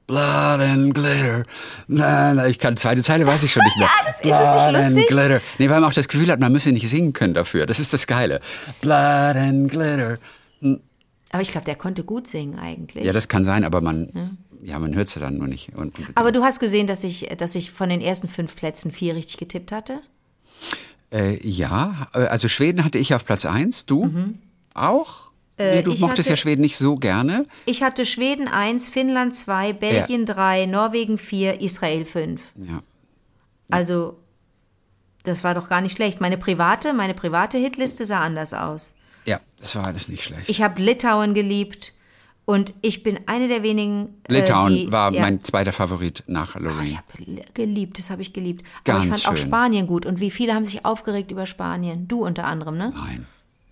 Blood 0.08 0.19
and 0.62 0.93
Glitter. 0.93 1.43
Na, 1.88 2.34
na, 2.36 2.47
ich 2.47 2.60
kann 2.60 2.78
zweite 2.78 3.01
Zeile 3.01 3.25
weiß 3.25 3.41
ich 3.41 3.51
schon 3.51 3.63
nicht 3.63 3.78
mehr. 3.78 3.89
das- 4.06 4.21
ist 4.21 4.30
das 4.30 4.39
nicht 4.39 4.69
Blood 4.69 4.75
and 4.75 4.86
lustig? 4.91 5.08
Glitter. 5.08 5.41
Nee, 5.58 5.69
weil 5.69 5.80
man 5.82 5.89
auch 5.89 5.93
das 5.93 6.08
Gefühl 6.08 6.30
hat, 6.32 6.39
man 6.39 6.51
müsse 6.51 6.71
nicht 6.71 6.88
singen 6.88 7.12
können 7.13 7.34
dafür. 7.34 7.65
Das 7.65 7.80
ist 7.80 7.91
das 7.91 8.06
Geile. 8.06 8.39
Blood 8.82 8.93
and 9.36 9.71
Glitter. 9.71 10.19
Aber 11.32 11.41
ich 11.41 11.51
glaube, 11.51 11.65
der 11.65 11.75
konnte 11.75 12.04
gut 12.04 12.28
singen 12.28 12.58
eigentlich. 12.60 13.04
Ja, 13.04 13.12
das 13.12 13.28
kann 13.28 13.43
sein, 13.43 13.63
aber 13.65 13.82
man, 13.82 14.10
ja, 14.13 14.30
man 14.80 14.95
hört 14.95 15.08
es 15.08 15.15
ja 15.15 15.21
dann 15.21 15.38
nur 15.38 15.47
nicht. 15.47 15.69
Und, 15.75 15.97
und, 15.99 16.08
Aber 16.15 16.32
du 16.32 16.43
hast 16.43 16.60
gesehen, 16.60 16.88
dass 16.88 17.04
ich, 17.04 17.28
dass 17.38 17.56
ich 17.56 17.71
von 17.71 17.89
den 17.89 18.01
ersten 18.01 18.28
fünf 18.28 18.56
Plätzen 18.56 18.91
vier 18.91 19.15
richtig 19.15 19.38
getippt 19.38 19.71
hatte? 19.71 19.99
äh, 21.13 21.38
ja, 21.47 22.08
äh, 22.13 22.19
also 22.25 22.47
Schweden 22.47 22.84
hatte 22.84 22.97
ich 22.97 23.13
auf 23.13 23.25
Platz 23.25 23.45
1. 23.45 23.86
Du 23.86 24.12
auch? 24.73 25.19
nee, 25.58 25.82
du 25.84 25.91
Mhm. 25.91 25.91
Äh, 25.91 25.93
ich 25.95 25.99
mochtest 26.01 26.28
hatte- 26.28 26.30
ja 26.32 26.36
Schweden 26.36 26.62
nicht 26.62 26.78
so 26.78 26.95
gerne. 26.97 27.45
Ich 27.65 27.84
hatte 27.84 28.06
Schweden 28.06 28.47
1, 28.47 28.88
Finnland 28.88 29.36
2, 29.36 29.71
Belgien 29.73 30.25
3, 30.25 30.65
Norwegen 30.65 31.17
4, 31.17 31.62
Israel 31.62 32.04
5. 32.06 32.41
Ja. 32.58 32.82
Also, 33.69 34.17
das 35.23 35.43
war 35.43 35.54
doch 35.54 35.69
gar 35.69 35.82
nicht 35.82 35.95
schlecht. 35.95 36.21
Meine 36.21 36.38
private, 36.38 36.93
meine 36.93 37.13
private 37.13 37.58
Hitliste 37.58 38.06
sah 38.06 38.19
anders 38.21 38.54
aus. 38.54 38.95
Ja, 39.25 39.39
das 39.60 39.75
war 39.75 39.86
alles 39.88 40.08
nicht 40.10 40.23
schlecht. 40.23 40.49
Ich 40.49 40.62
habe 40.62 40.82
Litauen 40.82 41.34
geliebt 41.34 41.93
und 42.45 42.73
ich 42.81 43.03
bin 43.03 43.19
eine 43.25 43.47
der 43.47 43.63
wenigen. 43.63 44.21
Litauen 44.27 44.71
äh, 44.71 44.75
die, 44.86 44.91
war 44.91 45.12
ja, 45.13 45.21
mein 45.21 45.43
zweiter 45.43 45.73
Favorit 45.73 46.23
nach 46.27 46.55
Lorraine. 46.60 46.84
Ich 46.89 46.97
habe 46.97 47.43
geliebt, 47.53 47.97
das 47.97 48.10
habe 48.10 48.21
ich 48.21 48.34
geliebt. 48.34 48.65
Aber 48.88 49.03
ich 49.03 49.10
Ganz 49.10 49.23
fand 49.23 49.34
auch 49.34 49.38
schön. 49.38 49.47
Spanien 49.47 49.88
gut. 49.88 50.05
Und 50.05 50.19
wie 50.19 50.31
viele 50.31 50.53
haben 50.53 50.65
sich 50.65 50.86
aufgeregt 50.86 51.31
über 51.31 51.45
Spanien? 51.45 52.08
Du 52.08 52.25
unter 52.25 52.45
anderem, 52.45 52.77
ne? 52.77 52.93
Nein. 52.95 53.25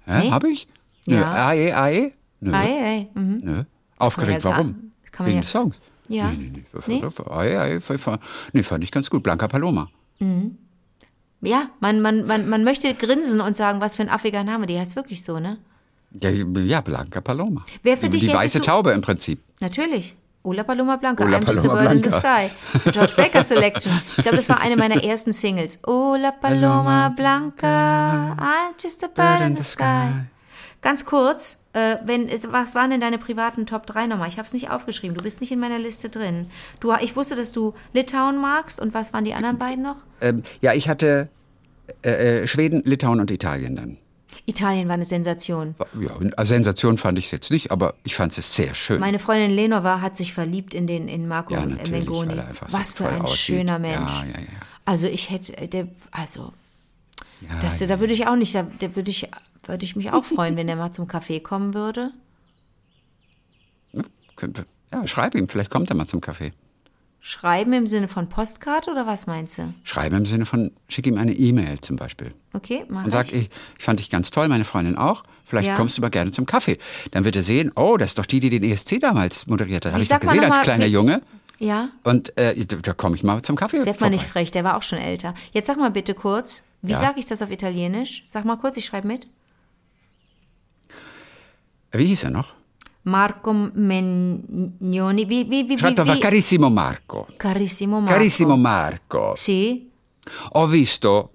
Hä, 0.06 0.20
Nee? 0.26 0.32
Hab 0.32 0.44
ich? 0.44 0.68
Nö. 1.06 1.16
Ja. 1.18 1.48
Ae, 1.50 1.74
ae? 1.74 2.12
Nö. 2.42 2.54
Ei, 2.54 2.84
ei, 2.84 3.08
mhm. 3.14 3.42
Nö. 3.44 3.64
Aufgeregt, 3.98 4.44
warum? 4.44 4.92
kann 5.12 5.26
man 5.26 5.28
Wegen 5.28 5.36
ja- 5.38 5.42
des 5.42 5.52
Songs. 5.52 5.80
Ja. 6.10 6.30
Nee, 6.32 6.52
nee, 6.54 6.64
Nee? 6.88 7.02
nee. 7.02 8.18
Nee, 8.54 8.64
fand 8.64 8.84
ich 8.84 8.92
ganz 8.92 9.10
gut. 9.10 9.24
Blanca 9.24 9.48
Paloma. 9.48 9.90
Ja, 11.42 11.70
man, 11.80 12.02
man, 12.02 12.26
man, 12.26 12.50
man 12.50 12.64
möchte 12.64 12.94
grinsen 12.94 13.42
und 13.42 13.56
sagen, 13.56 13.82
was 13.82 13.96
für 13.96 14.04
ein 14.04 14.10
affiger 14.10 14.44
Name. 14.44 14.66
Die 14.66 14.80
heißt 14.80 14.96
wirklich 14.96 15.24
so, 15.24 15.40
ne? 15.40 15.58
Ja, 16.22 16.30
ja 16.30 16.82
Blanca 16.82 17.22
Paloma. 17.22 17.66
Wer 17.82 17.98
für 17.98 18.10
Die, 18.10 18.18
dich 18.20 18.30
die 18.30 18.34
weiße 18.34 18.60
du- 18.60 18.66
Taube 18.66 18.92
im 18.92 19.02
Prinzip. 19.02 19.42
Natürlich. 19.62 20.16
Ola 20.46 20.64
Paloma 20.64 20.98
Blanca, 20.98 21.24
Ola 21.24 21.38
I'm 21.38 21.48
just 21.48 21.60
a 21.66 21.70
Paloma 21.70 21.82
bird 21.84 21.92
in 21.94 22.04
the 22.04 22.10
Blanca. 22.10 22.50
sky. 22.50 22.92
George 22.92 23.14
Baker 23.16 23.42
Selection. 23.44 24.02
Ich 24.18 24.24
glaube, 24.24 24.36
das 24.36 24.50
war 24.50 24.60
eine 24.60 24.76
meiner 24.76 25.02
ersten 25.02 25.32
Singles. 25.32 25.80
Ola 25.88 26.32
Paloma 26.32 27.10
Blanca, 27.10 28.34
I'm 28.34 28.74
just 28.84 29.04
a 29.04 29.08
bird 29.08 29.42
in 29.48 29.56
the 29.56 29.64
sky. 29.64 30.26
Ganz 30.82 31.06
kurz, 31.06 31.64
äh, 31.72 31.96
wenn, 32.04 32.28
es, 32.28 32.52
was 32.52 32.76
waren 32.76 32.90
denn 32.92 33.00
deine 33.00 33.18
privaten 33.18 33.66
Top 33.66 33.86
3 33.88 34.08
nochmal? 34.08 34.28
Ich 34.28 34.38
habe 34.38 34.46
es 34.46 34.52
nicht 34.54 34.70
aufgeschrieben. 34.70 35.16
Du 35.18 35.24
bist 35.24 35.40
nicht 35.40 35.52
in 35.54 35.60
meiner 35.60 35.80
Liste 35.80 36.10
drin. 36.10 36.48
Du, 36.82 36.94
ich 37.00 37.16
wusste, 37.16 37.38
dass 37.38 37.54
du 37.54 37.74
Litauen 37.94 38.38
magst. 38.38 38.82
Und 38.82 38.94
was 38.94 39.14
waren 39.14 39.24
die 39.24 39.34
anderen 39.34 39.58
beiden 39.58 39.82
noch? 39.82 39.96
Ähm, 40.20 40.44
ja, 40.60 40.74
ich 40.74 40.90
hatte 40.90 41.30
äh, 42.04 42.42
äh, 42.42 42.48
Schweden, 42.48 42.84
Litauen 42.84 43.22
und 43.22 43.32
Italien 43.32 43.78
dann. 43.78 43.98
Italien 44.46 44.88
war 44.88 44.96
eine 44.96 45.06
Sensation. 45.06 45.76
Ja, 46.00 46.46
Sensation 46.46 46.98
fand 46.98 47.18
ich 47.18 47.26
es 47.26 47.32
jetzt 47.32 47.50
nicht, 47.52 47.72
aber 47.72 47.94
ich 48.04 48.16
fand 48.16 48.38
es 48.38 48.54
sehr 48.54 48.74
schön. 48.74 49.00
Meine 49.00 49.20
Freundin 49.20 49.52
Lenova 49.52 50.02
hat 50.02 50.18
sich 50.18 50.34
verliebt 50.34 50.74
in 50.74 50.86
den 50.86 51.08
in 51.08 51.28
Marco 51.28 51.54
ja, 51.54 51.66
Mengoni. 51.66 52.38
einfach 52.40 52.70
so 52.70 52.78
Was 52.78 52.92
für 52.92 53.08
ein 53.08 53.22
aussieht. 53.22 53.38
schöner 53.40 53.80
Mensch. 53.80 54.12
Ja, 54.12 54.26
ja, 54.26 54.40
ja. 54.40 54.46
Also 54.86 55.08
ich 55.08 55.30
hätte, 55.30 55.68
der, 55.68 55.88
also 56.12 56.52
ja, 57.40 57.60
das, 57.62 57.80
ja. 57.80 57.88
da 57.88 58.02
würde 58.02 58.14
ich 58.14 58.28
auch 58.28 58.36
nicht, 58.36 58.54
da, 58.54 58.68
da 58.80 58.96
würde 58.98 59.12
ich, 59.12 59.30
würde 59.64 59.86
ich 59.86 59.96
mich 59.96 60.12
auch 60.12 60.26
freuen, 60.26 60.58
wenn 60.58 60.68
er 60.68 60.76
mal 60.76 60.92
zum 60.92 61.08
Kaffee 61.08 61.40
kommen 61.40 61.74
würde. 61.74 62.12
Könnte- 64.36 64.66
ja, 64.92 65.08
schreib 65.08 65.36
ihm, 65.36 65.48
vielleicht 65.48 65.72
kommt 65.72 65.90
er 65.90 65.96
mal 65.96 66.06
zum 66.06 66.20
Kaffee. 66.22 66.52
Schreiben 67.26 67.72
im 67.72 67.88
Sinne 67.88 68.10
von 68.10 68.28
Postkarte 68.28 68.92
oder 68.92 69.08
was 69.08 69.28
meinst 69.28 69.58
du? 69.58 69.74
Schreibe 69.86 70.18
im 70.18 70.26
Sinne 70.26 70.46
von, 70.46 70.72
schick 70.90 71.08
ihm 71.08 71.18
eine 71.18 71.32
E-Mail 71.32 71.80
zum 71.80 71.96
Beispiel. 71.96 72.34
Okay, 72.52 72.84
mach 72.90 73.06
Und 73.06 73.12
sag, 73.12 73.28
ich. 73.28 73.44
ich, 73.44 73.50
ich 73.78 73.84
fand 73.86 74.00
dich 74.02 74.10
ganz 74.10 74.30
toll, 74.30 74.50
meine 74.50 74.66
Freundin 74.66 74.98
auch. 74.98 75.24
Vielleicht 75.46 75.70
Ja. 75.70 75.76
kommst 75.78 75.98
du 75.98 76.02
mal 76.02 76.10
gerne 76.10 76.32
zum 76.32 76.46
Kaffee. 76.46 76.78
Dann 77.12 77.24
wird 77.24 77.38
er 77.38 77.44
sehen, 77.44 77.72
oh, 77.76 77.96
das 77.96 78.10
ist 78.12 78.18
doch 78.18 78.26
die, 78.26 78.42
die 78.42 78.50
den 78.50 78.62
ESC 78.66 79.00
damals 79.00 79.48
moderiert 79.48 79.86
hat. 79.86 79.94
Habe 79.94 80.02
Wie 80.02 80.04
ich 80.04 80.10
doch 80.10 80.20
gesehen 80.20 80.44
als 80.44 80.58
mal, 80.58 80.64
kleiner 80.64 80.86
Junge. 80.86 81.22
Ja, 81.60 81.90
Und 82.04 82.38
äh, 82.38 82.66
da, 82.66 82.92
komme 82.94 83.16
ich 83.16 83.24
mal 83.24 83.42
zum 83.42 83.56
Kaffee. 83.56 83.78
das 83.78 83.86
wird 83.86 84.02
man 84.02 84.12
nicht 84.12 84.26
frech, 84.26 84.52
der 84.52 84.66
war 84.66 84.76
auch 84.76 84.82
schon 84.84 85.00
älter. 85.00 85.34
Jetzt 85.54 85.68
sag 85.68 85.78
mal 85.78 85.92
bitte 85.92 86.14
kurz, 86.16 86.66
wie 86.82 86.92
Ja. 86.92 86.98
sage 86.98 87.20
ich 87.22 87.26
das 87.26 87.42
auf 87.42 87.52
Italienisch? 87.52 88.24
Sag 88.26 88.44
mal 88.44 88.58
kurz, 88.58 88.76
ich 88.76 88.86
schreibe 88.86 89.08
mit. 89.08 89.28
Wie 91.94 92.06
hieß 92.06 92.26
er 92.26 92.32
noch? 92.32 92.54
Marco 93.06 93.52
wie, 95.50 95.68
wie, 95.70 95.78
Schreibt 95.78 95.98
wie, 95.98 96.02
einfach 96.02 96.16
wie? 96.16 96.20
Carissimo 96.20 96.70
Marco. 96.70 97.28
Carissimo 97.38 98.00
Marco. 98.00 98.14
Carissimo 98.14 98.56
Marco. 98.58 99.34
Sì, 99.36 99.90
Ho 100.54 100.66
visto 100.68 101.32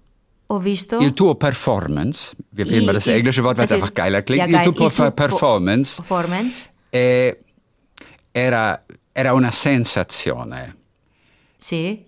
ho 0.51 0.59
visto. 0.59 0.99
il 0.99 1.13
tuo 1.13 1.35
performance. 1.35 2.35
Wir 2.51 2.67
wählen 2.71 2.87
mal 2.87 2.95
das 2.95 3.07
Il- 3.07 3.15
englische 3.17 3.43
Wort, 3.45 3.59
weil 3.59 3.67
es 3.67 3.73
einfach 3.73 3.93
geiler 3.93 4.23
klingt. 4.23 4.39
Ja, 4.41 4.47
il 4.47 4.53
geil. 4.53 4.65
tuo 4.75 4.87
Il 4.87 4.95
tuo 4.95 5.11
performance 5.13 5.97
Performance. 6.01 6.71
eh, 6.91 7.37
era, 8.33 8.83
era 9.13 9.35
una 9.35 9.51
sensazione. 9.51 10.75
Sì. 11.59 12.03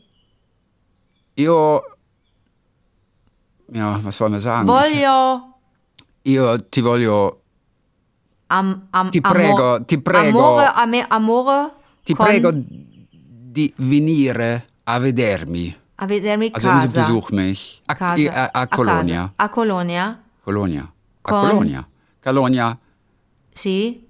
Io, 1.35 1.83
ja, 3.73 4.01
was 4.03 4.19
wollen 4.21 4.33
wir 4.35 4.41
sagen? 4.41 4.67
Voglio 4.67 5.47
Io 6.25 6.69
ti 6.69 6.81
voglio, 6.83 7.40
am, 8.51 8.87
am, 8.91 9.11
Ti 9.11 9.21
prego, 9.21 9.85
ti 9.87 9.99
prego. 9.99 10.39
Amore, 10.39 10.67
ame- 10.75 11.07
amore 11.09 11.71
ti 12.03 12.15
con- 12.15 12.27
prego 12.27 12.51
di 12.53 13.73
venire 13.77 14.67
a 14.85 14.99
vedermi. 14.99 15.77
a 16.03 16.07
vedermi 16.07 16.51
Also 16.53 16.69
casa. 16.69 17.01
besuch 17.07 17.31
mich. 17.31 17.81
A, 17.87 17.95
casa. 17.95 18.33
a, 18.33 18.61
a 18.63 18.67
Colonia. 18.67 19.21
casa. 19.21 19.33
A 19.37 19.49
Colonia. 19.49 20.23
Colonia. 20.43 20.83
A 20.83 21.31
Con- 21.31 21.49
Colonia. 21.49 21.89
Colonia. 22.23 22.79
Sì. 23.53 24.07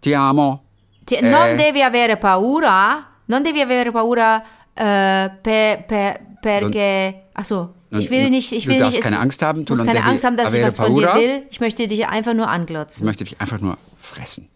Ti 0.00 0.12
amo. 0.12 0.62
Ti- 1.04 1.16
Eh. 1.16 1.28
Non 1.28 1.56
devi 1.56 1.82
avere 1.82 2.16
paura. 2.18 3.06
Non 3.26 3.42
devi 3.42 3.60
avere 3.60 3.90
paura 3.90 4.42
äh, 4.74 5.30
per, 5.40 5.84
per, 5.86 6.26
perché. 6.40 7.28
Achso. 7.32 7.74
Ich 7.98 8.10
will 8.10 8.30
nicht. 8.30 8.52
Ich 8.52 8.64
du 8.64 8.70
will 8.70 8.78
darfst 8.78 8.96
nicht. 8.96 9.04
keine 9.04 9.20
Angst 9.20 9.42
haben, 9.42 9.64
Du 9.64 9.72
musst 9.74 9.84
keine 9.86 10.04
Angst 10.04 10.24
haben, 10.24 10.36
dass 10.36 10.52
ich 10.52 10.62
was 10.62 10.76
von 10.76 10.94
dir 10.94 11.14
will. 11.14 11.42
Ich 11.50 11.60
möchte 11.60 11.86
dich 11.88 12.06
einfach 12.06 12.34
nur 12.34 12.46
Ich 12.46 12.50
anglotzen. 12.52 13.04
möchte 13.06 13.24
dich 13.24 13.40
einfach 13.40 13.60
nur 13.60 13.76
fressen. 14.00 14.48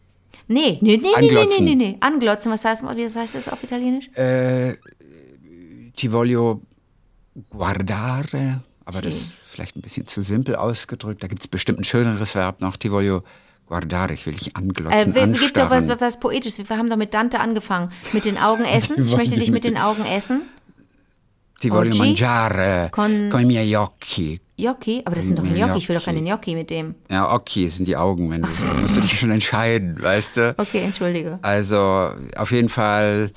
Nee, 0.51 0.79
nee, 0.81 0.97
nee, 0.97 0.97
nee, 0.97 0.97
nee, 0.97 1.03
nee, 1.03 1.15
Anglotzen. 1.15 1.65
nee, 1.65 1.75
nee. 1.75 1.97
Anglotzen, 2.01 2.51
was 2.53 2.65
heißt, 2.65 2.83
wie 2.83 3.05
heißt 3.05 3.35
das 3.35 3.49
auf 3.49 3.63
Italienisch? 3.63 4.09
Äh, 4.17 4.77
ti 5.97 6.11
voglio 6.11 6.63
guardare, 7.51 8.63
aber 8.85 9.03
das 9.03 9.15
ist 9.17 9.31
vielleicht 9.47 9.77
ein 9.77 9.83
bisschen 9.83 10.07
zu 10.07 10.23
simpel 10.23 10.57
ausgedrückt. 10.57 11.23
Da 11.23 11.27
gibt 11.29 11.43
es 11.43 11.49
bestimmt 11.49 11.79
ein 11.81 11.85
schöneres 11.85 12.35
Verb 12.35 12.61
noch. 12.61 12.77
Ti 12.77 12.91
voglio 12.91 13.23
guardare, 13.67 14.15
ich 14.15 14.25
will 14.27 14.33
dich 14.35 14.49
Äh, 14.49 14.53
anglotzen, 14.55 15.15
wer- 15.15 15.27
gibt 15.29 15.57
doch 15.59 15.65
was, 15.71 15.79
anstarren. 15.89 16.01
was 16.01 16.21
Poetisches. 16.21 16.69
Wir 16.69 16.79
haben 16.79 16.89
doch 16.89 16.97
mit 16.97 17.13
Dante 17.15 17.41
angefangen. 17.41 17.93
Mit 18.13 18.25
den 18.25 18.39
Augen 18.39 18.65
essen. 18.77 19.05
Ich 19.05 19.17
möchte 19.17 19.39
dich 19.39 19.51
mit 19.51 19.65
den 19.65 19.77
Augen 19.77 20.05
essen. 20.07 20.43
Ti 21.59 21.69
voglio 21.71 21.91
Oggi 21.91 21.99
mangiare 21.99 22.89
con- 22.91 23.29
con 23.31 23.41
i 23.41 23.45
miei 23.45 23.75
occhi. 23.75 24.41
Gnocchi? 24.55 25.01
Aber 25.05 25.17
das 25.17 25.25
sind 25.25 25.39
doch 25.39 25.45
Gnocchi. 25.45 25.79
Ich 25.79 25.89
will 25.89 25.97
doch 25.97 26.05
keine 26.05 26.21
Gnocchi 26.23 26.55
mit 26.55 26.71
dem. 26.71 26.95
Ja, 27.09 27.33
Occhi 27.33 27.69
sind 27.69 27.87
die 27.89 27.97
Augen, 27.97 28.31
wenn 28.31 28.43
du, 28.43 28.47
musst 28.47 28.97
du 28.97 29.01
dich 29.01 29.19
schon 29.19 29.31
entscheiden, 29.33 29.97
weißt 30.01 30.37
du? 30.37 30.55
Okay, 30.57 30.83
entschuldige. 30.85 31.39
Also 31.43 32.13
auf 32.37 32.53
jeden 32.53 32.69
Fall 32.69 33.33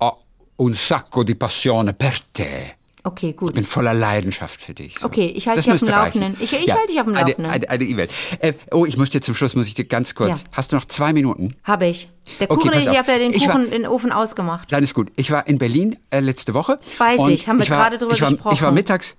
ho 0.00 0.18
un 0.56 0.74
sacco 0.74 1.22
di 1.22 1.34
passione 1.34 1.94
per 1.94 2.14
te. 2.32 2.76
Okay, 3.06 3.34
gut. 3.34 3.50
Ich 3.50 3.54
bin 3.56 3.64
voller 3.64 3.92
Leidenschaft 3.92 4.58
für 4.60 4.72
dich. 4.72 4.98
So. 4.98 5.06
Okay, 5.06 5.26
ich 5.36 5.46
halte 5.46 5.60
dich 5.62 5.70
auf 5.70 5.78
dem 5.80 5.88
reichen. 5.90 6.20
Laufenden. 6.22 6.42
Ich- 6.42 6.52
ich 6.54 6.72
halte 6.72 6.86
dich 6.90 6.98
auf 7.00 7.04
dem 7.06 7.14
Laufenden. 7.14 7.46
Eine 7.46 7.68
eine 7.68 7.84
E-Mail. 7.84 8.08
äh, 8.38 8.54
oh, 8.72 8.86
ich 8.86 8.96
muss 8.96 9.10
dir 9.10 9.20
zum 9.20 9.34
Schluss, 9.34 9.54
muss 9.54 9.68
ich 9.68 9.74
dir 9.74 9.84
ganz 9.84 10.14
kurz. 10.14 10.42
Ja. 10.42 10.48
Hast 10.52 10.72
du 10.72 10.76
noch 10.76 10.86
zwei 10.86 11.12
Minuten? 11.12 11.48
Habe 11.64 11.86
ich. 11.86 12.08
Der 12.40 12.50
Okay, 12.50 12.60
Kuchen, 12.62 12.72
pass 12.72 12.86
ich 12.90 12.98
habe 12.98 13.12
ja 13.12 13.18
den 13.18 13.32
Ich 13.34 13.46
war- 13.46 13.56
Kuchen 13.56 13.66
in 13.66 13.82
den 13.82 13.86
Ofen 13.86 14.10
ausgemacht. 14.10 14.72
Dann 14.72 14.82
ist 14.82 14.94
gut. 14.94 15.12
Ich 15.16 15.30
war 15.30 15.46
in 15.46 15.58
Berlin 15.58 15.96
äh, 16.10 16.20
letzte 16.20 16.54
Woche. 16.54 16.78
Weiß 16.96 17.26
ich, 17.28 17.46
haben 17.46 17.58
wir 17.58 17.66
gerade 17.66 17.98
drüber 17.98 18.14
ich 18.14 18.22
war, 18.22 18.32
Ich 18.32 18.42
war 18.42 18.50
gesprochen. 18.52 18.74
mittags 18.74 19.16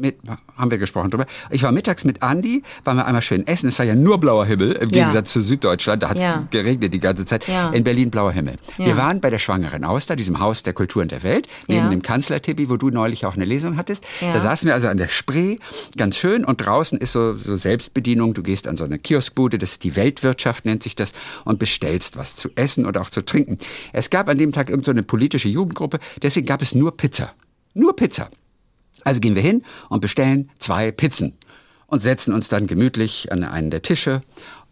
mit, 0.00 0.18
haben 0.56 0.70
wir 0.70 0.78
gesprochen 0.78 1.10
drüber. 1.10 1.26
Ich 1.50 1.62
war 1.62 1.72
mittags 1.72 2.04
mit 2.04 2.22
Andi, 2.22 2.62
waren 2.84 2.96
wir 2.96 3.06
einmal 3.06 3.22
schön 3.22 3.46
essen. 3.46 3.68
Es 3.68 3.78
war 3.78 3.86
ja 3.86 3.94
nur 3.94 4.18
blauer 4.18 4.46
Himmel, 4.46 4.72
im 4.72 4.88
Ja. 4.90 5.00
Gegensatz 5.04 5.32
zu 5.32 5.40
Süddeutschland. 5.40 6.02
Da 6.02 6.08
hat 6.10 6.16
es 6.16 6.22
Ja. 6.22 6.46
geregnet 6.50 6.92
die 6.94 7.00
ganze 7.00 7.24
Zeit. 7.24 7.46
Ja. 7.48 7.70
In 7.70 7.84
Berlin 7.84 8.10
blauer 8.10 8.32
Himmel. 8.32 8.56
Wir 8.76 8.96
waren 8.96 9.20
bei 9.20 9.30
der 9.30 9.38
Schwangeren 9.38 9.84
Auster, 9.84 10.16
diesem 10.16 10.40
Haus 10.40 10.62
der 10.62 10.72
Kulturen 10.72 11.08
der 11.08 11.22
Welt, 11.22 11.48
neben 11.68 11.90
dem 11.90 12.02
Kanzlertippi, 12.02 12.68
wo 12.68 12.76
du 12.76 12.90
neulich 12.90 13.26
auch 13.26 13.34
eine 13.36 13.44
Lesung 13.44 13.76
hattest. 13.76 14.04
Da 14.20 14.40
saßen 14.40 14.66
wir 14.66 14.74
also 14.74 14.88
an 14.88 14.96
der 14.96 15.08
Spree, 15.08 15.58
ganz 15.96 16.16
schön. 16.16 16.44
Und 16.44 16.56
draußen 16.64 16.98
ist 16.98 17.12
so, 17.12 17.34
so 17.34 17.56
Selbstbedienung. 17.56 18.34
Du 18.34 18.42
gehst 18.42 18.66
an 18.66 18.76
so 18.76 18.84
eine 18.84 18.98
Kioskbude, 18.98 19.58
das 19.58 19.72
ist 19.72 19.84
die 19.84 19.96
Weltwirtschaft, 19.96 20.64
nennt 20.64 20.82
sich 20.82 20.96
das, 20.96 21.12
und 21.44 21.58
bestellst 21.58 22.16
was 22.16 22.36
zu 22.36 22.48
essen 22.54 22.86
und 22.86 22.96
auch 22.98 23.10
zu 23.10 23.24
trinken. 23.24 23.58
Es 23.92 24.10
gab 24.10 24.28
an 24.28 24.38
dem 24.38 24.52
Tag 24.52 24.68
irgendeine 24.70 24.84
so 24.84 24.90
eine 24.92 25.02
politische 25.02 25.48
Jugendgruppe, 25.48 25.98
deswegen 26.22 26.46
gab 26.46 26.62
es 26.62 26.74
nur 26.74 26.96
Pizza. 26.96 27.30
Nur 27.74 27.94
Pizza. 27.94 28.28
Also 29.04 29.20
gehen 29.20 29.34
wir 29.34 29.42
hin 29.42 29.62
und 29.88 30.00
bestellen 30.00 30.50
zwei 30.58 30.90
Pizzen 30.92 31.38
und 31.86 32.02
setzen 32.02 32.32
uns 32.34 32.48
dann 32.48 32.66
gemütlich 32.66 33.32
an 33.32 33.44
einen 33.44 33.70
der 33.70 33.82
Tische 33.82 34.22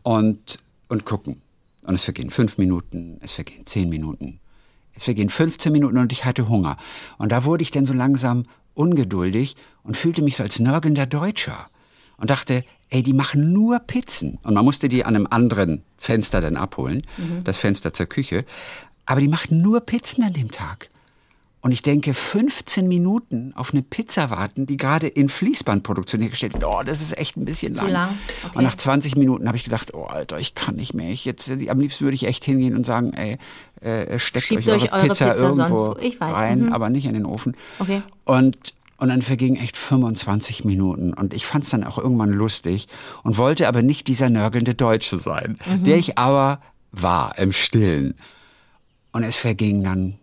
und, 0.03 0.59
und 0.89 1.05
gucken. 1.05 1.43
Und 1.83 1.95
es 1.95 2.05
vergehen 2.05 2.31
fünf 2.31 2.59
Minuten, 2.59 3.18
es 3.22 3.33
vergehen 3.33 3.66
zehn 3.66 3.89
Minuten, 3.89 4.41
es 4.95 5.05
vergehen 5.05 5.29
15 5.29 5.72
Minuten 5.72 5.97
und 5.97 6.12
ich 6.12 6.24
hatte 6.24 6.49
Hunger. 6.49 6.76
Und 7.18 7.33
da 7.33 7.45
wurde 7.45 7.62
ich 7.62 7.70
dann 7.70 7.87
so 7.87 7.95
langsam 7.95 8.47
ungeduldig 8.74 9.57
und 9.83 9.97
fühlte 9.97 10.22
mich 10.22 10.37
so 10.37 10.43
als 10.43 10.59
nörgelnder 10.59 11.07
Deutscher 11.07 11.68
und 12.16 12.31
dachte, 12.31 12.64
ey, 12.91 13.03
die 13.03 13.12
machen 13.12 13.53
nur 13.53 13.79
Pizzen. 13.79 14.39
Und 14.43 14.55
man 14.55 14.64
musste 14.64 14.89
die 14.89 15.05
an 15.05 15.14
einem 15.14 15.26
anderen 15.31 15.83
Fenster 15.99 16.41
dann 16.41 16.57
abholen, 16.57 17.03
das 17.45 17.59
Fenster 17.59 17.93
zur 17.93 18.07
Küche. 18.07 18.45
Aber 19.07 19.20
die 19.20 19.29
machten 19.29 19.62
nur 19.62 19.81
Pizzen 19.81 20.24
an 20.24 20.33
dem 20.33 20.51
Tag. 20.51 20.91
Und 21.61 21.73
ich 21.73 21.83
denke, 21.83 22.15
15 22.15 22.87
Minuten 22.87 23.53
auf 23.57 23.73
eine 23.73 23.83
Pizza 23.83 24.31
warten, 24.31 24.67
die 24.67 24.77
gerade 24.77 25.09
in 25.09 25.29
Fließbandproduktion 25.29 26.21
hergestellt 26.21 26.53
wird, 26.53 26.65
oh, 26.65 26.83
das 26.85 27.01
ist 27.01 27.19
echt 27.19 27.37
ein 27.37 27.45
bisschen 27.45 27.75
lang. 27.75 27.89
lang? 27.89 28.19
Okay. 28.45 28.59
Und 28.59 28.65
nach 28.65 28.77
20 28.77 29.17
Minuten 29.17 29.49
habe 29.49 29.57
ich 29.57 29.65
gedacht, 29.65 29.93
oh 29.93 30.05
Alter, 30.05 30.39
ich 30.39 30.55
kann 30.55 30.77
nicht 30.77 30.95
mehr. 30.95 31.11
Ich 31.11 31.25
jetzt, 31.25 31.51
äh, 31.51 31.69
am 31.69 31.81
liebsten 31.81 32.05
würde 32.05 32.15
ich 32.15 32.27
echt 32.27 32.45
hingehen 32.45 32.77
und 32.77 32.87
sagen, 32.87 33.13
ey, 33.13 33.39
äh, 33.81 34.19
steckt 34.21 34.47
Schiebt 34.47 34.69
euch 34.69 34.69
eure, 34.69 34.93
eure 34.93 35.09
Pizza, 35.09 35.33
Pizza 35.33 35.49
irgendwo 35.49 35.97
rein, 36.21 36.67
mhm. 36.67 36.73
aber 36.73 36.91
nicht 36.91 37.07
in 37.07 37.15
den 37.15 37.27
Ofen. 37.27 37.57
Okay. 37.81 38.03
Und, 38.25 38.75
und 38.99 39.09
dann 39.09 39.23
vergingen 39.23 39.61
echt 39.61 39.77
25 39.77 40.65
Minuten. 40.65 41.13
Und 41.13 41.35
ich 41.35 41.45
fand 41.45 41.65
es 41.65 41.71
dann 41.71 41.83
auch 41.83 41.99
irgendwann 41.99 42.31
lustig 42.31 42.87
und 43.25 43.37
wollte 43.37 43.67
aber 43.67 43.83
nicht 43.83 44.07
dieser 44.07 44.31
nörgelnde 44.31 44.75
Deutsche 44.75 45.17
sein, 45.17 45.59
Mhm. 45.67 45.83
der 45.83 45.97
ich 45.97 46.19
aber 46.19 46.61
war 46.93 47.37
im 47.37 47.53
Stillen. 47.53 48.15
Und 49.11 49.25
es 49.25 49.37
vergingen 49.37 49.83
dann 49.83 50.19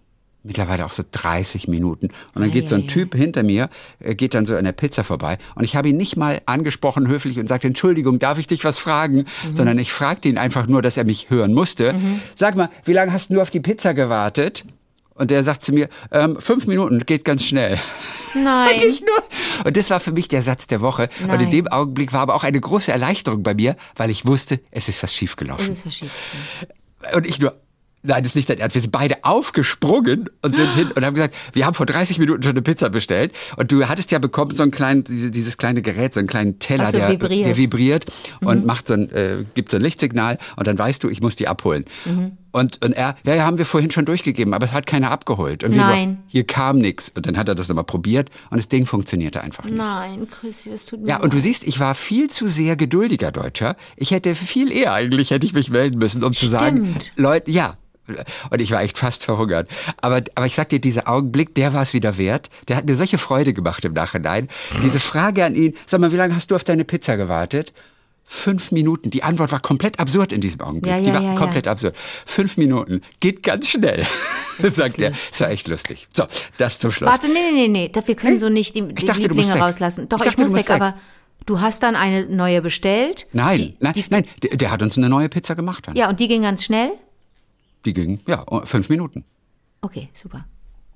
mittlerweile 0.45 0.85
auch 0.85 0.91
so 0.91 1.03
30 1.09 1.67
Minuten. 1.67 2.07
Und 2.33 2.41
dann 2.41 2.51
geht 2.51 2.69
so 2.69 2.75
ein 2.75 2.87
Typ 2.87 3.15
hinter 3.15 3.43
mir, 3.43 3.69
äh, 3.99 4.15
geht 4.15 4.33
dann 4.33 4.45
so 4.45 4.55
an 4.55 4.63
der 4.63 4.71
Pizza 4.71 5.03
vorbei. 5.03 5.37
Und 5.55 5.63
ich 5.63 5.75
habe 5.75 5.89
ihn 5.89 5.97
nicht 5.97 6.15
mal 6.15 6.41
angesprochen, 6.45 7.07
höflich, 7.07 7.39
und 7.39 7.47
sagte, 7.47 7.67
Entschuldigung, 7.67 8.19
darf 8.19 8.37
ich 8.37 8.47
dich 8.47 8.63
was 8.63 8.79
fragen? 8.79 9.25
Sondern 9.53 9.79
ich 9.79 9.91
fragte 9.91 10.29
ihn 10.29 10.37
einfach 10.37 10.67
nur, 10.67 10.81
dass 10.81 10.97
er 10.97 11.03
mich 11.03 11.29
hören 11.29 11.53
musste. 11.53 11.95
Sag 12.35 12.55
mal, 12.55 12.69
wie 12.83 12.93
lange 12.93 13.11
hast 13.11 13.31
du 13.31 13.41
auf 13.41 13.49
die 13.49 13.59
Pizza 13.59 13.93
gewartet? 13.93 14.65
Und 15.17 15.31
der 15.31 15.45
sagt 15.45 15.61
zu 15.63 15.71
mir, 15.71 15.87
ähm, 16.11 16.37
fünf 16.41 16.67
Minuten, 16.67 16.99
geht 17.05 17.23
ganz 17.23 17.45
schnell. 17.45 17.79
Nein. 18.35 18.69
Ich 18.85 18.99
nur. 19.01 19.23
Und 19.65 19.77
das 19.77 19.89
war 19.89 20.01
für 20.01 20.11
mich 20.11 20.27
der 20.27 20.41
Satz 20.41 20.67
der 20.67 20.81
Woche. 20.81 21.07
Und 21.23 21.29
in 21.29 21.37
Nein. 21.37 21.51
dem 21.51 21.67
Augenblick 21.69 22.11
war 22.11 22.19
aber 22.19 22.35
auch 22.35 22.43
eine 22.43 22.59
große 22.59 22.91
Erleichterung 22.91 23.41
bei 23.41 23.53
mir, 23.53 23.77
weil 23.95 24.09
ich 24.09 24.25
wusste, 24.25 24.59
es 24.71 24.89
ist 24.89 25.01
was 25.01 25.11
Es 25.11 25.15
schiefgelaufen. 25.15 25.67
ist 25.67 25.83
verschieden. 25.83 26.11
Und 27.15 27.25
ich 27.25 27.39
nur, 27.39 27.55
Nein, 28.05 28.23
das 28.23 28.31
ist 28.31 28.35
nicht 28.35 28.49
dein 28.49 28.59
Ernst. 28.59 28.75
Wir 28.75 28.81
sind 28.81 28.91
beide 28.91 29.23
aufgesprungen 29.23 30.29
und 30.41 30.55
sind 30.55 30.73
hin 30.73 30.91
und 30.91 31.03
haben 31.03 31.15
gesagt, 31.15 31.35
wir 31.53 31.65
haben 31.65 31.73
vor 31.73 31.85
30 31.85 32.19
Minuten 32.19 32.43
schon 32.43 32.51
eine 32.51 32.61
Pizza 32.61 32.89
bestellt. 32.89 33.33
Und 33.57 33.71
du 33.71 33.87
hattest 33.87 34.11
ja 34.11 34.19
bekommen 34.19 34.55
so 34.55 34.63
ein 34.63 34.71
kleinen, 34.71 35.03
diese, 35.03 35.31
dieses 35.31 35.57
kleine 35.57 35.81
Gerät, 35.81 36.13
so 36.13 36.19
einen 36.19 36.27
kleinen 36.27 36.59
Teller, 36.59 36.91
so, 36.91 36.97
der 36.97 37.09
vibriert. 37.09 37.45
der 37.45 37.57
vibriert 37.57 38.05
und 38.41 38.65
macht 38.65 38.87
so 38.87 38.93
ein, 38.93 39.09
äh, 39.11 39.43
gibt 39.53 39.71
so 39.71 39.77
ein 39.77 39.83
Lichtsignal 39.83 40.37
und 40.55 40.67
dann 40.67 40.77
weißt 40.77 41.03
du, 41.03 41.09
ich 41.09 41.21
muss 41.21 41.35
die 41.35 41.47
abholen. 41.47 41.85
Und, 42.55 42.85
und 42.85 42.93
er, 42.93 43.17
ja, 43.25 43.35
ja, 43.35 43.43
haben 43.43 43.57
wir 43.57 43.65
vorhin 43.65 43.91
schon 43.91 44.05
durchgegeben, 44.05 44.53
aber 44.53 44.67
es 44.67 44.71
hat 44.71 44.85
keiner 44.85 45.11
abgeholt. 45.11 45.65
Und 45.65 45.75
Nein. 45.75 46.19
so, 46.25 46.31
hier 46.31 46.47
kam 46.47 46.77
nichts. 46.77 47.11
Und 47.13 47.25
dann 47.27 47.37
hat 47.37 47.49
er 47.49 47.55
das 47.55 47.67
nochmal 47.67 47.83
probiert 47.83 48.29
und 48.49 48.55
das 48.55 48.69
Ding 48.69 48.85
funktionierte 48.85 49.41
einfach 49.41 49.65
nicht. 49.65 49.75
Nein, 49.75 50.25
Chrissy, 50.27 50.69
das 50.69 50.85
tut 50.85 51.01
mir 51.01 51.09
Ja, 51.09 51.19
und 51.19 51.33
du 51.33 51.39
siehst, 51.41 51.65
ich 51.65 51.81
war 51.81 51.95
viel 51.95 52.29
zu 52.29 52.47
sehr 52.47 52.77
geduldiger 52.77 53.33
Deutscher. 53.33 53.75
Ich 53.97 54.11
hätte 54.11 54.35
viel 54.35 54.71
eher 54.71 54.93
eigentlich, 54.93 55.31
hätte 55.31 55.45
ich 55.45 55.53
mich 55.53 55.69
melden 55.69 55.99
müssen, 55.99 56.23
um 56.23 56.31
zu 56.31 56.47
sagen, 56.47 56.95
Stimmt. 56.97 57.11
Leute, 57.17 57.51
ja. 57.51 57.75
Und 58.49 58.61
ich 58.61 58.71
war 58.71 58.81
echt 58.81 58.97
fast 58.97 59.23
verhungert. 59.23 59.67
Aber, 60.01 60.21
aber 60.35 60.45
ich 60.45 60.55
sag 60.55 60.69
dir, 60.69 60.79
dieser 60.79 61.07
Augenblick, 61.07 61.55
der 61.55 61.73
war 61.73 61.81
es 61.81 61.93
wieder 61.93 62.17
wert. 62.17 62.49
Der 62.67 62.77
hat 62.77 62.85
mir 62.85 62.95
solche 62.95 63.17
Freude 63.17 63.53
gemacht 63.53 63.83
im 63.85 63.93
Nachhinein. 63.93 64.49
Diese 64.83 64.99
Frage 64.99 65.43
an 65.45 65.55
ihn, 65.55 65.73
sag 65.85 65.99
mal, 66.01 66.11
wie 66.11 66.17
lange 66.17 66.35
hast 66.35 66.51
du 66.51 66.55
auf 66.55 66.63
deine 66.63 66.85
Pizza 66.85 67.17
gewartet? 67.17 67.73
Fünf 68.27 68.71
Minuten. 68.71 69.11
Die 69.11 69.21
Antwort 69.21 69.51
war 69.51 69.59
komplett 69.59 69.99
absurd 69.99 70.33
in 70.33 70.41
diesem 70.41 70.61
Augenblick. 70.61 70.91
Ja, 70.91 70.99
Die 70.99 71.07
ja, 71.07 71.13
war 71.13 71.21
ja, 71.21 71.35
komplett 71.35 71.67
absurd. 71.67 71.95
Fünf 72.25 72.57
Minuten. 72.57 73.01
Geht 73.19 73.43
ganz 73.43 73.69
schnell. 73.69 74.05
Das 74.57 74.75
sagt 74.77 74.99
er. 74.99 75.09
Das 75.09 75.39
war 75.41 75.49
echt 75.49 75.67
lustig. 75.67 76.07
So, 76.13 76.23
das 76.57 76.79
zum 76.79 76.89
Schluss. 76.91 77.11
Warte, 77.11 77.27
nee, 77.27 77.51
nee, 77.53 77.67
nee, 77.67 77.91
Wir 78.05 78.15
können 78.15 78.39
so 78.39 78.47
nicht 78.49 78.73
die, 78.75 78.87
die 78.87 79.05
dachte, 79.05 79.23
Lieblinge 79.27 79.59
rauslassen. 79.59 80.07
Doch, 80.07 80.17
Ich 80.19 80.23
ich, 80.23 80.29
dachte, 80.29 80.45
du 80.45 80.51
muss 80.51 80.61
weg, 80.63 80.69
weg. 80.69 80.81
aber 80.81 80.93
du 81.45 81.59
hast 81.59 81.83
dann 81.83 81.95
eine 81.97 82.25
neue 82.25 82.61
bestellt. 82.61 83.27
Nein, 83.33 83.57
Die, 83.57 83.75
nein, 83.79 83.93
die, 83.93 84.05
nein. 84.09 84.25
Der, 84.43 84.55
der 84.57 84.71
hat 84.71 84.81
uns 84.81 84.97
eine 84.97 85.09
neue 85.09 85.27
Pizza 85.29 85.55
gemacht. 85.55 85.87
Dann. 85.87 85.95
Ja, 85.95 86.09
und 86.09 86.19
die 86.19 86.27
ging 86.29 86.41
ganz 86.43 86.63
schnell? 86.63 86.91
Die 87.85 87.93
ging, 87.93 88.19
ja, 88.27 88.43
fünf 88.65 88.89
Minuten. 88.89 89.23
Okay, 89.81 90.09
super. 90.13 90.45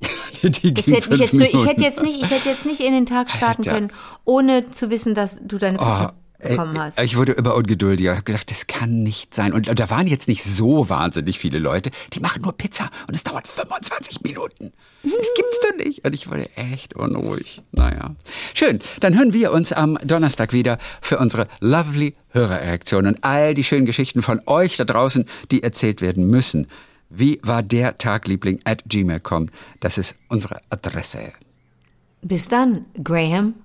Die 0.44 0.74
ging 0.74 0.76
hätte 0.76 1.02
fünf 1.10 1.20
jetzt, 1.20 1.32
so- 1.34 1.40
ich 1.42 1.52
Minuten. 1.54 1.68
hätte 1.68 1.82
jetzt 1.84 2.02
nicht, 2.02 2.24
ich 2.24 2.32
hätte 2.32 2.50
jetzt 2.50 2.66
nicht 2.66 2.82
in 2.82 2.94
den 2.94 3.06
Tag 3.06 3.30
starten 3.36 3.62
Alter. 3.64 3.72
können, 3.72 3.92
ohne 4.26 4.72
zu 4.72 4.90
wissen, 4.90 5.14
dass 5.16 5.46
du 5.46 5.58
deine 5.58 5.78
Pizza 5.78 6.14
ey, 6.16 6.29
bekommen 6.40 6.80
hast. 6.80 7.02
Ich 7.02 7.18
wurde 7.18 7.34
immer 7.34 7.56
ungeduldiger. 7.56 8.12
Ich 8.12 8.18
habe 8.18 8.26
gedacht, 8.26 8.50
das 8.50 8.68
kann 8.68 9.04
nicht 9.04 9.34
sein. 9.34 9.54
Und, 9.54 9.68
da 9.80 9.90
waren 9.90 10.08
jetzt 10.08 10.28
nicht 10.28 10.44
so 10.44 10.90
wahnsinnig 10.90 11.40
viele 11.40 11.60
Leute. 11.60 11.92
Die 12.14 12.20
machen 12.20 12.42
nur 12.42 12.54
Pizza 12.54 12.90
und 13.08 13.16
es 13.16 13.24
dauert 13.24 13.48
25 13.48 14.22
Minuten. 14.22 14.72
Das 15.04 15.28
gibt's 15.36 15.60
doch 15.62 15.76
nicht. 15.78 16.06
Und 16.06 16.14
ich 16.14 16.30
wurde 16.30 16.50
echt 16.56 16.96
unruhig. 16.96 17.62
Naja. 17.72 18.16
Schön. 18.54 18.80
Dann 19.00 19.18
hören 19.18 19.34
wir 19.34 19.52
uns 19.52 19.72
am 19.72 19.98
Donnerstag 20.04 20.54
wieder 20.54 20.78
für 21.02 21.18
unsere 21.18 21.48
lovely 21.60 22.16
Hörererektion 22.30 23.08
und 23.08 23.24
all 23.24 23.54
die 23.54 23.64
schönen 23.64 23.86
Geschichten 23.86 24.22
von 24.22 24.42
euch 24.46 24.78
da 24.78 24.86
draußen, 24.86 25.26
die 25.52 25.64
erzählt 25.64 26.02
werden 26.02 26.28
müssen. 26.28 26.68
Wie 27.10 27.40
war 27.42 27.64
der 27.64 27.98
Tagliebling 27.98 28.60
at 28.66 28.84
gmail.com? 28.88 29.50
Das 29.80 29.98
ist 29.98 30.16
unsere 30.28 30.62
Adresse. 30.70 31.34
Bis 32.22 32.48
dann, 32.50 32.86
Graham. 33.04 33.56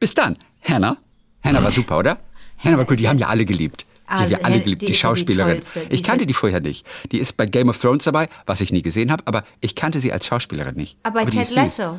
Bis 0.00 0.14
dann, 0.14 0.36
Hannah. 0.62 0.96
Hannah 1.44 1.62
war 1.62 1.70
super, 1.70 1.98
oder? 1.98 2.18
Hannah 2.58 2.78
war 2.78 2.86
cool, 2.88 2.96
die 2.96 3.04
ja- 3.04 3.10
haben 3.10 3.18
wir 3.18 3.28
alle 3.28 3.44
geliebt. 3.44 3.86
Die 4.06 4.12
haben 4.22 4.28
wir 4.30 4.44
alle 4.44 4.60
geliebt, 4.60 4.82
die 4.82 4.86
die, 4.86 4.92
ja 4.92 4.98
Schauspielerin. 4.98 5.60
Die 5.90 5.94
ich 5.94 6.02
kannte 6.02 6.22
ja- 6.22 6.26
die 6.26 6.34
vorher 6.34 6.60
nicht. 6.60 6.86
Die 7.10 7.18
ist 7.18 7.36
bei 7.36 7.46
Game 7.46 7.68
of 7.68 7.78
Thrones 7.78 8.04
dabei, 8.04 8.28
was 8.46 8.60
ich 8.60 8.70
nie 8.70 8.82
gesehen 8.82 9.10
habe, 9.10 9.22
aber 9.26 9.44
ich 9.60 9.74
kannte 9.74 9.98
sie 10.00 10.12
als 10.12 10.26
Schauspielerin 10.26 10.74
nicht. 10.76 10.98
Aber 11.02 11.24
bei 11.24 11.30
die 11.30 11.38
Ted. 11.38 11.54
Lasso. 11.54 11.98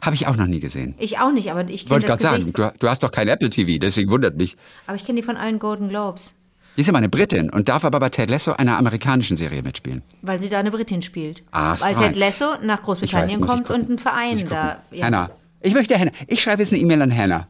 Habe 0.00 0.14
ich 0.14 0.26
auch 0.26 0.36
noch 0.36 0.46
nie 0.46 0.60
gesehen. 0.60 0.94
Ich 0.98 1.18
auch 1.18 1.32
nicht, 1.32 1.50
aber 1.50 1.68
ich 1.68 1.82
kenne 1.82 1.90
Wollte 1.90 2.06
gerade 2.06 2.22
sagen, 2.22 2.52
du, 2.52 2.72
du 2.78 2.88
hast 2.88 3.02
doch 3.02 3.10
kein 3.10 3.26
Apple 3.28 3.50
TV, 3.50 3.78
deswegen 3.80 4.10
wundert 4.10 4.36
mich. 4.36 4.56
aber 4.86 4.96
ich 4.96 5.04
kenne 5.04 5.20
die 5.20 5.26
von 5.26 5.36
allen 5.36 5.58
Golden 5.58 5.88
Globes, 5.88 6.36
Die 6.76 6.80
ist 6.82 6.88
immer 6.88 6.98
eine 6.98 7.08
Britin 7.08 7.50
und 7.50 7.68
darf 7.68 7.84
aber 7.84 7.98
bei 7.98 8.08
Ted 8.08 8.30
Lasso 8.30 8.52
einer 8.52 8.78
amerikanischen 8.78 9.36
Serie 9.36 9.62
mitspielen. 9.62 10.02
weil 10.22 10.38
sie 10.40 10.48
da 10.48 10.60
eine 10.60 10.70
Britin 10.70 11.02
spielt. 11.02 11.42
Ah, 11.50 11.76
weil. 11.80 11.94
Ted 11.96 12.16
Lasso 12.16 12.54
nach 12.62 12.80
Großbritannien 12.80 13.40
weiß, 13.40 13.48
kommt 13.48 13.70
und 13.70 13.76
gucken. 13.80 13.94
ein 13.96 13.98
Verein 13.98 14.48
da. 14.48 14.82
Ja. 14.92 15.06
Hannah. 15.06 15.30
Ich 15.60 15.74
möchte 15.74 15.98
Hannah. 15.98 16.12
Ich 16.28 16.40
schreibe 16.40 16.62
jetzt 16.62 16.72
eine 16.72 16.80
E-Mail 16.80 17.02
an 17.02 17.14
Hannah. 17.16 17.48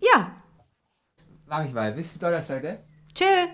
Ja. 0.00 0.42
Mach 1.46 1.64
ich 1.64 1.72
mal. 1.72 1.92
Bis 1.92 2.18
Donnerstag, 2.18 2.62
ne? 2.62 2.84
Tschö. 3.14 3.48